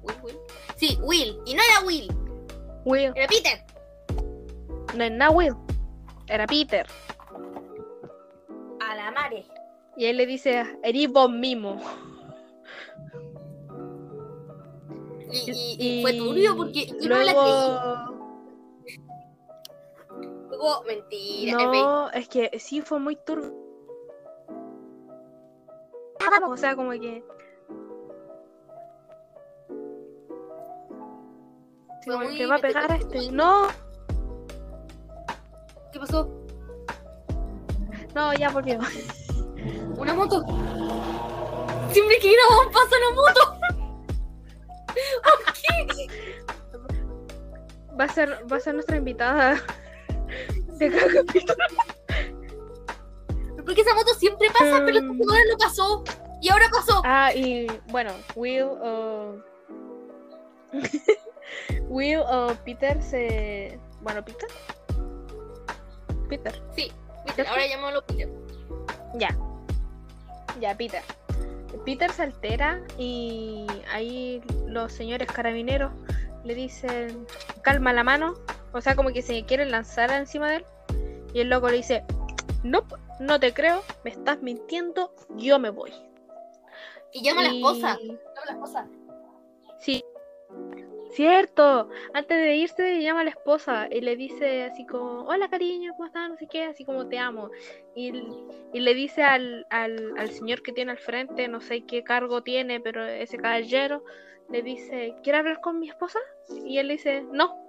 [0.03, 0.39] Will, Will.
[0.77, 1.39] Sí, Will.
[1.47, 2.09] Y no era Will,
[2.85, 3.13] Will.
[3.15, 3.65] era Peter.
[4.97, 5.55] No es nada Will.
[6.27, 6.87] Era Peter.
[8.81, 9.45] A la mare.
[9.97, 11.81] Y él le dice, eres vos mismo.
[15.33, 17.43] Y, y- y fue turbio porque yo no la luego...
[18.83, 18.99] creí.
[20.49, 21.53] Luego, mentira.
[21.57, 23.53] No, es que sí fue muy turbio.
[26.49, 27.25] O sea, como que.
[32.07, 33.31] Como que va a pegar a este.
[33.31, 33.69] No,
[35.93, 36.29] ¿Qué pasó?
[38.15, 38.79] no, ya volvió.
[39.97, 40.43] ¿Una moto?
[41.93, 43.57] Siempre que grabamos pasa una moto.
[47.99, 49.61] Va a ser, va a ser nuestra invitada
[50.79, 51.65] de cada capítulo.
[53.71, 55.21] Porque esa moto siempre pasa, pero Mm.
[55.29, 56.03] ahora no pasó.
[56.43, 57.03] Y ahora pasó.
[57.05, 59.37] Ah, y bueno, Will o.
[61.89, 63.79] Will o Peter se.
[64.01, 64.49] Bueno, Peter.
[66.29, 66.61] Peter.
[66.75, 66.91] Sí,
[67.25, 68.29] viste, ahora llamémoslo Peter.
[69.15, 69.39] Ya.
[70.59, 71.03] Ya, Peter.
[71.85, 75.93] Peter se altera y ahí los señores carabineros
[76.43, 77.25] le dicen
[77.63, 78.35] calma la mano.
[78.73, 80.65] O sea, como que se quieren lanzar encima de él.
[81.35, 82.03] Y el loco le dice,
[82.65, 82.83] no,
[83.21, 85.93] no te creo, me estás mintiendo, yo me voy.
[87.13, 87.99] Y llama a la esposa.
[88.01, 88.89] Llama a la esposa.
[89.79, 90.03] Sí.
[91.13, 91.91] Cierto.
[92.15, 96.07] Antes de irse llama a la esposa y le dice así como, hola cariño, ¿cómo
[96.07, 96.31] estás?
[96.31, 97.51] No sé qué, así como te amo.
[97.95, 98.13] Y,
[98.73, 102.43] y le dice al, al, al señor que tiene al frente, no sé qué cargo
[102.43, 104.05] tiene, pero ese caballero
[104.49, 106.21] le dice, ¿quiere hablar con mi esposa?
[106.65, 107.67] Y él le dice, no.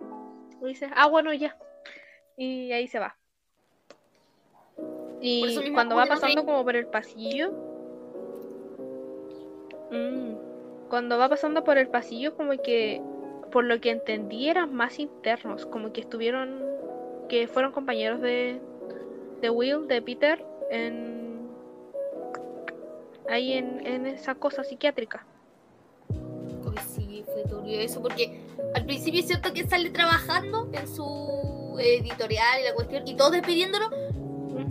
[0.61, 1.57] Le dice, ah, bueno, ya.
[2.37, 3.17] Y ahí se va.
[5.21, 7.51] Y cuando va pasando como por el pasillo,
[9.91, 10.33] mm,
[10.89, 13.01] cuando va pasando por el pasillo, como que,
[13.51, 16.63] por lo que entendí, eran más internos, como que estuvieron,
[17.29, 18.59] que fueron compañeros de,
[19.41, 21.21] de Will, de Peter, en
[23.29, 25.25] ahí en, en esa cosa psiquiátrica.
[26.09, 28.41] Uy, sí, fue turbio eso porque
[28.73, 33.31] al principio es cierto que sale trabajando en su editorial y la cuestión, y todos
[33.31, 33.89] despidiéndolo,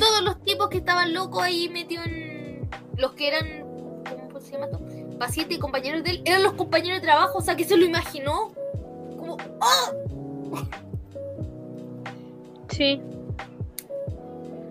[0.01, 3.65] todos los tipos que estaban locos ahí metidos en los que eran,
[4.27, 4.81] ¿cómo se llama esto?
[5.19, 7.85] Pacientes y compañeros de él, eran los compañeros de trabajo, o sea que se lo
[7.85, 8.53] imaginó.
[9.17, 9.93] Como, ¡ah!
[12.71, 13.01] Sí.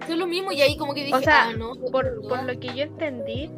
[0.08, 1.76] Es lo mismo, y ahí como que dije, O sea, ah, no.
[1.92, 3.52] por, por lo que yo entendí,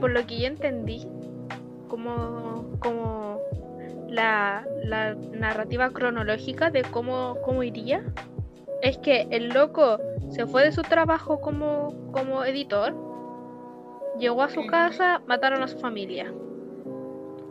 [0.00, 1.08] por lo que yo entendí,
[1.88, 3.40] como, como
[4.08, 8.04] la, la narrativa cronológica de cómo, cómo iría,
[8.82, 9.98] es que el loco
[10.30, 12.94] se fue de su trabajo como, como editor,
[14.18, 16.32] llegó a su casa, mataron a su familia.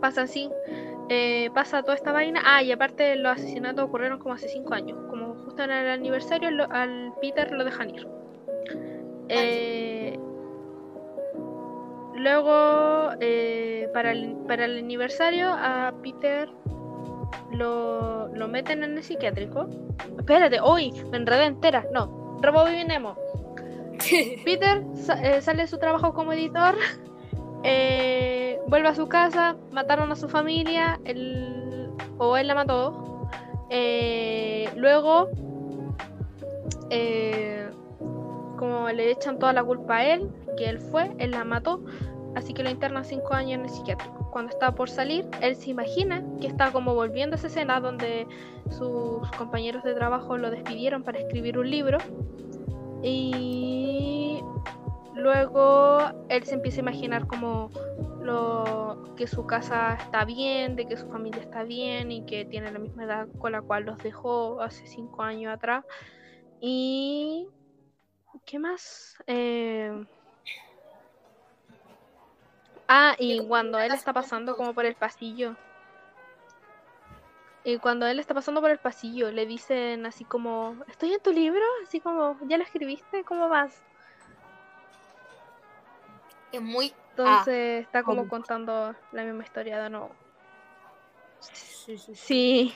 [0.02, 0.50] Pasa así,
[1.10, 2.42] eh, pasa toda esta vaina.
[2.46, 6.52] Ah, y aparte los asesinatos ocurrieron como hace 5 años, como justo en el aniversario
[6.52, 8.08] lo- al Peter lo dejan ir.
[9.30, 10.18] Eh,
[12.16, 16.50] luego, eh, para, el, para el aniversario, a Peter
[17.52, 19.68] lo, lo meten en el psiquiátrico.
[20.18, 21.86] Espérate, hoy me enredé entera.
[21.94, 23.18] No, rebobinemos.
[24.46, 26.76] Peter sa- eh, sale de su trabajo como editor,
[27.64, 33.28] eh, vuelve a su casa, mataron a su familia, él, o él la mató.
[33.70, 35.30] eh, luego,
[38.58, 41.82] como le echan toda la culpa a él, que él fue, él la mató,
[42.36, 44.17] así que lo internan cinco años en el psiquiátrico.
[44.32, 48.28] Cuando está por salir, él se imagina que está como volviendo a esa escena donde
[48.70, 51.98] sus compañeros de trabajo lo despidieron para escribir un libro.
[53.04, 54.40] Y
[55.16, 56.00] luego
[56.30, 57.70] él se empieza a imaginar como
[58.22, 62.72] lo, que su casa está bien, de que su familia está bien y que tiene
[62.72, 65.86] la misma edad con la cual los dejó hace cinco años atrás.
[66.62, 67.48] Y...
[68.46, 69.18] ¿Qué más?
[69.28, 69.92] Eh,
[72.88, 75.56] Ah, y cuando él está pasando como por el pasillo.
[77.64, 81.34] Y cuando él está pasando por el pasillo, le dicen así como, estoy en tu
[81.34, 83.26] libro, así como, ¿ya lo escribiste?
[83.26, 83.84] ¿Cómo vas?
[86.54, 86.94] Es muy.
[87.10, 88.30] Entonces está como ¿cómo?
[88.30, 90.12] contando la misma historia de nuevo.
[91.40, 92.16] Sí, sí, sí.
[92.16, 92.74] Sí.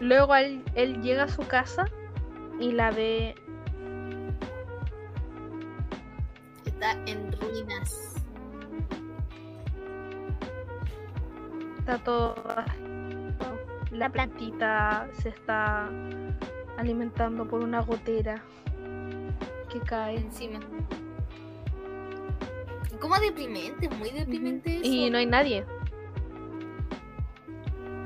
[0.00, 1.86] Luego él, él llega a su casa
[2.60, 3.34] y la ve
[6.76, 8.12] Está en ruinas.
[11.78, 12.34] está todo
[13.92, 15.88] la plantita se está
[16.76, 18.42] alimentando por una gotera
[19.72, 20.16] que cae.
[20.16, 20.60] Encima.
[23.00, 24.84] Como deprimente, muy deprimente eso.
[24.84, 25.64] y no hay nadie.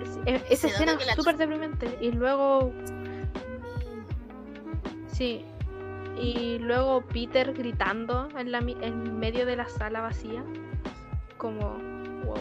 [0.01, 1.99] Es- e- esa escena es súper deprimente.
[2.01, 2.71] Y luego
[5.09, 5.45] sí
[6.21, 10.43] y luego Peter gritando en, la, en medio de la sala vacía
[11.39, 11.79] como
[12.25, 12.37] wow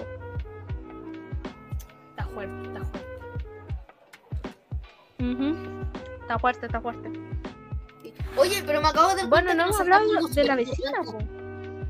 [2.11, 3.09] Está fuerte, está fuerte.
[6.21, 7.11] Está fuerte está fuerte.
[8.37, 11.17] Oye, pero me acabo de bueno no hemos hablado de la vecina po.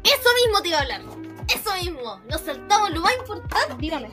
[0.04, 1.02] Eso mismo te iba a hablar.
[1.54, 2.20] Eso mismo.
[2.30, 3.76] Nos saltamos lo más importante.
[3.80, 4.10] dígame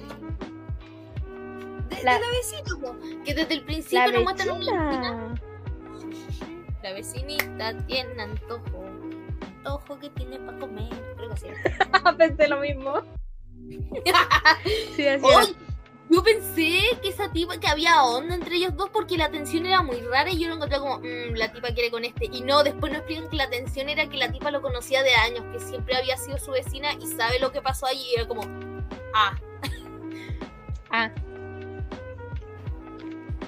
[1.88, 2.96] De, de La- vecina, po.
[3.24, 5.25] Que desde el principio nos muestran una vecina.
[6.86, 8.84] La vecinita tiene antojo.
[9.42, 10.88] Antojo que tiene para comer.
[11.16, 11.46] Creo que así.
[12.16, 13.02] Pensé lo mismo.
[14.94, 15.56] Sí, así Oye,
[16.08, 19.82] yo pensé que esa tipa, que había onda entre ellos dos porque la tensión era
[19.82, 22.26] muy rara y yo lo encontré como, "Mm, la tipa quiere con este.
[22.26, 25.12] Y no, después nos explican que la tensión era que la tipa lo conocía de
[25.16, 28.00] años, que siempre había sido su vecina y sabe lo que pasó ahí.
[28.12, 28.42] Y era como,
[29.12, 29.36] ah.
[30.90, 31.10] Ah.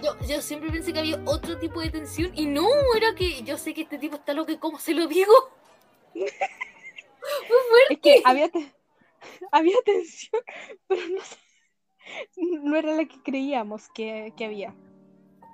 [0.03, 3.57] Yo, yo siempre pensé que había otro tipo de tensión y no, era que yo
[3.59, 5.32] sé que este tipo está loco y cómo se lo digo.
[7.90, 8.72] Es que había, te-
[9.53, 10.42] había tensión,
[10.86, 11.20] pero no,
[12.70, 14.74] no era la que creíamos que, que había.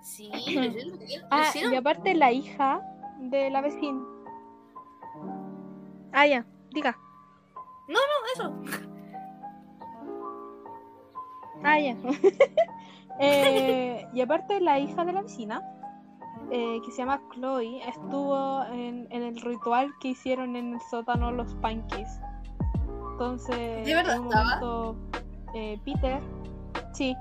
[0.02, 1.72] Sí, lo hicieron, lo Ah, hicieron.
[1.72, 2.80] y aparte la hija
[3.18, 4.04] de la vecina.
[6.12, 6.96] Ah, ya, diga.
[8.34, 8.54] eso.
[11.62, 11.96] Ah, ya.
[13.20, 15.62] Eh, y aparte la hija de la vecina,
[16.50, 21.30] eh, que se llama Chloe, estuvo en, en el ritual que hicieron en el sótano
[21.30, 22.20] los Pankeys.
[23.12, 24.96] Entonces, ¿De verdad en un momento,
[25.54, 26.20] eh, Peter,
[26.92, 27.16] sí,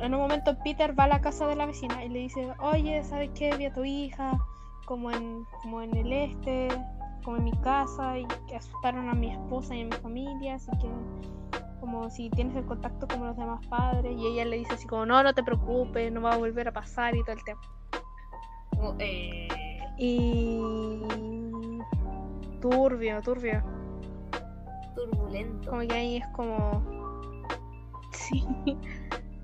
[0.00, 3.02] en un momento Peter va a la casa de la vecina y le dice, oye,
[3.04, 3.54] ¿sabes qué?
[3.56, 4.38] Vi a tu hija
[4.86, 6.68] como en, como en el este,
[7.24, 10.70] como en mi casa y que asustaron a mi esposa y a mi familia, así
[10.80, 10.88] que
[11.82, 15.04] como si tienes el contacto como los demás padres y ella le dice así como
[15.04, 17.60] no, no te preocupes, no va a volver a pasar y todo el tema.
[18.70, 19.48] Como, eh,
[19.98, 20.62] Y
[22.60, 23.64] turbio, turbio.
[24.94, 25.70] turbulento.
[25.70, 26.82] Como que ahí es como.
[28.12, 28.46] Sí.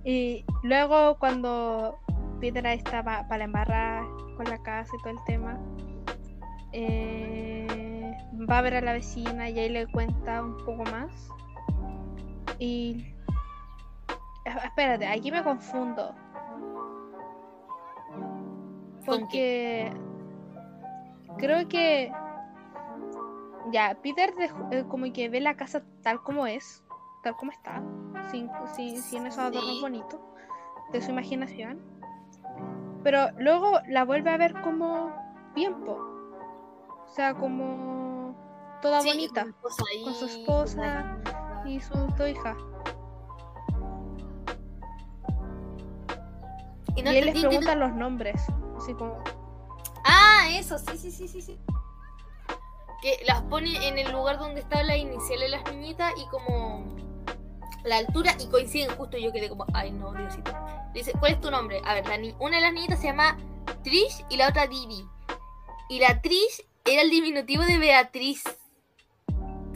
[0.05, 1.99] Y luego cuando
[2.41, 4.05] Peter ahí está para embarrar
[4.37, 5.59] con la casa y todo el tema,
[6.73, 8.17] eh,
[8.49, 11.29] va a ver a la vecina y ahí le cuenta un poco más.
[12.59, 13.15] Y.
[14.47, 16.15] Ah, Espérate, aquí me confundo.
[19.07, 19.93] ¿Con Porque.
[21.39, 22.13] Creo que.
[23.73, 26.83] Ya, Peter dejó- eh, como que ve la casa tal como es,
[27.23, 27.83] tal como está,
[28.31, 29.81] sin, sin, sin esos adornos Sí.
[29.83, 30.21] bonitos
[30.93, 31.79] de su imaginación.
[33.05, 35.13] Pero luego la vuelve a ver como
[35.55, 35.99] tiempo.
[37.05, 38.35] O sea, como
[38.81, 39.47] toda Sí, bonita.
[39.61, 41.19] con su esposa.
[41.69, 42.57] Y sus dos hijas.
[46.97, 48.43] Y no y él les pregunta los nombres.
[48.77, 49.23] Así como.
[50.05, 51.59] Ah, eso, sí, sí, sí, sí, sí.
[53.03, 56.97] Que las pone en el lugar donde estaban las iniciales de las niñitas y como
[57.85, 59.17] la altura y coinciden justo.
[59.19, 60.51] Yo quedé como, ay no, Diosito.
[60.95, 61.81] Dice, ¿cuál es tu nombre?
[61.85, 63.37] A ver, la ni- una de las niñitas se llama
[63.85, 65.07] Trish y la otra Didi.
[65.89, 68.43] Y la Trish era el diminutivo de Beatriz.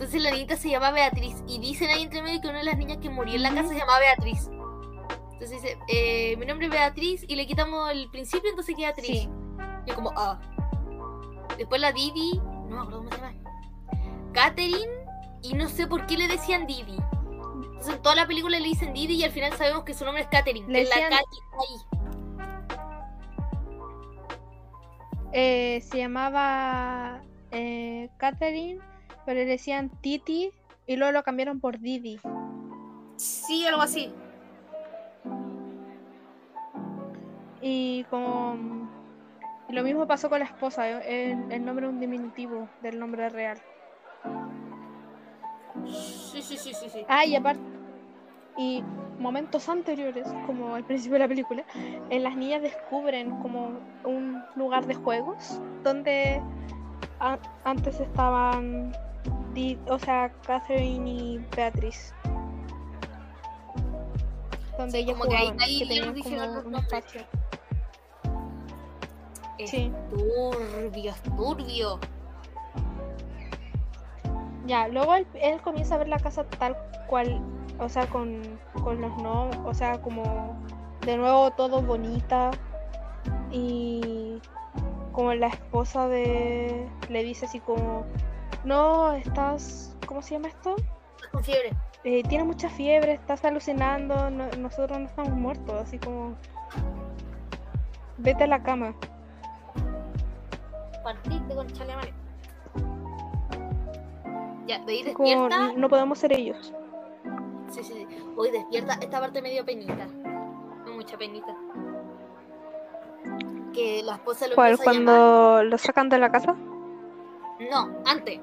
[0.03, 1.45] Entonces la niñita se llama Beatriz.
[1.47, 3.69] Y dicen ahí entre medio que una de las niñas que murió en la casa
[3.69, 4.49] se llamaba Beatriz.
[5.35, 9.07] Entonces dice, eh, mi nombre es Beatriz y le quitamos el principio, entonces queda Trish.
[9.23, 9.31] Sí.
[9.87, 10.41] Yo como, ah.
[11.57, 12.37] Después la Didi,
[12.69, 13.33] no me acuerdo cómo se llama.
[14.33, 14.93] Catherine,
[15.43, 16.97] y no sé por qué le decían Didi.
[16.97, 20.23] Entonces en toda la película le dicen Didi y al final sabemos que su nombre
[20.25, 21.77] es Catherine, Le que es la decían- Katy ahí.
[25.33, 27.23] Eh, se llamaba
[27.53, 28.81] eh, Catherine,
[29.25, 30.53] pero le decían Titi
[30.87, 32.19] y luego lo cambiaron por Didi.
[33.17, 34.13] Sí, algo así.
[37.61, 38.57] Y como.
[39.69, 42.99] y lo mismo pasó con la esposa, eh, el, el nombre es un diminutivo del
[42.99, 43.59] nombre real.
[45.87, 47.05] Sí, sí, sí, sí, sí.
[47.09, 47.63] Ah, y aparte.
[48.57, 48.83] Y
[49.19, 51.65] momentos anteriores, como al principio de la película,
[52.11, 56.43] eh, las niñas descubren como un lugar de juegos donde
[57.65, 58.93] antes estaban,
[59.89, 62.15] O sea, Catherine y Beatriz.
[64.79, 67.21] Donde Sí, ellas como que ahí- jugaban, que ya tenían como un espacio.
[69.59, 69.93] Es Sí.
[70.11, 71.99] turbio, es turbio.
[74.67, 76.77] Ya, luego él, él comienza a ver la casa tal
[77.09, 77.41] cual,
[77.79, 78.41] o sea, con,
[78.83, 80.57] con los no, o sea, como
[81.05, 82.51] de nuevo todo bonita
[83.51, 84.41] y
[85.13, 88.07] como la esposa de le dice así como,
[88.65, 90.77] no, estás, ¿cómo se llama esto?
[91.17, 91.73] Estás con fiebre.
[92.05, 96.35] Eh, tiene mucha fiebre, estás alucinando, no- nosotros no estamos muertos, así como,
[98.19, 98.95] vete a la cama.
[101.05, 102.13] Partiste con chalemane.
[104.67, 105.73] Ya, de ahí Como, despierta.
[105.77, 106.73] no podemos ser ellos.
[107.71, 108.07] Sí, sí, sí.
[108.37, 108.95] Hoy despierta.
[109.01, 110.07] Esta parte me dio penita.
[110.07, 111.55] No mucha penita.
[113.73, 114.73] Que la esposa lo ¿Cuál?
[114.73, 115.15] empieza a llamar.
[115.17, 116.55] ¿Cuando lo sacan de la casa?
[117.71, 118.41] No, antes.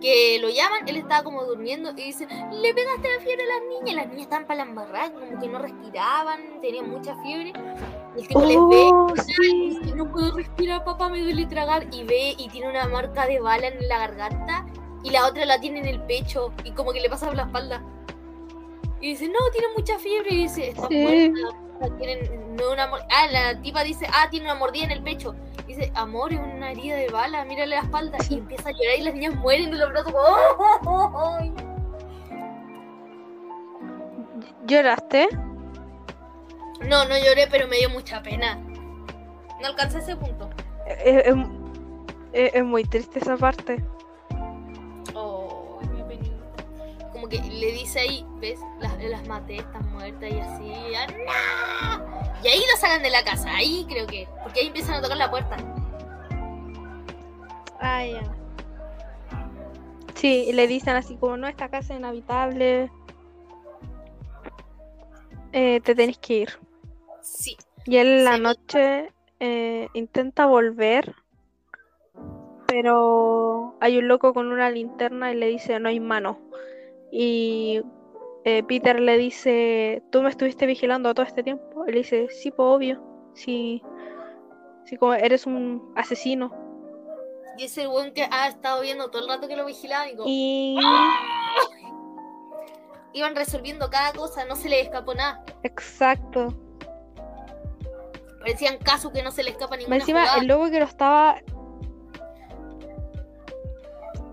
[0.00, 3.62] Que lo llaman, él estaba como durmiendo y dice, le pegaste la fiebre a las
[3.68, 3.96] niñas.
[3.96, 7.52] Las niñas estaban para la embarrada, como que no respiraban, tenían mucha fiebre.
[8.16, 9.76] Y el tipo les ve Oh, y sí.
[9.80, 11.86] dice, no puedo respirar, papá, me duele tragar.
[11.92, 14.66] Y ve y tiene una marca de bala en la garganta
[15.02, 17.42] y la otra la tiene en el pecho y como que le pasa por la
[17.44, 17.82] espalda.
[19.00, 20.30] Y dice, no, tiene mucha fiebre.
[20.34, 20.96] Y dice, está Sí.
[20.96, 21.96] muerta.
[21.98, 25.34] Tienen, no una ah, la tipa dice, ah, tiene una mordida en el pecho.
[25.68, 28.18] Dice, amor, es una herida de bala, mírale la espalda.
[28.28, 30.12] Y empieza a llorar y las niñas mueren de los brazos.
[30.12, 31.38] como, "Oh, oh, oh, oh".
[34.66, 35.28] ¿Lloraste?
[36.80, 38.56] No, no lloré, pero me dio mucha pena.
[39.60, 40.48] No alcancé ese punto.
[40.86, 41.34] Es, es-
[42.32, 43.84] es- es muy triste esa parte.
[47.28, 48.58] Como que le dice ahí, ¿ves?
[48.80, 50.72] Las, las maté, están muertas y así.
[50.96, 52.42] ¡ah, no!
[52.42, 54.26] Y ahí lo sacan de la casa, ahí creo que.
[54.42, 55.56] Porque ahí empiezan a tocar la puerta.
[57.80, 58.22] Ah, ya.
[60.14, 62.90] Sí, le dicen así como, no, esta casa es inhabitable.
[65.52, 66.50] Eh, te tenés que ir.
[67.20, 67.56] Sí.
[67.84, 68.40] Y él en la Sí.
[68.40, 71.14] noche eh, intenta volver,
[72.66, 76.38] pero hay un loco con una linterna y le dice, no hay mano.
[77.10, 77.82] Y
[78.44, 81.84] eh, Peter le dice, ¿tú me estuviste vigilando todo este tiempo?
[81.86, 83.02] Le dice, sí, pues obvio.
[83.34, 83.82] Sí,
[84.84, 86.52] sí, como eres un asesino.
[87.56, 90.28] Y ese weón que ha estado viendo todo el rato que lo vigilaban y como,
[90.28, 90.78] Y...
[93.12, 95.42] iban resolviendo cada cosa, no se les escapó nada.
[95.62, 96.54] Exacto.
[98.38, 100.40] Parecían casos que no se le escapa ninguna Encima, jugada.
[100.40, 101.40] el loco que lo estaba.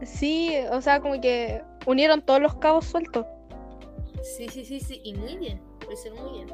[0.04, 3.26] Sí, o sea, como que unieron todos los cabos sueltos.
[4.22, 5.02] Sí, sí, sí, sí.
[5.04, 5.62] Y muy bien.
[5.86, 6.48] Lo hicieron muy bien.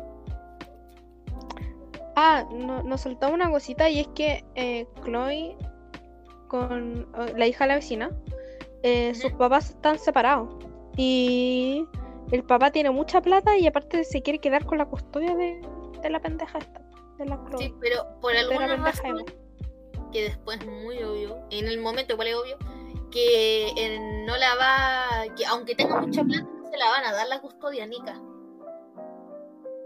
[2.16, 5.56] Ah, no- nos soltó una cosita y es que eh, Chloe
[6.48, 8.12] con eh, la hija de la vecina,
[8.84, 10.50] eh, sus papás están separados
[10.98, 11.86] y
[12.32, 15.62] el papá tiene mucha plata y aparte se quiere quedar con la custodia de,
[16.02, 16.82] de la pendeja esta,
[17.18, 17.58] de la Chloe.
[17.64, 19.24] Sí, pero por alguna razón,
[20.12, 22.58] que después es muy obvio, en el momento igual es obvio,
[23.12, 27.12] que eh, no la va, que aunque tenga mucha plata, no se la van a
[27.14, 28.20] dar la custodia a Nika.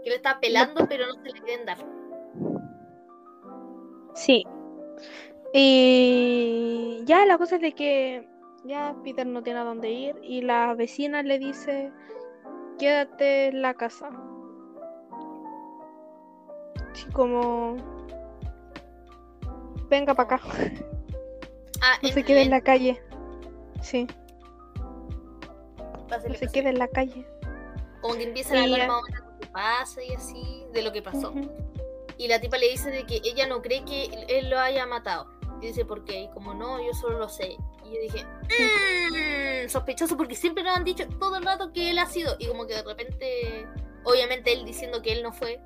[0.02, 1.78] Que lo está apelando, pero no se le quieren dar.
[4.14, 4.46] Sí.
[5.52, 8.28] Y ya la cosa es de que
[8.64, 11.92] ya Peter no tiene a dónde ir y la vecina le dice,
[12.78, 14.10] quédate en la casa.
[16.92, 17.76] Así como,
[19.88, 20.42] venga para acá,
[21.82, 23.00] Ah, no se quede en la calle.
[23.82, 24.06] Sí,
[26.10, 27.26] a no se que quede en la calle.
[28.00, 30.12] Como que empiezan a Y hablar ya- más o menos de lo que pasa y
[30.14, 31.32] así, de lo que pasó.
[32.18, 35.28] Y la tipa le dice de que ella no cree que él lo haya matado.
[35.60, 36.22] Y dice, ¿por qué?
[36.24, 37.56] Y como no, yo solo lo sé.
[37.84, 38.24] Y yo dije,
[39.64, 42.36] "Mm, sospechoso porque siempre nos han dicho todo el rato que él ha sido.
[42.38, 43.66] Y como que de repente,
[44.04, 45.60] obviamente él diciendo que él no fue.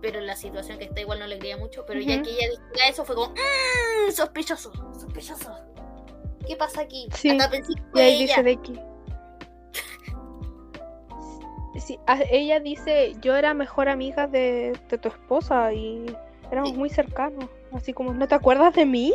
[0.00, 1.84] Pero en la situación que está igual no le creía mucho.
[1.86, 5.50] Pero ya que ella dijera eso fue como, "Mm, sospechoso, sospechoso.
[6.48, 7.08] ¿Qué pasa aquí?
[7.14, 7.30] Sí.
[7.30, 8.26] Hasta pensé que Y ahí ella.
[8.26, 8.88] dice de que...
[11.78, 16.06] Sí, a- ella dice, yo era mejor amiga de, de tu esposa y
[16.50, 16.76] éramos Sí.
[16.76, 17.46] muy cercanos.
[17.72, 19.12] Así como, ¿no te acuerdas de mí?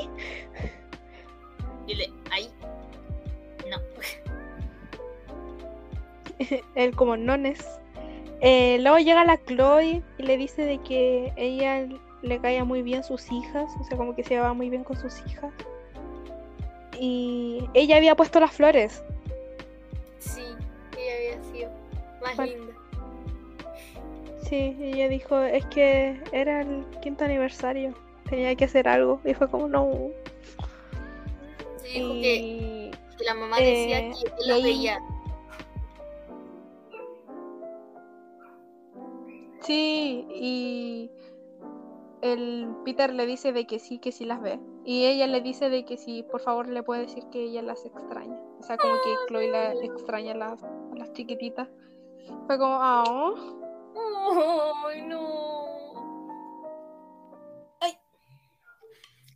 [1.88, 2.49] Y le, ahí.
[3.69, 3.77] No.
[6.75, 7.67] Él como nones.
[8.41, 11.88] Eh, luego llega la Chloe y le dice de que ella
[12.21, 14.97] le caía muy bien sus hijas, o sea, como que se llevaba muy bien con
[14.97, 15.51] sus hijas.
[17.06, 19.04] Y ella había puesto las flores.
[20.20, 20.41] Sí,
[20.97, 21.70] ella había sido
[22.22, 22.74] más linda.
[24.43, 27.93] Sí, ella dijo, es que era el quinto aniversario,
[28.30, 29.20] tenía que hacer algo.
[29.26, 30.12] Y fue como, no.
[31.82, 34.99] Sí, dijo Y que la mamá decía Eh, que él veía.
[39.62, 41.12] sí, y
[42.24, 44.57] el Peter le dice de que sí, que sí las ve.
[44.86, 47.86] Y ella le dice de que sí, por favor le puede decir que ella las
[47.86, 48.39] extraña.
[48.59, 51.67] O sea, como que Chloe la extraña a las, a las chiquititas.
[52.47, 53.34] Fue como, ah,
[54.88, 55.43] Ay, no.
[57.82, 57.97] Ay.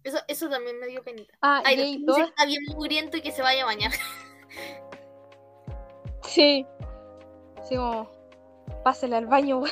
[0.06, 1.34] Eso, eso también me dio penita.
[1.42, 3.92] ah, Ay, y está bien mugriento y que se vaya a bañar.
[6.24, 6.66] Sí.
[7.68, 8.10] Sí, como,
[8.84, 9.60] pásele al baño.
[9.60, 9.72] güey.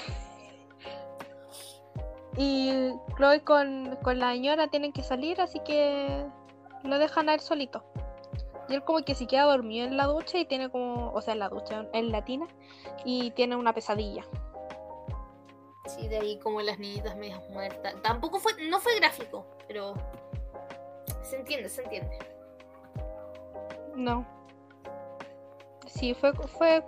[2.37, 6.25] Y Chloe con, con la señora tienen que salir, así que
[6.83, 7.83] lo dejan a él solito.
[8.67, 11.33] Y él como que se queda dormido en la ducha y tiene como, o sea,
[11.33, 12.47] en la ducha, en la tina,
[13.03, 14.25] y tiene una pesadilla.
[15.85, 17.95] Sí, de ahí como las niñitas medias muertas.
[18.01, 19.93] Tampoco fue, no fue gráfico, pero
[21.21, 22.17] se entiende, se entiende.
[23.95, 24.25] No.
[25.87, 26.83] Sí, fue, fue,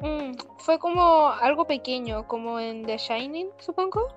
[0.00, 4.08] mm, fue como algo pequeño, como en The Shining, supongo.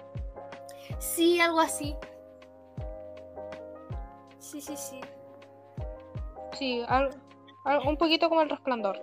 [0.99, 1.95] Sí, algo así.
[4.39, 5.01] Sí, sí, sí.
[6.53, 7.09] Sí, al-
[7.65, 8.99] al- un poquito como el resplandor.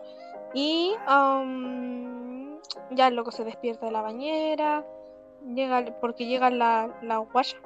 [0.55, 2.59] Y am,
[2.91, 4.85] ya el loco se despierta de la bañera,
[5.55, 7.59] llega, porque llega la, la guaya.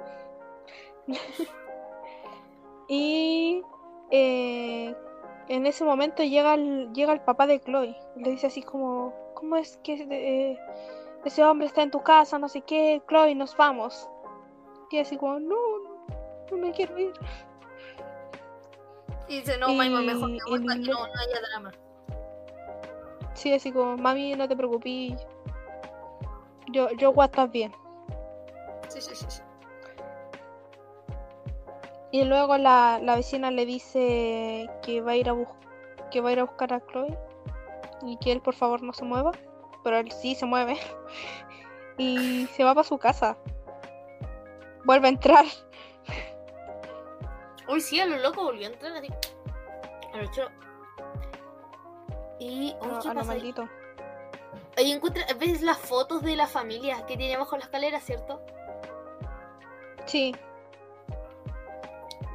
[2.88, 3.62] y
[4.10, 4.94] eh,
[5.48, 7.96] en ese momento llega el, llega el papá de Chloe.
[8.16, 10.58] y Le dice así como, ¿cómo es que eh,
[11.24, 12.38] ese hombre está en tu casa?
[12.38, 14.08] No sé qué, Chloe, nos vamos.
[14.90, 16.06] Y así como, no, no,
[16.50, 17.12] no me quiero ir.
[19.28, 21.72] Y dice, no, Maimo, mejor me voy para que no, no haya drama.
[23.34, 25.26] Sí, así como, mami, no te preocupes.
[26.72, 27.72] Yo, yo voy a estar bien.
[28.88, 29.42] Sí, sí, sí, sí.
[32.10, 35.36] Y luego la, la vecina le dice que va a ir a
[36.10, 37.18] que va a ir a buscar a Chloe
[38.02, 39.32] y que él por favor no se mueva,
[39.84, 40.78] pero él sí se mueve
[41.98, 43.36] y se va para su casa.
[44.84, 45.44] Vuelve a entrar.
[47.68, 49.08] Uy, sí, a lo loco volvió a entrar así.
[50.14, 50.48] A lo chulo.
[52.38, 52.74] Y.
[52.80, 53.36] uy, No, ¿qué a pasa.
[54.78, 58.40] Ahí encuentra, ves las fotos de la familia que tiene abajo la escalera, ¿cierto?
[60.06, 60.34] Sí,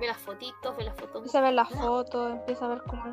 [0.04, 1.16] Ve las fotitos, ve las fotos.
[1.16, 3.06] empieza a ver las fotos, empieza a ver cómo.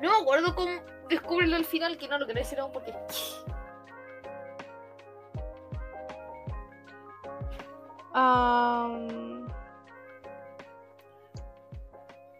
[0.00, 0.70] No me acuerdo cómo
[1.10, 2.94] descubrirlo al final, que no lo quería decir aún porque.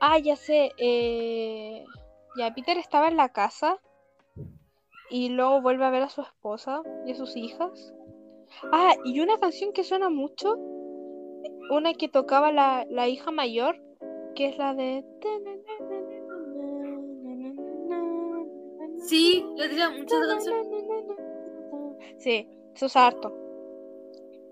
[0.01, 0.72] Ah, ya sé.
[0.79, 1.85] eh,
[2.37, 3.79] Ya, Peter estaba en la casa
[5.11, 7.93] y luego vuelve a ver a su esposa y a sus hijas.
[8.72, 10.57] Ah, y una canción que suena mucho,
[11.71, 13.81] una que tocaba la, la hija mayor,
[14.35, 15.05] que es la de...
[19.07, 20.55] Sí, lo diría mucho esa canción.
[22.19, 23.37] Sí, se usa harto.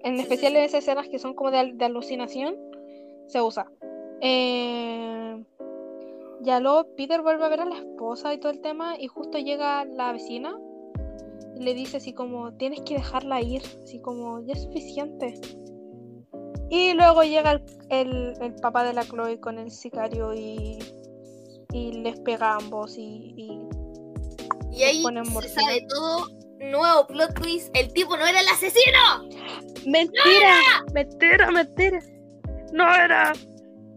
[0.04, 0.58] En Sí, especial sí.
[0.58, 2.56] en esas escenas que son como de, de alucinación,
[3.26, 3.70] se usa.
[4.20, 5.42] Eh,
[6.42, 9.38] ya luego Peter vuelve a ver a la esposa y todo el tema, y justo
[9.38, 10.58] llega la vecina
[11.56, 15.34] y le dice así como, tienes que dejarla ir, así como, ya es suficiente.
[16.74, 20.78] Y luego llega el, el- el papá de la Chloe con el sicario y,
[21.70, 23.60] y les pega a ambos y, y
[24.78, 26.28] Y ahí ponen se sabe todo.
[26.60, 27.68] Nuevo plot twist.
[27.76, 29.28] El tipo no era el asesino.
[29.84, 30.56] Mentira,
[30.94, 31.98] mentira, mentira.
[32.72, 33.34] No era.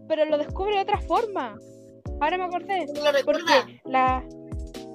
[0.09, 1.57] Pero lo descubre de otra forma.
[2.19, 2.87] Ahora me acordé.
[2.87, 3.41] ¿No lo recuerda?
[3.45, 4.21] Porque la.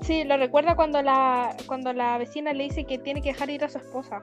[0.03, 3.64] Sí, lo recuerda cuando la, cuando la vecina le dice que tiene que dejar ir
[3.64, 4.22] a su esposa.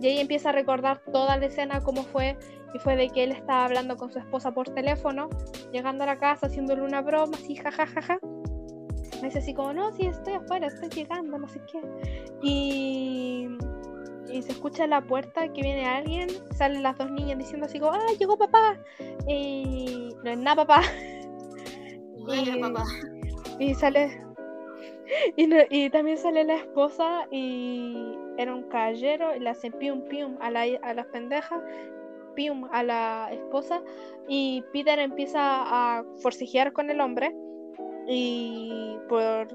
[0.00, 2.36] Y ahí empieza a recordar toda la escena, cómo fue.
[2.74, 5.28] Y fue de que él estaba hablando con su esposa por teléfono,
[5.72, 8.18] llegando a la casa, haciéndole una broma, así, jajajaja.
[9.20, 11.80] Me dice así como, no, sí, estoy afuera, estoy llegando, no sé qué.
[12.42, 13.48] Y,
[14.32, 17.78] y se escucha en la puerta que viene alguien, salen las dos niñas diciendo así
[17.78, 18.78] como, ah, llegó papá.
[19.28, 20.82] Y no es nada papá.
[22.18, 22.84] No era y- papá.
[23.58, 24.22] Y sale.
[25.36, 30.50] Y, también sale la esposa y era un caballero y le hace pium pium a,
[30.50, 31.60] la, a las pendejas,
[32.34, 33.82] pium a la esposa
[34.28, 37.34] y Peter empieza a forcejear con el hombre
[38.06, 39.48] y por,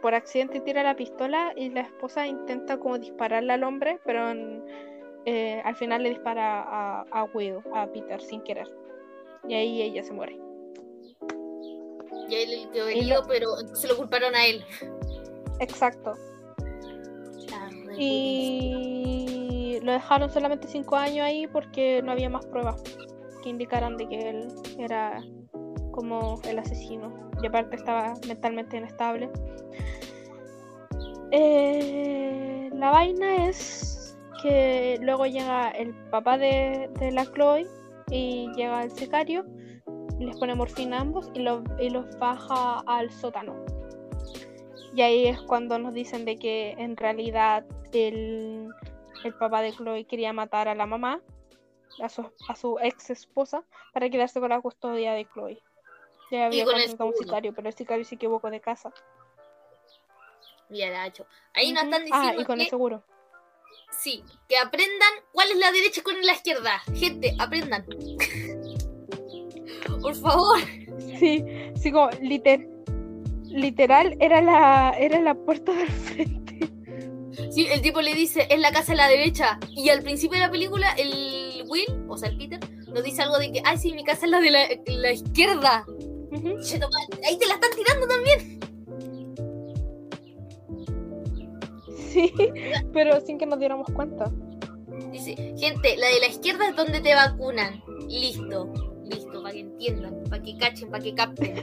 [0.00, 4.32] por accidente tira la pistola y la esposa intenta como dispararle al hombre, pero
[5.26, 8.68] eh, al final le dispara a, a Will, a Peter sin querer.
[9.48, 10.49] Y ahí ella se muere.
[12.30, 14.64] Y él quedó herido, pero entonces lo culparon a él.
[15.58, 16.12] Exacto.
[17.98, 22.82] Y lo dejaron solamente cinco años ahí porque no había más pruebas
[23.42, 25.22] que indicaran de que él era
[25.90, 27.30] como el asesino.
[27.42, 29.28] Y aparte estaba mentalmente inestable.
[31.32, 37.66] Eh, la vaina es que luego llega el papá de, de la Chloe
[38.10, 39.44] y llega el sicario
[40.26, 43.64] les pone morfina a ambos y, lo- y los baja al sótano.
[44.94, 48.68] Y ahí es cuando nos dicen de que en realidad el,
[49.24, 51.20] el papá de Chloe quería matar a la mamá,
[52.02, 53.62] a su, a su ex esposa,
[53.92, 55.62] para quedarse con la custodia de Chloe.
[56.30, 58.92] Ya había contratado un sicario, pero el sicario se equivocó de casa.
[60.70, 61.26] Ha hecho.
[61.54, 63.02] Ahí nos están diciendo Ah, y con que el seguro.
[63.90, 66.78] sí, que aprendan cuál es la derecha y cuál es la izquierda.
[66.94, 67.84] Gente, aprendan.
[70.00, 70.58] Por favor.
[71.18, 71.44] Sí,
[71.76, 72.68] sí, como liter,
[73.46, 76.40] literal era la, era la puerta del frente.
[77.50, 79.58] Sí, el tipo le dice, es la casa a la derecha.
[79.70, 83.38] Y al principio de la película, el Will, o sea, el Peter, nos dice algo
[83.38, 85.84] de que, ay, sí, mi casa es la de la, la izquierda.
[86.32, 88.60] Ahí te la están tirando también.
[92.10, 92.32] Sí,
[92.92, 94.30] pero sin que nos diéramos cuenta.
[95.12, 97.82] Dice, gente, la de la izquierda es donde te vacunan.
[98.08, 98.72] Listo,
[99.10, 101.54] listo, para que entiendan, para que cachen, para que capten.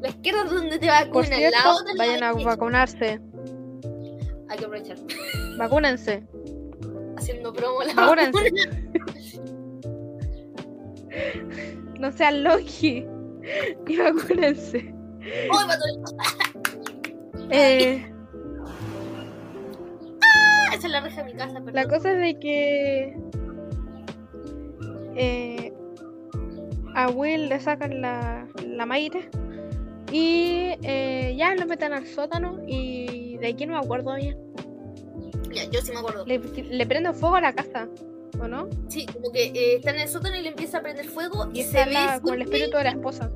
[0.00, 3.20] La izquierda es donde te Por vacunan, cierto, la otra es la vayan a vacunarse.
[4.48, 4.96] Hay que aprovechar.
[5.58, 6.22] Vacúnense.
[7.16, 8.32] Haciendo promo la Vacúnense.
[8.32, 8.82] vacuna.
[12.00, 13.06] No sean Loki.
[13.88, 14.94] Y vacúnense.
[17.50, 18.12] Eh,
[20.20, 21.74] Ah, Esa es la reja de mi casa, perdón.
[21.74, 23.16] la cosa es de que
[25.16, 25.72] eh,
[26.94, 28.86] a Will le sacan la, la
[30.12, 34.38] y eh, ya lo meten al sótano y de aquí no me acuerdo bien.
[35.52, 36.24] Ya, yo sí me acuerdo.
[36.26, 37.88] Le, le prenden fuego a la casa,
[38.40, 38.68] ¿o no?
[38.88, 41.62] Sí, como que eh, está en el sótano y le empieza a prender fuego Y
[41.64, 43.30] se ve la- con el espíritu de la esposa.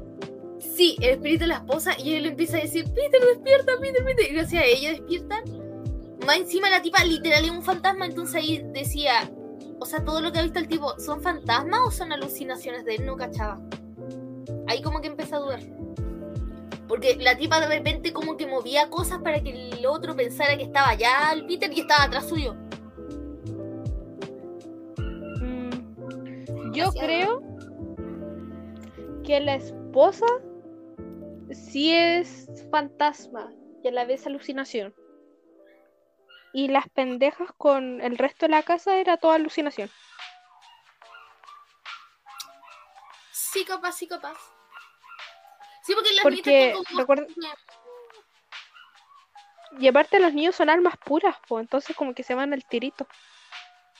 [0.58, 4.04] Sí, el espíritu de la esposa y él le empieza a decir, Peter, despierta, Peter,
[4.04, 4.30] Peter.
[4.30, 5.42] Y gracias a ella despiertan.
[6.26, 9.30] Más encima la tipa literal es un fantasma, entonces ahí decía,
[9.80, 12.96] o sea, todo lo que ha visto el tipo, ¿son fantasmas o son alucinaciones de
[12.96, 13.06] él?
[13.06, 13.58] No cachaba.
[14.68, 15.60] Ahí como que empecé a dudar.
[16.86, 20.64] Porque la tipa de repente como que movía cosas para que el otro pensara que
[20.64, 22.54] estaba allá el Peter y estaba atrás suyo.
[25.40, 27.42] Mm, Yo creo
[29.24, 30.26] que la esposa
[31.52, 33.52] sí es fantasma
[33.82, 34.92] y a la vez alucinación.
[36.52, 39.90] Y las pendejas con el resto de la casa era toda alucinación.
[43.32, 44.06] Sí, capaz, sí,
[45.94, 47.26] porque las Porque, como- recuerda-
[49.78, 53.06] Y aparte los niños son almas puras, pues entonces como que se van al tirito.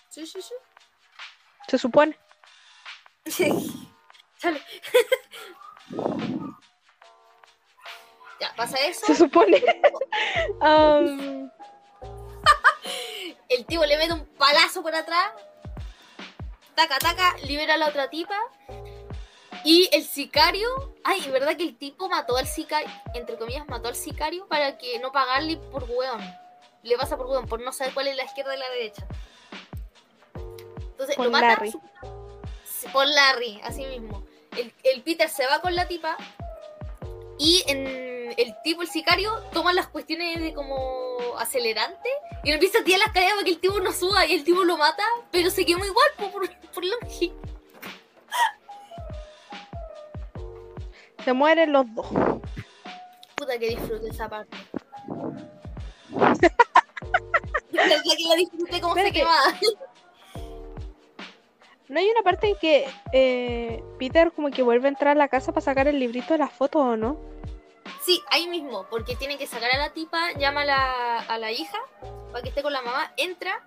[0.09, 0.55] Sí, sí, sí.
[1.69, 2.19] Se supone.
[4.39, 4.63] Chale.
[8.41, 9.07] ya, pasa eso.
[9.07, 9.63] Se supone.
[10.61, 11.51] Am,
[13.51, 15.33] El tipo le mete un palazo por atrás.
[16.75, 18.39] Taca, taca, libera a la otra tipa.
[19.65, 20.95] Y el sicario.
[21.05, 22.89] Ay, ¿verdad que el tipo mató al sicario?
[23.15, 26.23] Entre comillas, mató al sicario para que no pagarle por hueón.
[26.83, 29.07] Le pasa por hueón, por no saber cuál es la izquierda y la derecha.
[30.93, 31.49] Entonces Por lo mata.
[31.49, 31.73] Larry.
[31.73, 31.81] su-
[32.93, 34.25] Por Larry, así mismo.
[34.57, 36.17] El, el Peter se va con la tipa.
[37.39, 42.11] Y en el tipo, el sicario, toma las cuestiones de como acelerante
[42.43, 44.45] y le empieza a tirar las cadenas para que el tipo no suba y el
[44.45, 47.33] tipo lo mata, pero se quedó igual po, por, por magia.
[51.25, 52.07] se mueren los dos.
[53.35, 54.57] Puta que disfruté esa parte.
[57.71, 59.55] Que la disfruté como se quemaba.
[61.89, 65.29] ¿No hay una parte en que eh, Peter como que vuelve a entrar a la
[65.29, 67.19] casa para sacar el librito de las fotos o no?
[68.05, 71.53] Sí, ahí mismo, porque tiene que sacar a la tipa, llama a la, a la
[71.53, 71.79] hija
[72.31, 73.63] para que esté con la mamá, entra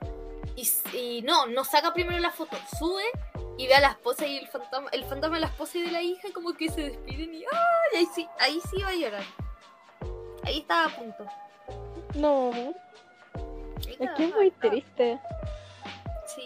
[0.93, 3.03] y, no, no saca primero la foto, sube
[3.57, 5.91] y ve a la esposa y el fantasma, el fantasma de la esposa y de
[5.91, 7.97] la hija como que se despiden y ¡ay!
[7.97, 9.23] ahí sí, ahí sí va a llorar.
[10.43, 11.25] Ahí estaba a punto.
[12.15, 12.51] No,
[13.77, 15.19] es que es muy triste.
[16.27, 16.45] Sí.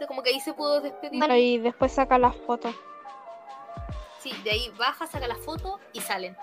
[0.00, 1.22] No, como que ahí se pudo despedir.
[1.36, 2.74] Y después saca las fotos.
[4.20, 6.36] Sí, de ahí baja, saca la foto y salen.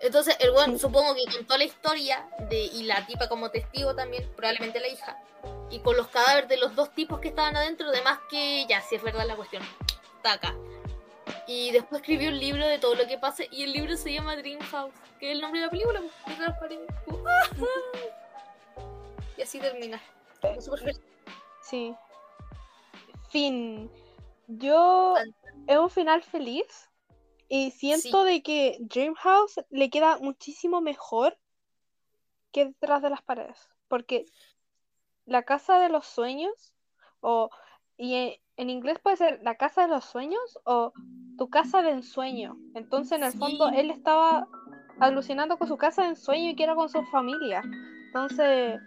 [0.00, 4.30] Entonces, el weón supongo que contó la historia de, y la tipa como testigo también,
[4.36, 5.18] probablemente la hija.
[5.70, 8.94] Y con los cadáveres de los dos tipos que estaban adentro, además que ya, si
[8.94, 9.62] es verdad la cuestión.
[10.22, 10.54] Taca.
[11.46, 14.36] Y después escribió un libro de todo lo que pasa y el libro se llama
[14.36, 16.72] Dream House, que es el nombre de la película, pues.
[19.36, 20.00] Y así termina.
[21.62, 21.94] Sí.
[23.30, 23.90] Fin.
[24.46, 25.16] Yo
[25.66, 26.87] es un final feliz
[27.48, 31.38] y siento de que Dreamhouse le queda muchísimo mejor
[32.52, 34.26] que detrás de las paredes, porque
[35.26, 36.72] la casa de los sueños
[37.20, 37.50] o
[37.96, 40.92] y en, en inglés puede ser la casa de los sueños o
[41.36, 42.56] tu casa de ensueño.
[42.74, 43.38] Entonces en el Sí.
[43.38, 44.46] fondo él estaba
[45.00, 47.62] alucinando con su casa de ensueño y que era con su familia.
[48.06, 48.80] Entonces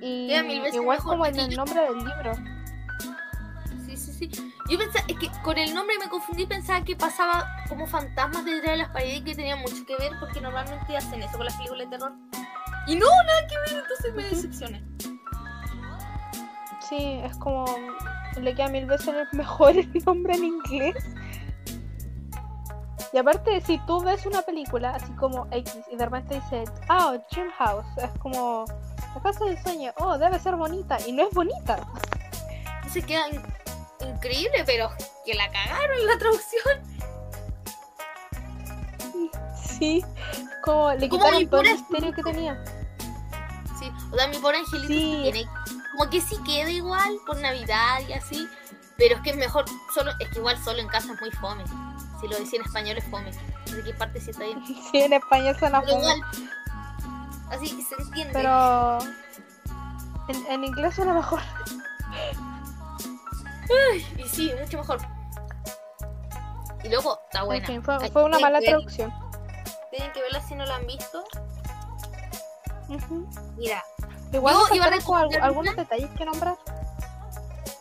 [0.00, 0.32] y
[0.72, 2.32] igual como en el nombre del libro.
[3.86, 4.30] Sí, sí, sí.
[4.68, 8.72] Yo pensaba, es que con el nombre me confundí, pensaba que pasaba como fantasmas detrás
[8.72, 11.88] de las paredes que tenían mucho que ver, porque normalmente hacen eso con las películas
[11.88, 12.12] de terror.
[12.86, 14.84] Y no, nada que ver, entonces me decepcioné.
[16.88, 17.64] Sí, es como
[18.40, 21.04] le queda mil veces mejor el nombre en inglés.
[23.12, 27.16] Y aparte, si tú ves una película así como X y de repente dice, ah,
[27.32, 28.66] Dream House, es como
[29.14, 31.78] la casa del sueño, oh, debe ser bonita, y no es bonita.
[32.76, 33.42] Entonces queda in-
[34.00, 34.90] increíble, pero
[35.24, 36.98] que la cagaron la traducción.
[39.78, 40.04] Sí,
[40.64, 42.64] como le Como quitaron todo el misterio que tenía.
[43.78, 45.20] Sí, o sea, mi pobre angelito Sí.
[45.22, 45.46] tiene.
[45.96, 48.48] Como que sí queda igual por Navidad y así,
[48.96, 49.64] pero es que es mejor
[49.94, 50.12] solo.
[50.18, 51.64] Es que igual solo en casa es muy fome.
[52.20, 53.30] Si lo decía en español es fome.
[53.66, 54.64] ¿De qué parte sí está bien?
[54.90, 56.30] Sí, en español suena Pero fome, igual.
[57.50, 58.32] Así se entiende.
[58.34, 58.98] pero
[60.28, 61.40] en, en inglés suena mejor.
[64.16, 64.98] Y sí, mucho mejor.
[66.84, 67.66] Y luego, está buena.
[67.66, 69.12] En fin, fue, Ay, fue una mala traducción.
[69.90, 71.24] Tienen que verla si no la han visto.
[73.56, 73.82] Mira,
[74.32, 76.56] Igual Yo iba a algunos detalles que nombrar.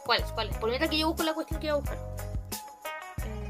[0.06, 0.32] ¿cuáles?
[0.32, 0.58] ¿Cuáles?
[0.58, 1.98] Por mientras que yo busco la cuestión que iba a buscar.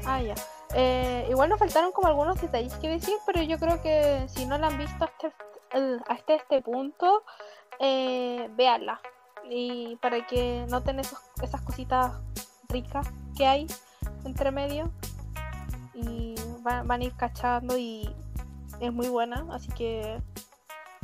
[0.04, 0.34] Ah, ya.
[0.74, 4.58] Eh, igual nos faltaron como algunos detalles que decir, pero yo creo que si no
[4.58, 5.32] la han visto hasta,
[5.72, 7.22] el- hasta este punto,
[7.78, 9.00] eh, véanla.
[9.48, 12.12] Y para que noten esos, esas cositas
[12.68, 13.66] ricas que hay
[14.24, 14.90] entre medio.
[15.94, 18.08] Y van, van a ir cachando y
[18.80, 20.20] es muy buena, así que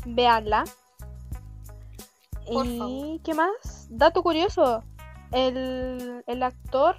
[0.05, 0.65] véanla.
[2.47, 3.21] Por y favor.
[3.23, 3.89] qué más?
[3.91, 4.85] Dato curioso.
[5.33, 6.97] El, el actor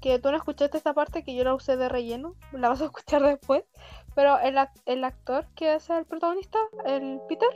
[0.00, 2.86] que tú no escuchaste esta parte que yo la usé de relleno, la vas a
[2.86, 3.64] escuchar después,
[4.14, 4.56] pero el,
[4.86, 7.48] el actor que es el protagonista, el Peter,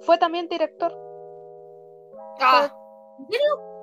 [0.00, 0.92] fue también director.
[2.40, 2.74] ¡Ah!
[3.18, 3.73] ¿En serio?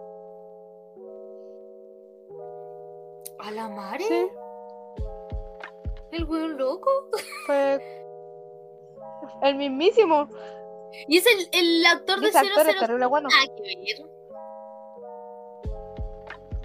[3.44, 4.04] ¿A la madre?
[4.08, 4.28] Sí,
[6.12, 6.90] ¿El weón loco?
[7.46, 7.80] fue
[9.44, 10.28] el mismísimo.
[11.08, 12.80] Y es el, el actor de ese actor es 00.
[12.80, 13.30] terrible bueno.
[13.30, 14.10] Que ver.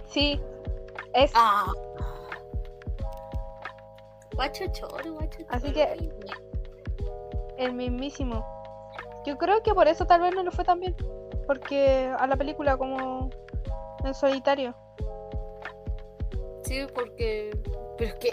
[0.09, 0.40] Sí.
[1.15, 1.66] Es Ah.
[4.35, 6.11] Guacho choro, guacho Así que-
[7.57, 8.44] el mismísimo.
[9.24, 10.94] Yo creo que por eso tal vez no le fue tan bien.
[11.47, 13.31] Porque a la película como
[14.05, 14.74] en solitario.
[16.66, 17.51] Sí, porque.
[17.97, 18.30] Pero es que.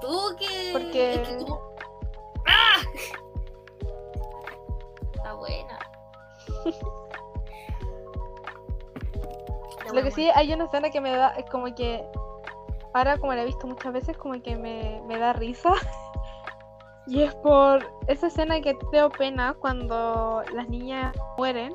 [0.00, 0.70] Tuvo que.
[0.72, 1.74] Porque- es que como-
[2.46, 2.80] ¡Ah!
[5.14, 5.78] Está buena.
[9.92, 12.04] Lo que sí hay una escena que me da, es como que
[12.92, 15.72] ahora como la he visto muchas veces, como que me, me da risa.
[17.10, 21.74] Y es por esa escena que te dio pena cuando las niñas mueren,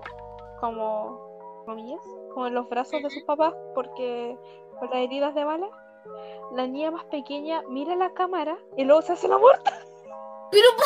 [0.59, 2.01] como comillas,
[2.35, 4.37] como en los brazos de sus papás, porque
[4.79, 5.67] por las heridas de bala.
[6.53, 9.71] La niña más pequeña mira la cámara y luego se hace la muerta.
[10.51, 10.67] Pero.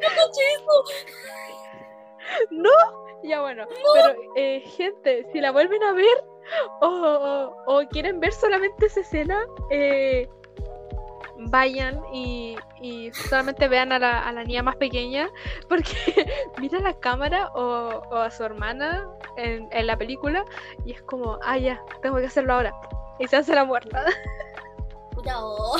[0.00, 0.84] No caché eso.
[2.50, 2.70] ¡No!
[3.24, 3.64] Ya bueno,
[3.94, 6.24] pero eh, gente, si la vuelven a ver
[6.80, 10.28] o, o- o quieren ver solamente esa escena, eh,
[11.38, 15.28] vayan y, y solamente vean a la, a la niña más pequeña,
[15.68, 15.92] porque
[16.58, 20.44] mira la cámara o, o a su hermana en, en la película
[20.84, 22.74] y es como, ah, ya, tengo que hacerlo ahora.
[23.18, 24.04] Y se hace la muerta.
[25.36, 25.76] Oh.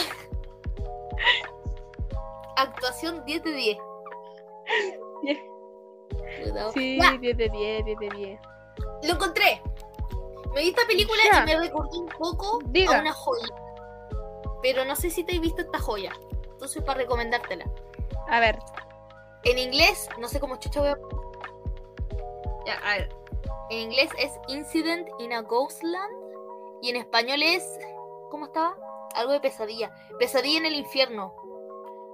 [2.56, 3.78] Actuación 10 de 10.
[5.22, 5.38] Diez.
[6.44, 6.72] Puta, oh.
[6.72, 8.40] Sí, Ya, 10 de 10, 10 de 10.
[9.04, 9.62] lo encontré.
[10.54, 11.42] Me vi esta película Ya.
[11.42, 12.98] y me recordó un poco Diga.
[12.98, 13.46] a una joya.
[14.62, 16.12] Pero no sé si te has visto esta joya.
[16.50, 17.64] Entonces, para recomendártela.
[18.28, 18.58] A ver,
[19.44, 20.98] En inglés, no sé cómo chucha voy a.
[22.66, 23.08] Ya, a ver.
[23.70, 26.12] En inglés es Incident in a Ghostland.
[26.82, 27.64] Y en español es.
[28.30, 28.76] ¿Cómo estaba?
[29.14, 29.92] Algo de pesadilla.
[30.18, 31.34] Pesadilla en el infierno.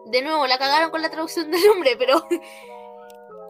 [0.06, 2.22] De nuevo, la cagaron con la traducción del nombre, pero.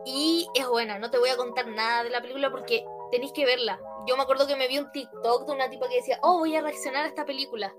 [0.05, 3.47] Y es buena, no te voy a contar nada de la película porque tenéis que
[3.47, 3.81] verla.
[4.07, 6.55] Yo me acuerdo que me vi un TikTok de una tipa que decía, oh, voy
[6.55, 7.75] a reaccionar a esta película.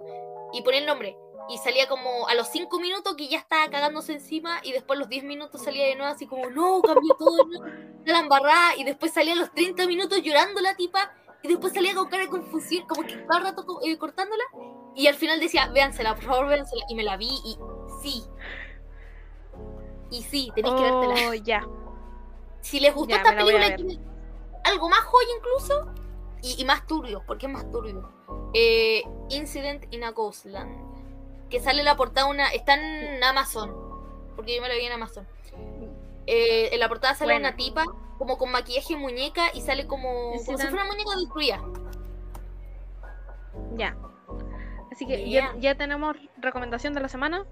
[0.53, 1.17] Y ponía el nombre.
[1.49, 5.01] Y salía como a los 5 minutos que ya estaba cagándose encima y después a
[5.01, 7.59] los 10 minutos salía de nuevo así como, no, cambió todo, no,
[8.05, 8.75] la embarrada.
[8.77, 11.13] Y después salía a los 30 minutos llorando la tipa
[11.43, 14.43] y después salía con cara de confusión, como que cada rato eh, cortándola.
[14.95, 16.83] Y al final decía, véansela, por favor, véansela.
[16.89, 17.57] Y me la vi y
[18.01, 18.23] sí.
[20.09, 21.29] Y sí, tenéis que vértela.
[21.29, 21.67] oh, ya.
[22.61, 23.75] Si les gustó Ya, esta película,
[24.63, 25.93] algo más joya incluso,
[26.45, 28.09] y, y más turbio, porque es más turbio.
[28.53, 31.49] Eh, Incident in a Ghostland.
[31.49, 32.49] Que sale la portada una.
[32.49, 33.73] Está en Amazon.
[34.35, 35.27] Porque yo me la vi en Amazon.
[36.27, 37.85] Eh, en la portada sale una tipa
[38.17, 41.61] como con maquillaje y muñeca y sale como, como si fuera una muñeca destruida.
[43.75, 43.95] Ya.
[44.91, 45.53] Así que Yeah.
[45.55, 47.45] ya, ya tenemos recomendación de la semana.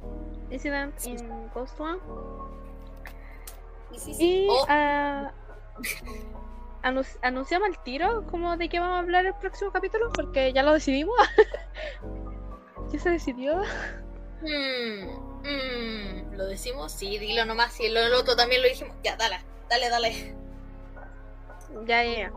[0.50, 1.12] Incident Sí.
[1.12, 2.00] in Ghost One.
[3.92, 4.46] Y sí, sí.
[4.46, 5.32] Y Oh, ah,
[6.84, 10.64] anun- anunciamos el tiro como de qué vamos a hablar el próximo capítulo, porque ya
[10.64, 11.16] lo decidimos.
[12.92, 13.62] ya se decidió.
[14.42, 16.92] mm, mm, ¿Lo decimos?
[16.92, 17.74] Sí, dilo nomás.
[17.74, 18.96] Si el, el otro también lo dijimos.
[19.04, 19.38] Ya, dale,
[19.70, 20.36] dale, dale.
[21.86, 22.32] Ya, ya, ya.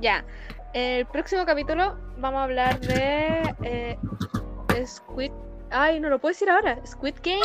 [0.00, 0.24] Ya.
[0.72, 3.98] El próximo capítulo vamos a hablar de eh,
[4.86, 5.32] Squid.
[5.70, 6.78] Ay, no lo puedo decir ahora.
[6.86, 7.40] Squid Game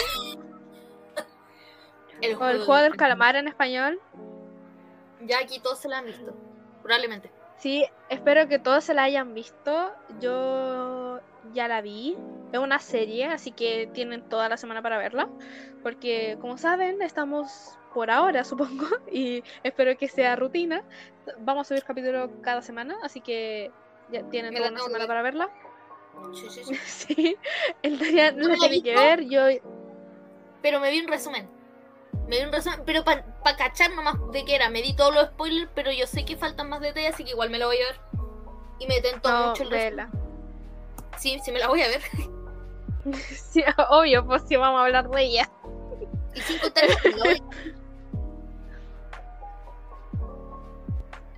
[2.21, 3.99] El o el juego del calamar en español.
[5.27, 6.33] Ya aquí todos se la han visto.
[6.83, 7.31] Probablemente.
[7.57, 9.91] Sí, espero que todos se la hayan visto.
[10.19, 11.19] Yo
[11.53, 12.17] ya la vi.
[12.51, 15.29] Es una serie, así que tienen toda la semana para verla.
[15.83, 18.87] Porque, como saben, estamos por ahora, supongo.
[19.11, 20.83] Y espero que sea rutina.
[21.39, 23.71] Vamos a subir capítulos cada semana, así que
[24.11, 25.07] ya tienen Me toda la una semana ver.
[25.07, 25.49] para verla.
[26.33, 26.75] Sí, sí, sí.
[27.15, 27.37] Sí,
[27.81, 29.25] el Dorian No la tiene que ver.
[29.25, 29.41] Yo,
[30.61, 31.49] Pero me vi un resumen.
[32.27, 33.23] Me vi un resumen, pero para
[33.55, 34.69] cachar nomás de qué era.
[34.69, 37.49] Me di todos los spoilers, pero yo sé que faltan más detalles, así que igual
[37.49, 37.99] me lo voy a ver.
[38.79, 40.09] Y me tentó no, mucho el resumen.
[41.17, 42.01] Sí, sí me la voy a ver.
[43.51, 45.47] Sí, obvio, pues si vamos a hablar de ella.
[46.33, 46.85] Y sin contar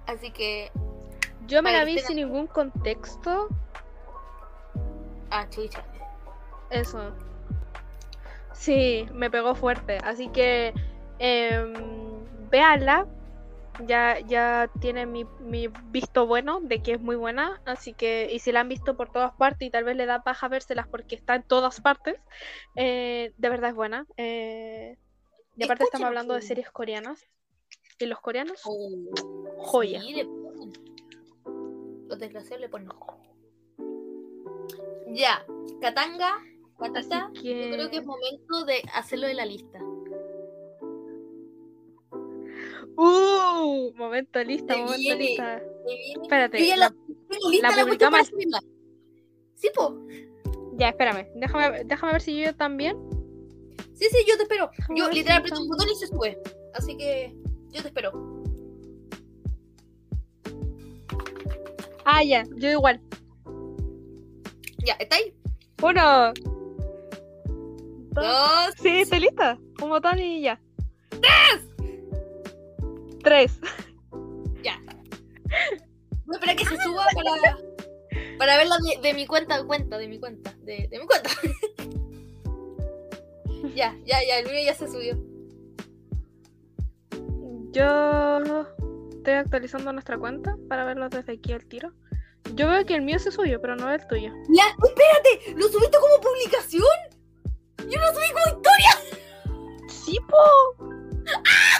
[0.05, 0.71] Así que.
[1.45, 3.49] Yo me la vi sin ningún contexto.
[5.29, 5.83] Ah, chucha.
[6.69, 7.11] Eso.
[8.57, 9.97] Sí, me pegó fuerte.
[10.03, 10.73] Así que
[11.19, 11.73] eh,
[12.49, 13.07] véanla.
[13.85, 17.61] Ya, ya tiene mi, mi visto bueno de que es muy buena.
[17.65, 20.23] Así que, y si la han visto por todas partes y tal vez le da
[20.23, 22.15] paja vérselas porque está en todas partes,
[22.75, 24.07] eh, de verdad es buena.
[24.17, 24.97] Eh,
[25.55, 27.23] y aparte estamos hablando de series coreanas.
[27.99, 28.89] Y los coreanos, Oh,
[29.57, 30.01] joya.
[30.01, 30.73] sí, ponen.
[32.07, 32.89] Los desgraciados le ponen.
[35.13, 35.45] Ya,
[35.81, 36.33] Katanga,
[36.79, 37.09] Así
[37.41, 39.79] que- yo creo que es momento de hacerlo de la lista.
[42.99, 45.23] Uh, momento lista, Se momento viene.
[45.25, 45.61] lista.
[46.23, 46.93] Espérate, ya la-
[47.61, 48.31] la, la publicamos.
[49.55, 49.95] Sí, po.
[50.77, 51.27] ya, espérame.
[51.35, 52.97] Déjame, déjame ver si yo también.
[53.93, 54.69] Sí, sí, yo te espero.
[54.77, 56.39] Déjame Yo si literal aprieto un botón y se sube.
[56.73, 57.35] Así que
[57.71, 58.11] yo te espero.
[62.05, 63.01] Ah, ya, yo igual.
[64.85, 65.33] Ya, ¿está ahí?
[65.83, 66.33] Uno.
[68.21, 68.73] Dos.
[68.81, 69.59] Sí, estoy lista.
[69.81, 70.59] Un botón y ya.
[71.09, 71.67] ¡Tres!
[73.23, 73.59] Tres.
[74.63, 74.79] Ya.
[76.25, 77.57] Voy a esperar que se suba para,
[78.39, 81.29] para verla de, de mi cuenta, cuenta, de mi cuenta, de, de mi cuenta.
[83.75, 85.15] ya, ya, ya, el mío ya se subió.
[87.71, 88.65] Yo
[89.11, 91.91] estoy actualizando nuestra cuenta para verlo desde aquí al tiro.
[92.55, 94.31] Yo veo que el mío se subió, pero no el tuyo.
[94.49, 96.83] Ya, espérate, ¿lo subiste como publicación?
[97.89, 98.93] Yo lo subí como historia.
[99.89, 100.43] ¡Sí, po!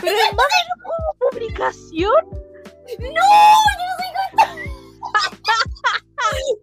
[0.02, 0.48] ¡Pero es más
[0.84, 2.24] como publicación!
[2.30, 2.36] ¡No!
[3.00, 4.46] ¡Yo no soy cuenta!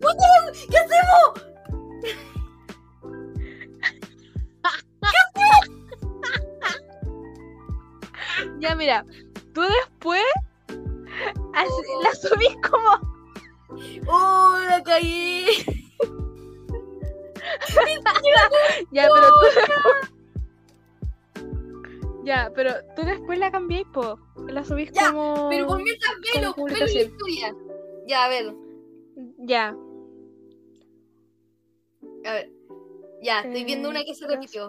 [0.00, 0.28] Puta,
[0.70, 1.24] ¿Qué hacemos?
[8.58, 9.04] Ya, mira,
[9.52, 10.22] tú después
[11.54, 13.14] así- la subís como.
[14.06, 15.83] ¡Oh, la caí!
[18.90, 20.10] Ya, pero tú después.
[22.24, 24.18] Ya, pero tú después la cambiáis, po.
[24.48, 25.48] La subís Ya, como.
[25.50, 27.54] Pero mientras velo, como velo la historia.
[28.06, 28.54] Ya, a ver,
[29.38, 29.76] Ya.
[32.24, 32.50] a ver.
[33.22, 34.68] Ya, estoy viendo una que se repitió.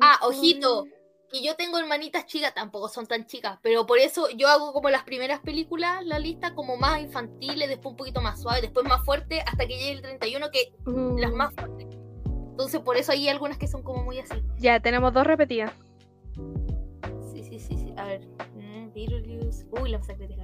[0.00, 0.86] Ah, ojito.
[1.30, 4.90] Que yo tengo hermanitas chicas, tampoco son tan chicas, pero por eso yo hago como
[4.90, 9.04] las primeras películas, la lista como más infantiles, después un poquito más suave, después más
[9.04, 11.86] fuerte, hasta que llegue el 31, que Uh, las más fuertes.
[12.26, 14.42] Entonces por eso hay algunas que son como muy así.
[14.58, 15.72] Ya, tenemos dos repetidas.
[17.32, 17.94] Sí, sí, sí, sí.
[17.96, 18.26] A ver.
[18.54, 18.90] Mm.
[19.70, 20.40] Uy, la masacre de.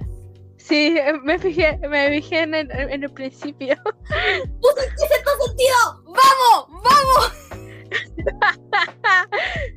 [0.57, 3.75] Sí, me fijé, me fijé en el, en el principio.
[3.83, 6.03] ¡Puse ¡Tiene sexto sentido!
[6.05, 6.83] ¡Vamos!
[6.83, 7.33] ¡Vamos!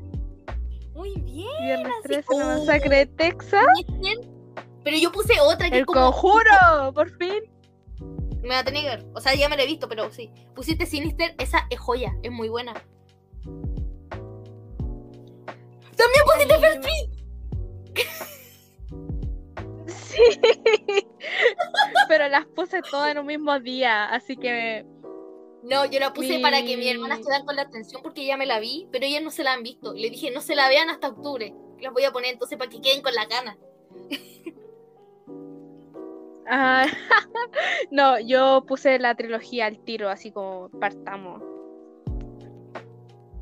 [1.01, 1.47] Muy bien.
[1.63, 3.65] Viernes así 13, la masacre de Texas.
[4.83, 6.11] Pero yo puse otra que El es como.
[6.11, 7.41] conjuro, por fin.
[8.43, 9.03] Me va a tener.
[9.15, 10.29] O sea, ya me la he visto, pero sí.
[10.53, 12.73] Pusiste Sinister, esa es joya, es muy buena.
[15.95, 16.85] También pusiste First
[19.87, 20.21] Sí.
[22.07, 24.85] Pero las puse todas en un mismo día, así que
[25.63, 28.35] No, yo la puse Mi- para que mis hermanas quedaran con la atención porque ya
[28.37, 29.93] me la vi, pero ellas no se la han visto.
[29.93, 31.53] Le dije, no se la vean hasta octubre.
[31.79, 33.57] Las voy a poner entonces para que queden con la gana.
[36.53, 36.85] Ah,
[37.91, 41.41] no, yo puse la trilogía al tiro, así como partamos.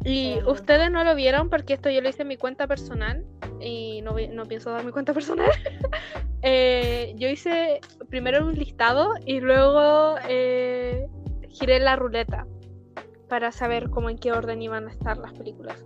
[0.06, 0.52] Y Claro.
[0.52, 3.26] ustedes no lo vieron porque esto yo lo hice en mi cuenta personal
[3.60, 5.50] y no, no pienso dar mi cuenta personal.
[6.42, 11.06] Eh, yo hice primero un listado y luego eh,
[11.50, 12.48] giré la ruleta
[13.28, 15.84] para saber cómo en qué orden iban a estar las películas.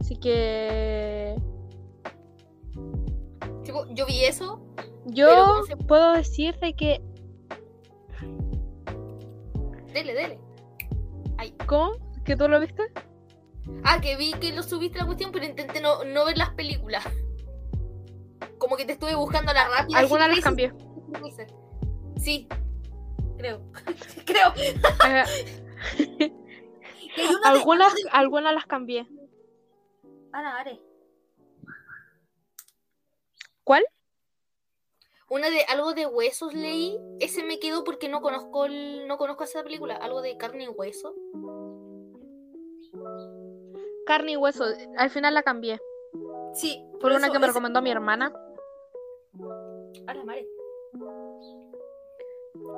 [0.00, 1.36] Así que
[3.94, 4.60] yo vi eso.
[5.06, 7.02] yo ¿cómo se- puedo decir de que
[9.92, 10.40] Dele, dele.
[11.66, 11.92] ¿Cómo?
[12.24, 12.82] ¿Que tú lo viste?
[13.84, 17.04] Ah, que vi que lo subiste la cuestión, pero intenté no, no ver las películas.
[18.58, 19.98] Como que te estuve buscando a la rápida.
[19.98, 20.72] Algunas las cambié.
[22.16, 22.48] Sí.
[23.42, 23.60] Creo.
[24.26, 24.52] Creo.
[25.06, 25.24] Eh,
[27.96, 29.06] de- algunas, las cambié.
[30.32, 30.80] Ana, Are.
[33.64, 33.84] ¿Cuál?
[35.28, 36.98] Una de algo de huesos leí.
[37.20, 39.96] Ese me quedó porque no conozco el, no conozco esa película.
[39.96, 41.14] Algo de carne y hueso.
[44.06, 44.64] Carne y hueso.
[44.98, 45.80] Al final la cambié.
[46.54, 46.84] Sí.
[47.00, 48.32] Por una eso- que me ese- recomendó mi hermana.
[50.06, 50.46] A la madre.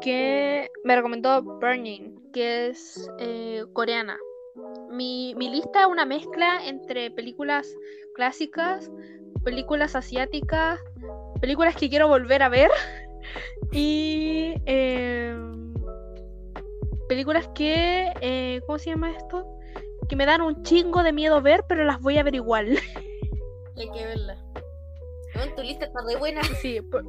[0.00, 2.30] Que me recomendó Burning.
[2.32, 4.18] Que es eh, coreana.
[4.90, 7.74] Mi, mi lista es una mezcla entre películas
[8.14, 8.90] clásicas,
[9.42, 10.78] películas asiáticas,
[11.40, 12.70] películas que quiero volver a ver
[13.72, 15.36] y eh,
[17.08, 19.44] películas que, eh, ¿cómo se llama esto?
[20.08, 22.78] Que me dan un chingo de miedo ver, pero las voy a ver igual.
[23.76, 24.36] Hay que verla.
[25.56, 26.42] Tu lista está re buena.
[26.60, 27.04] Sí, por-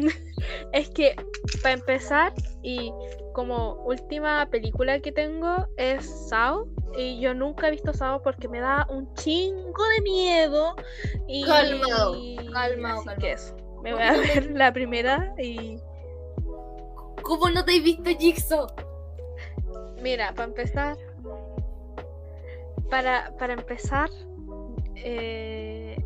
[0.72, 1.14] es que
[1.62, 2.32] para empezar
[2.62, 2.92] y
[3.34, 6.66] como última película que tengo es Sao
[6.96, 10.74] y yo nunca he visto Sao porque me da un chingo de miedo
[11.28, 13.04] y Calmado, calmado, así calmado.
[13.20, 15.78] que eso, me voy a ver la primera y
[17.22, 18.66] ¿Cómo no te he visto Jigsaw?
[20.02, 20.96] mira, para empezar
[22.90, 24.08] para, para empezar
[24.94, 25.96] eh,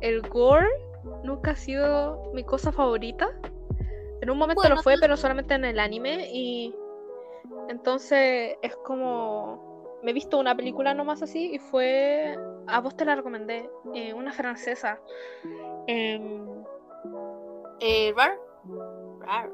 [0.00, 0.66] el gore
[1.24, 3.28] nunca ha sido mi cosa favorita.
[4.20, 6.74] En un momento Bueno, lo fue, pero solamente en el anime y
[7.68, 9.72] entonces es como
[10.02, 14.12] me he visto una película nomás así y fue a vos te la recomendé, eh,
[14.14, 15.00] una francesa.
[15.86, 16.46] Em,
[17.80, 18.38] Eh, Rar.
[19.20, 19.50] Rar.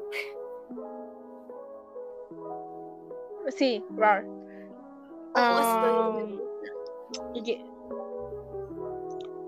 [3.48, 4.24] sí, Rar.
[5.34, 6.40] Oh, Um,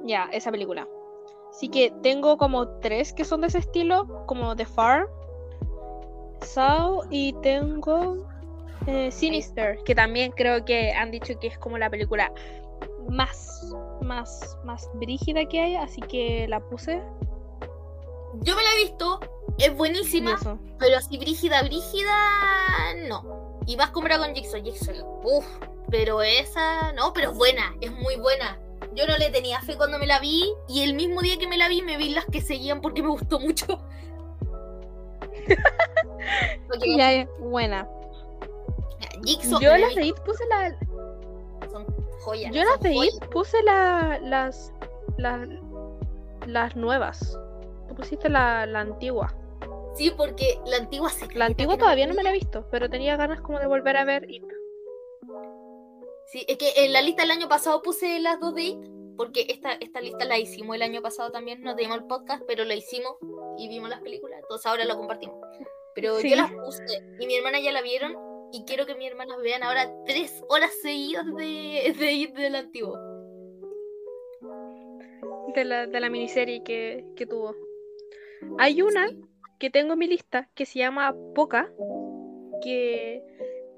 [0.06, 0.86] Ya, esa película.
[1.50, 5.08] Así que tengo como tres que son de ese estilo, como The Farm,
[6.42, 8.26] Saw y tengo
[8.86, 12.32] eh, Sinister, que también creo que han dicho que es como la película
[13.08, 17.02] más, más, más brígida que hay, así que la puse.
[18.42, 19.20] Yo me la he visto,
[19.58, 20.58] es buenísima, eso.
[20.78, 22.14] pero así brígida, brígida,
[23.08, 23.58] no.
[23.66, 25.46] Y más comparada con Jigsaw, Jigsaw, uff,
[25.90, 28.59] pero esa, no, pero es buena, es muy buena.
[28.94, 31.56] Yo no le tenía fe cuando me la vi y el mismo día que me
[31.56, 33.80] la vi me vi las que seguían porque me gustó mucho.
[36.96, 37.88] Ya es buena.
[39.24, 40.76] Jigsaw Yo las de It puse la,
[41.70, 41.86] son
[42.20, 42.52] joyas.
[42.54, 42.94] Yo las de.
[42.94, 44.72] It puse la, las,
[45.16, 45.48] las,
[46.46, 47.38] las nuevas.
[47.88, 49.34] Tú pusiste la, la antigua.
[49.94, 53.16] Sí, porque la antigua se La antigua todavía no me la he visto, pero tenía
[53.16, 54.44] ganas como de volver a ver It.
[56.32, 58.78] Sí, es que en la lista del año pasado puse las dos de It,
[59.16, 62.64] porque esta, esta lista la hicimos el año pasado también, no teníamos el podcast, pero
[62.64, 63.16] la hicimos
[63.58, 65.36] y vimos las películas, entonces ahora lo compartimos.
[65.94, 66.30] Pero Sí.
[66.30, 66.84] yo las puse
[67.18, 68.16] y mi hermana ya la vieron
[68.52, 72.96] y quiero que mi hermanas vean ahora tres horas seguidas de, de It del antiguo.
[75.54, 77.54] De la, de la miniserie que, que tuvo.
[78.58, 79.20] Hay una Sí.
[79.58, 81.72] que tengo en mi lista que se llama Poca,
[82.62, 83.20] que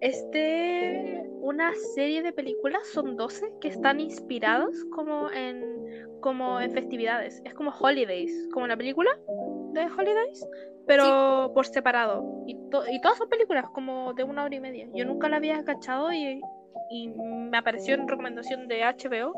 [0.02, 5.64] es de una serie de películas, son 12, que están inspiradas como en,
[6.20, 7.40] como en festividades.
[7.44, 9.10] Es como Holidays, como la película
[9.72, 10.44] de Holidays,
[10.86, 12.24] pero por separado.
[12.46, 14.88] Y, to- y todas son películas como de una hora y media.
[14.94, 16.40] Yo nunca la había cachado y,
[16.90, 19.32] y me apareció en recomendación de HBO.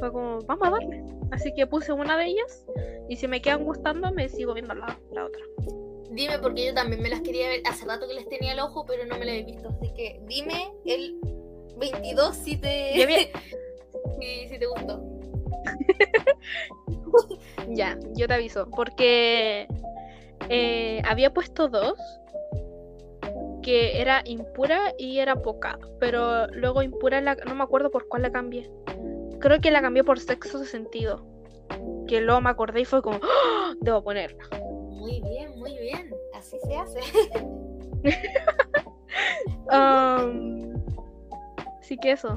[0.00, 1.04] Fue como, vamos a darle.
[1.32, 2.66] Así que puse una de ellas
[3.10, 5.42] y si me quedan gustando me sigo viendo la, la otra.
[6.10, 8.84] Dime, porque yo también me las quería ver, hace rato que les tenía el ojo,
[8.86, 11.16] pero no me las he visto, así que dime el
[11.78, 12.92] 22 si te,
[14.20, 15.02] si, si te gustó.
[17.70, 19.66] Ya, yo te aviso, porque
[20.48, 21.94] eh, había puesto dos,
[23.62, 28.22] que era impura y era poca, pero luego impura la- no me acuerdo por cuál
[28.22, 28.70] la cambié.
[29.40, 31.26] Creo que la cambié por sexo de sentido,
[32.06, 33.74] que luego me acordé y fue como, ¡Ah!
[33.80, 34.44] debo ponerla.
[34.98, 37.00] Muy bien, muy bien, así se hace.
[41.80, 42.36] Sí que eso.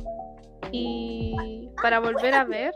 [0.72, 2.74] Y para volver a ver.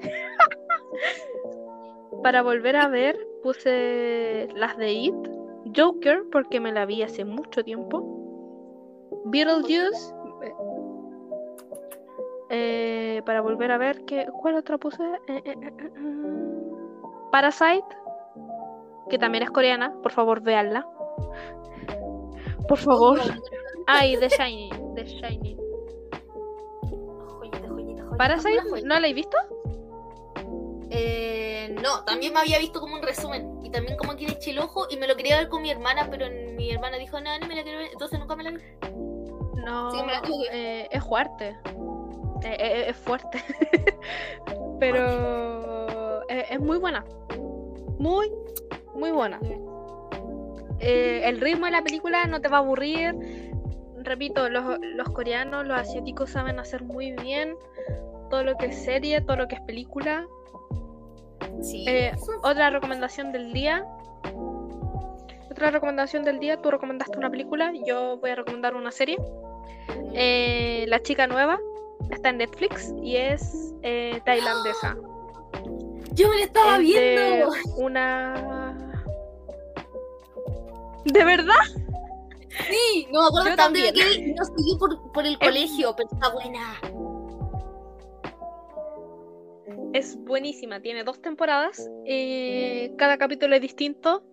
[2.22, 5.14] para volver a ver, puse las de It.
[5.76, 8.02] Joker, porque me la vi hace mucho tiempo.
[9.26, 10.14] Beetlejuice.
[12.48, 15.02] eh, para volver a ver, ¿qué, ¿cuál otra puse?
[15.28, 15.56] Eh, eh,
[17.30, 17.84] Parasite,
[19.08, 19.94] que también es coreana.
[20.02, 20.86] Por favor, véanla.
[22.68, 23.20] Por favor.
[23.86, 24.94] Ay, The Shining.
[24.94, 25.56] The Shining.
[27.38, 28.16] Joyita, joyita, joyita.
[28.16, 28.82] Parasite.
[28.84, 29.36] ¿no la he visto?
[30.90, 34.50] Eh, no, también me había visto como un resumen y también como que le eché
[34.52, 36.26] el ojo y me lo quería ver con mi hermana, pero
[36.56, 38.58] mi hermana dijo, no, no me la quiero ver, entonces nunca me la vi.
[39.64, 40.22] No, Sí, me la
[40.52, 41.56] eh, es fuerte.
[42.42, 43.42] Eh, eh, es fuerte.
[44.80, 47.04] Pero eh, es muy buena.
[47.98, 48.30] Muy,
[48.96, 49.38] muy buena.
[50.78, 53.14] Eh, el ritmo de la película no te va a aburrir.
[54.02, 57.54] Repito, los, los coreanos, los asiáticos saben hacer muy bien
[58.30, 60.26] todo lo que es serie, todo lo que es película.
[61.62, 62.12] Sí, Eh,
[62.42, 63.84] otra recomendación del día.
[65.50, 66.60] Otra recomendación del día.
[66.60, 69.16] Tú recomendaste una película, yo voy a recomendar una serie.
[70.12, 71.58] Eh, la chica nueva
[72.10, 73.72] está en Netflix y es
[74.24, 74.96] tailandesa.
[76.12, 77.50] yo me la estaba Es viendo.
[77.78, 78.65] una.
[81.12, 81.54] ¿De verdad?
[82.68, 83.94] Sí, no me acuerdo Yo también.
[83.94, 86.80] que vi, no seguí por, por el colegio, pero está buena.
[89.92, 91.88] Es buenísima, tiene dos temporadas.
[92.04, 94.24] eh, cada capítulo es distinto.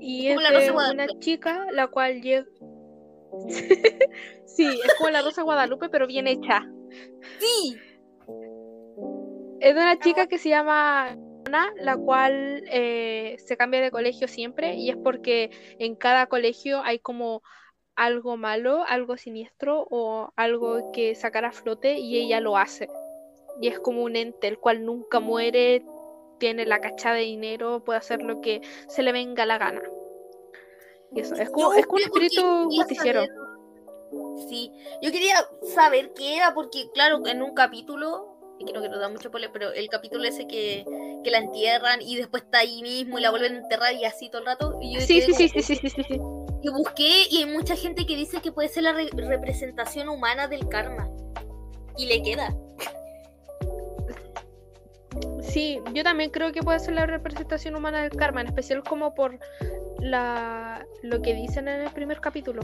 [0.00, 2.46] Y es de una chica la cual llega.
[4.46, 6.66] sí, es como la Rosa Guadalupe, pero bien hecha.
[7.38, 7.76] Sí,
[9.60, 11.16] Es de una chica que se llama
[11.48, 16.98] la cual eh, se cambia de colegio siempre y es porque en cada colegio hay
[16.98, 17.42] como
[17.94, 22.88] algo malo, algo siniestro o algo que sacar a flote y ella lo hace.
[23.60, 25.82] y es como un ente el cual nunca muere,
[26.38, 29.82] tiene la cacha de dinero, puede hacer lo que se le venga la gana.
[31.12, 33.24] Y eso, es como, es como un espíritu justiciero.
[34.48, 34.70] Sí,
[35.00, 35.36] yo quería
[35.74, 39.72] saber qué era porque, claro, en un capítulo, que no quiero dar mucho spoiler, pero
[39.72, 40.84] el capítulo ese que,
[41.22, 44.28] que la entierran y después está ahí mismo y la vuelven a enterrar y así
[44.30, 44.78] todo el rato.
[44.80, 46.20] Y yo Sí, sí, sí, sí, sí, sí, sí, sí.
[46.62, 50.48] Y busqué y hay mucha gente que dice que puede ser la re- representación humana
[50.48, 51.08] del karma.
[51.98, 52.54] Y le queda.
[55.42, 59.14] Sí, yo también creo que puede ser la representación humana del karma, en especial como
[59.14, 59.38] por
[60.00, 62.60] la lo que dicen en el primer capítulo.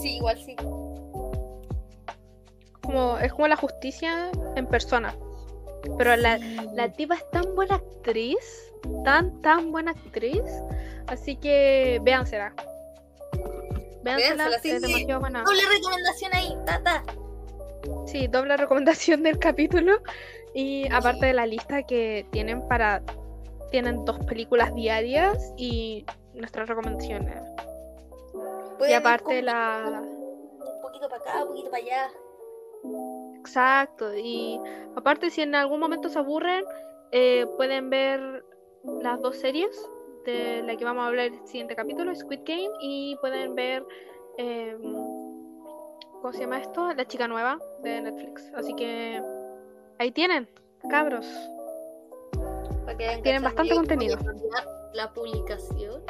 [0.00, 0.56] Sí, igual sí.
[2.88, 5.14] Como, es como la justicia en persona.
[5.98, 6.38] Pero la,
[6.72, 8.72] la tipa es tan buena actriz,
[9.04, 10.42] tan, tan buena actriz,
[11.06, 12.54] así que véansela.
[14.02, 14.86] Véansela, Véansela, sí, es sí.
[14.86, 15.42] demasiado buena.
[15.42, 17.02] Doble recomendación ahí, tata.
[18.06, 19.98] Sí, doble recomendación del capítulo.
[20.54, 23.02] Y aparte de la lista que tienen para.
[23.70, 27.38] Tienen dos películas diarias y nuestras recomendaciones.
[28.88, 30.00] Y aparte la.
[30.00, 32.10] Un poquito para acá, un poquito para allá.
[33.38, 34.14] Exacto.
[34.16, 34.60] Y
[34.96, 36.64] aparte, si en algún momento se aburren,
[37.12, 38.44] eh, pueden ver
[39.02, 39.88] las dos series
[40.24, 43.84] de la que vamos a hablar en el siguiente capítulo, Squid Game, y pueden ver.
[44.36, 44.76] eh,
[46.20, 46.92] ¿Cómo se llama esto?
[46.94, 48.52] La chica nueva de Netflix.
[48.54, 49.22] Así que.
[49.98, 50.48] Ahí tienen,
[50.90, 51.26] cabros.
[53.22, 54.18] Tienen bastante contenido.
[54.94, 56.02] La publicación.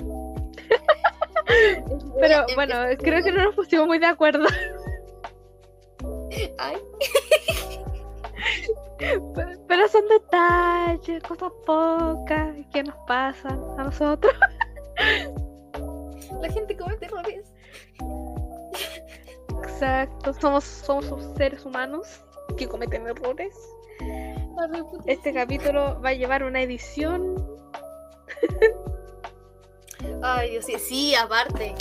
[2.20, 4.46] Pero a bueno, creo que no nos pusimos muy de acuerdo.
[6.58, 6.76] Ay,
[9.68, 14.32] Pero son detalles, cosas pocas que nos pasan a nosotros.
[16.40, 17.52] la gente comete errores.
[19.62, 22.22] Exacto, somos, somos seres humanos
[22.56, 23.54] que cometen errores.
[25.06, 27.34] Este capítulo va a llevar una edición.
[30.22, 31.74] Ay, Dios, sí, sí, aparte.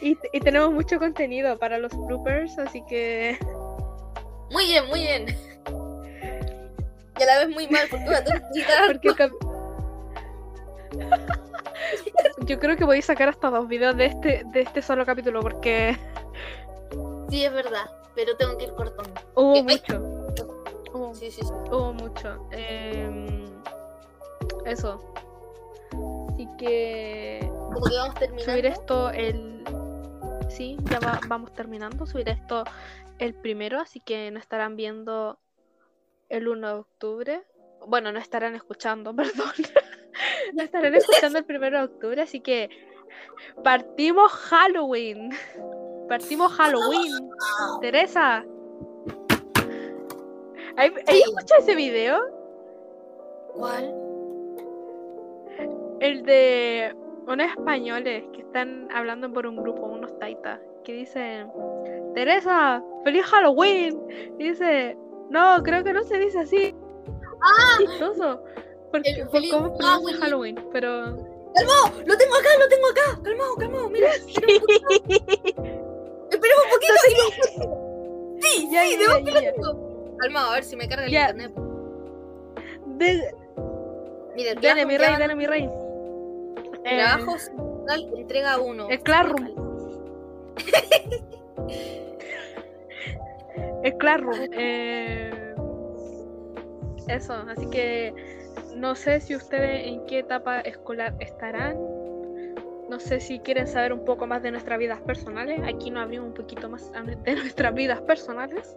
[0.00, 3.38] Y, y tenemos mucho contenido para los bloopers, así que
[4.50, 5.26] Muy bien, muy bien.
[7.18, 8.04] Y a la vez muy mal, porque
[9.14, 9.28] porque
[12.46, 15.40] yo creo que voy a sacar hasta dos videos de este de este solo capítulo
[15.40, 15.96] porque
[17.28, 19.20] Sí, es verdad, pero tengo que ir cortando.
[19.34, 19.62] hubo Ay.
[19.64, 19.98] mucho.
[20.92, 21.52] Hubo, Sí, sí, sí.
[21.70, 22.46] hubo mucho.
[22.52, 23.44] Em,
[24.64, 25.12] eso.
[26.32, 28.52] Así que Como que vamos terminando.
[28.52, 29.64] subir esto el
[30.48, 32.06] sí ya va- vamos terminando.
[32.06, 32.64] Subir esto
[33.18, 35.38] el primero así que no estarán viendo
[36.28, 37.44] el 1 de octubre.
[37.86, 39.52] Bueno no estarán escuchando perdón.
[40.54, 42.70] No estarán escuchando el 1 de octubre así que
[43.62, 45.30] partimos Halloween.
[46.08, 47.12] Partimos Halloween.
[47.80, 48.44] Teresa.
[50.78, 52.20] ¿Hay, ¿hay escuchado ese video?
[53.54, 53.94] ¿Cuál?
[56.00, 56.94] El de
[57.26, 61.48] unos españoles que están hablando por un grupo, unos taitas, que dicen,
[62.14, 64.00] Teresa, feliz Halloween.
[64.38, 64.96] Y dice,
[65.30, 66.74] no, creo que no se dice así.
[67.42, 67.78] ¡Ah!
[67.78, 68.42] Chistoso.
[68.92, 70.16] Porque, El por cómo Halloween.
[70.20, 71.16] Halloween, pero...
[71.54, 72.02] ¡Calmado!
[72.06, 72.48] ¡Lo tengo acá!
[72.60, 73.18] ¡Lo tengo acá!
[73.22, 73.88] ¡Calmado, calmado!
[73.90, 74.64] Mira, esperemos
[76.64, 78.96] un poquito y lo- Sí, Ya, sí,
[79.42, 79.52] ya.
[80.18, 81.52] Calmado, a ver si me carga el internet.
[82.86, 83.34] De-
[84.36, 85.68] Mira, dale, mi rey, dale, mi rey.
[86.88, 88.88] Eh, Trabajo semanal, entrega uno.
[88.88, 89.48] el Classroom.
[93.82, 94.34] El Classroom.
[94.52, 95.54] eh,
[97.08, 98.14] Eso, así que
[98.74, 101.76] no sé si ustedes en qué etapa escolar estarán.
[102.88, 105.60] No sé si quieren saber un poco más de nuestras vidas personales.
[105.66, 106.90] Aquí nos abrimos un poquito más
[107.24, 108.76] de nuestras vidas personales.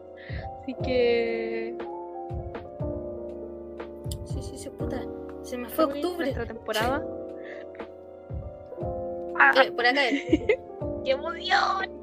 [0.61, 1.75] Así que
[4.25, 5.01] Sí, sí, sí, puta.
[5.43, 6.25] Se me fue octubre.
[6.25, 7.03] nuestra temporada.
[9.39, 10.01] Ah, Eh, por acá.
[11.03, 11.99] ¡Qué emoción!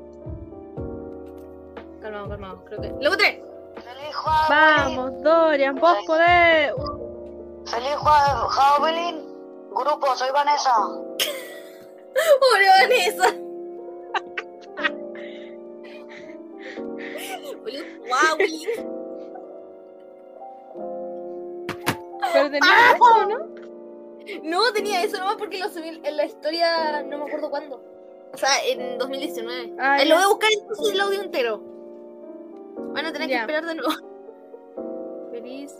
[2.00, 2.64] Calmado, calmado.
[2.64, 2.88] Creo que.
[3.00, 3.40] ¡Luego tres!
[3.74, 4.96] ¡Feliz Halloween!
[4.96, 6.72] Vamos, Dorian, vos podés.
[7.66, 7.96] ¡Feliz
[8.50, 9.26] Halloween!
[9.70, 10.72] Grupo, soy Vanessa.
[12.40, 13.34] ¡Pobre Vanessa!
[22.32, 22.94] Pero tenía Ah.
[22.94, 23.55] eso, ¿no?
[24.42, 27.82] No tenía eso nomás porque lo subí en la historia, no me acuerdo cuándo.
[28.32, 29.74] O sea, en 2019.
[29.78, 31.60] Ah, Eh, lo voy a buscar entonces el audio entero.
[32.92, 33.92] Van a tener que esperar de nuevo.
[35.30, 35.74] Feliz.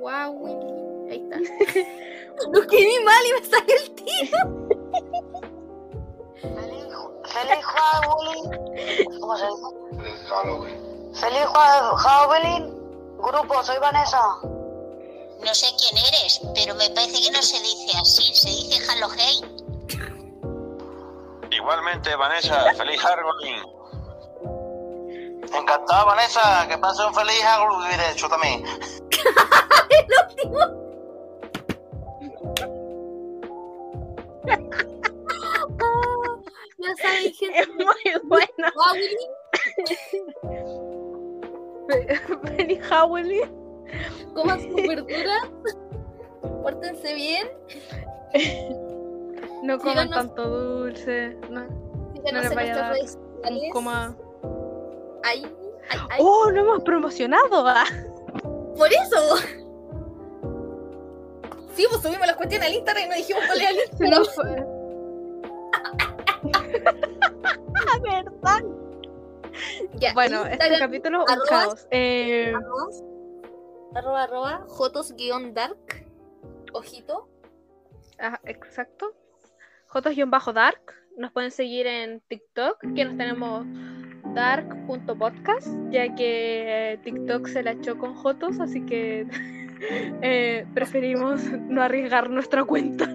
[0.00, 0.46] Wow,
[1.10, 1.36] Ahí está.
[2.52, 4.38] lo escribí mal y me salió el tío.
[6.40, 6.84] ¡Feliz,
[7.24, 9.20] feliz Halloween!
[9.20, 10.02] ¿Cómo se dice?
[10.02, 11.14] Feliz Halloween.
[11.14, 11.46] Feliz
[11.98, 12.82] Halloween.
[13.18, 14.22] Grupo, soy Vanessa.
[15.44, 19.62] No sé quién eres, pero me parece que no se dice así, se dice Halloween.
[21.50, 23.62] Igualmente, Vanessa, feliz Halloween.
[25.52, 26.66] Encantado, Vanessa.
[26.68, 28.64] Que pase un feliz Halloween, de hecho, también.
[36.78, 37.60] Ya saben, gente.
[37.60, 37.84] Es muy
[38.24, 38.72] bueno.
[38.76, 39.30] Halloween,
[42.56, 43.61] Feliz Halloween.
[44.34, 45.36] Coman su verdura.
[46.62, 47.48] Pórtense bien.
[49.62, 50.14] No coman Síganos.
[50.16, 51.36] tanto dulce.
[51.50, 51.64] No,
[52.14, 53.70] Síganos les vaya a dar sociales.
[53.72, 54.16] coma.
[55.24, 55.44] Ahí,
[55.90, 56.18] ahí, ahí.
[56.20, 57.66] ¡Oh, no hemos promocionado!
[57.66, 57.84] ah.
[58.76, 59.36] Por eso.
[61.74, 64.18] Sí, pues subimos las cuestiones al Instagram y no dijimos cuál era el Se Instagram.
[64.18, 64.66] nos fue.
[68.02, 68.62] ¿Verdad?
[69.94, 71.86] Ya, Bueno, este Instagram, capítulo un arroba- caos.
[71.90, 72.52] Eh,
[73.94, 76.06] arroba, arroba, jotos guion dark.
[76.72, 77.28] Ojito.
[78.18, 79.12] ah, exacto.
[79.88, 80.80] Jotos-dark.
[81.18, 83.66] Nos pueden seguir en TikTok, que nos tenemos
[84.34, 89.26] dark.podcast, ya que eh, TikTok se la echó con Jotos, así que
[90.22, 93.14] eh, preferimos no arriesgar nuestra cuenta.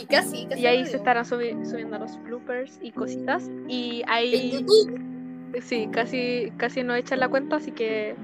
[0.00, 0.62] Y casi, casi.
[0.62, 3.50] Y ahí se estarán subi- subiendo los bloopers y cositas.
[3.66, 5.17] Y En ahí YouTube.
[5.60, 8.14] Sí, casi, casi no echan la cuenta, así que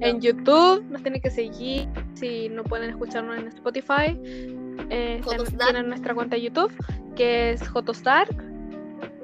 [0.00, 1.88] en YouTube nos tienen que seguir.
[2.14, 4.18] Si no pueden escucharnos en Spotify,
[4.90, 5.20] eh,
[5.58, 6.72] tienen nuestra cuenta de YouTube,
[7.16, 8.34] que es Jotos Dark.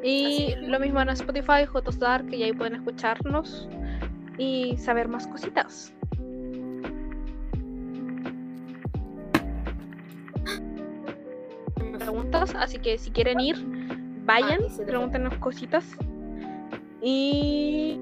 [0.02, 0.68] Y es.
[0.68, 3.68] lo mismo en Spotify, Jotos Dark, y ahí pueden escucharnos
[4.38, 5.92] y saber más cositas.
[11.98, 13.79] Preguntas, así que si quieren ir,
[14.30, 15.84] vayan, Ah, pregúntenos cositas.
[17.02, 17.98] Y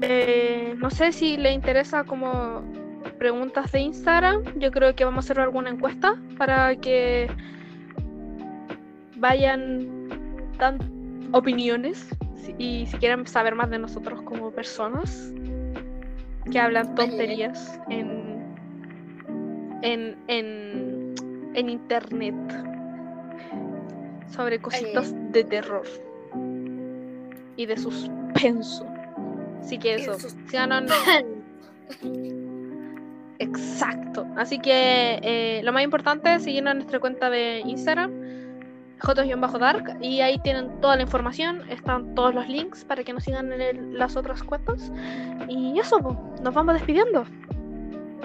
[0.00, 2.62] eh, no sé si le interesa como
[3.18, 4.42] preguntas de Instagram.
[4.58, 7.28] Yo creo que vamos a hacer alguna encuesta para que
[9.16, 10.08] vayan
[10.58, 10.84] dando
[11.32, 12.08] opiniones
[12.58, 15.32] y si quieren saber más de nosotros como personas
[16.50, 18.42] que hablan tonterías en,
[19.82, 21.14] en, en,
[21.54, 22.34] en internet
[24.30, 25.82] sobre cositas de terror
[27.56, 28.86] y de suspenso.
[29.60, 30.90] Así que eso, Sus- síganos
[33.38, 34.26] Exacto.
[34.36, 38.10] Así que eh, lo más importante es seguirnos en nuestra cuenta de Instagram,
[39.00, 43.52] jotos-dark, y ahí tienen toda la información, están todos los links para que nos sigan
[43.52, 44.90] en el- las otras cuentas.
[45.48, 45.98] Y eso,
[46.42, 47.24] nos vamos despidiendo.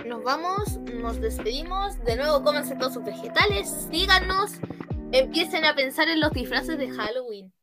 [0.08, 2.04] Nos vamos, nos despedimos.
[2.04, 3.88] De nuevo, cómanse todos sus vegetales.
[3.92, 4.54] Síganos.
[5.14, 7.54] Empiecen a pensar en los disfraces de Halloween.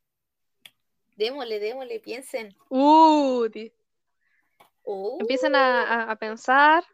[1.16, 2.56] Démosle, démosle, piensen.
[2.68, 3.46] Uh,
[4.82, 6.84] Oh, empiezan a, a- a pensar.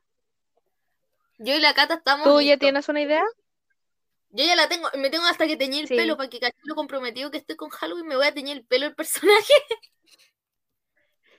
[1.39, 2.25] Yo y la Cata estamos.
[2.27, 3.25] ¿Tú ya tienes una idea?
[4.31, 4.89] Yo ya la tengo.
[4.97, 5.97] Me tengo hasta que teñir el Sí.
[5.97, 8.07] pelo para que caché lo comprometido que estoy con Halloween.
[8.07, 9.53] Me voy a teñir el pelo el personaje.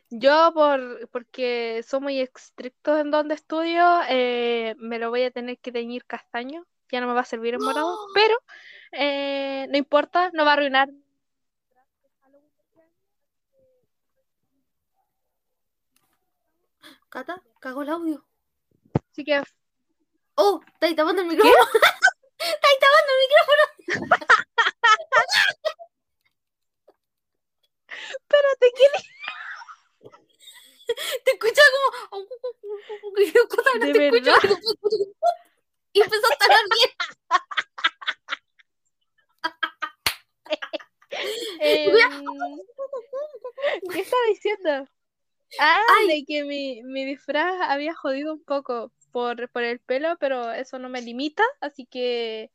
[0.09, 5.59] Yo, por, porque soy muy estricto en donde estudio, eh, me lo voy a tener
[5.59, 6.65] que teñir castaño.
[6.91, 8.35] Ya no me va a servir en morado, pero
[8.97, 10.89] eh, no importa, no va a arruinar.
[17.09, 18.25] Cata, cago el audio.
[19.11, 19.41] Así que,
[20.39, 21.55] Oh, estáis tapando el micrófono.
[22.37, 23.63] estáis tapando el micrófono.
[28.21, 28.85] espérate, ¿qué
[31.25, 31.67] Te escuchaba
[32.11, 32.23] como.
[33.15, 34.33] ¿De te escucho.
[35.93, 36.91] Y empezó a estar bien.
[41.59, 41.93] Em,
[43.91, 44.87] ¿Qué estaba diciendo?
[45.59, 50.51] Ah, de que mi, mi disfraz había jodido un poco por, por el pelo, pero
[50.51, 52.51] eso no me limita, así que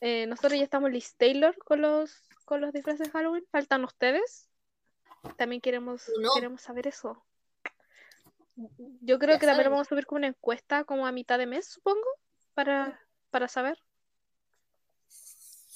[0.00, 3.44] eh, nosotros ya estamos listos Taylor con los con los disfraces de Halloween.
[3.50, 4.48] ¿Faltan ustedes?
[5.36, 6.30] También queremos, No.
[6.34, 7.24] queremos saber eso.
[8.56, 11.46] Yo creo Ya que también vamos a subir como una encuesta como a mitad de
[11.46, 12.06] mes, supongo,
[12.54, 13.00] para,
[13.30, 13.82] para saber.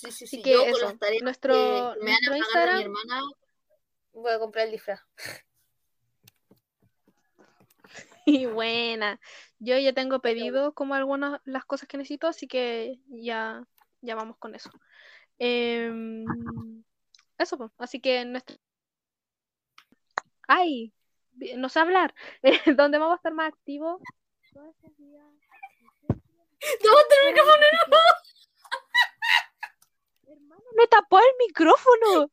[0.01, 0.43] Sí, sí, Así sí.
[0.43, 3.23] que yo con eso, las tareas nuestro, que me nuestro pagar de mi Instagram hermana,
[4.13, 5.01] voy a comprar el disfraz.
[8.27, 9.19] Y buena.
[9.59, 13.65] Yo ya tengo pedido como algunas las cosas que necesito, así que ya,
[14.03, 14.71] ya vamos con eso.
[15.39, 16.25] Em,
[17.39, 17.71] eso, pues.
[17.79, 18.57] Así que nuestro...
[20.47, 20.93] ¡Ay!
[21.57, 22.15] No sé hablar.
[22.77, 24.01] Donde vamos a estar más activos.
[24.45, 25.25] estos días.
[26.83, 27.15] ¡Tómate
[30.77, 32.31] me tapó el micrófono.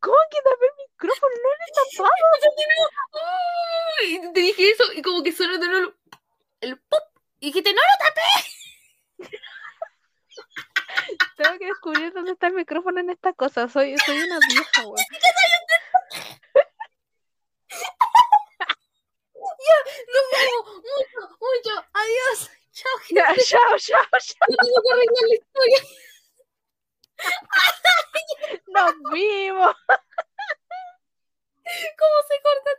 [0.00, 1.34] ¿Cómo que tapé el micrófono?
[1.36, 2.12] No lo he tapado.
[4.04, 5.92] Y te dije eso y como que sonó de nuevo
[6.60, 7.02] el pop.
[7.40, 8.20] Y dijiste, no lo tapé.
[11.36, 13.68] Tengo que descubrir dónde está el micrófono en esta cosa.
[13.68, 14.82] Soy, soy una vieja,
[19.62, 19.84] weón.
[20.12, 21.72] Nos vemos mucho, mucho.
[21.92, 22.50] Adiós.
[22.72, 23.20] Chao, gente.
[23.20, 24.46] Ya, chao, chao, chao.
[24.48, 25.80] Yo tengo que arreglar la historia.
[28.68, 29.76] Nos vimos.
[31.98, 32.72] ¿Cómo se corta?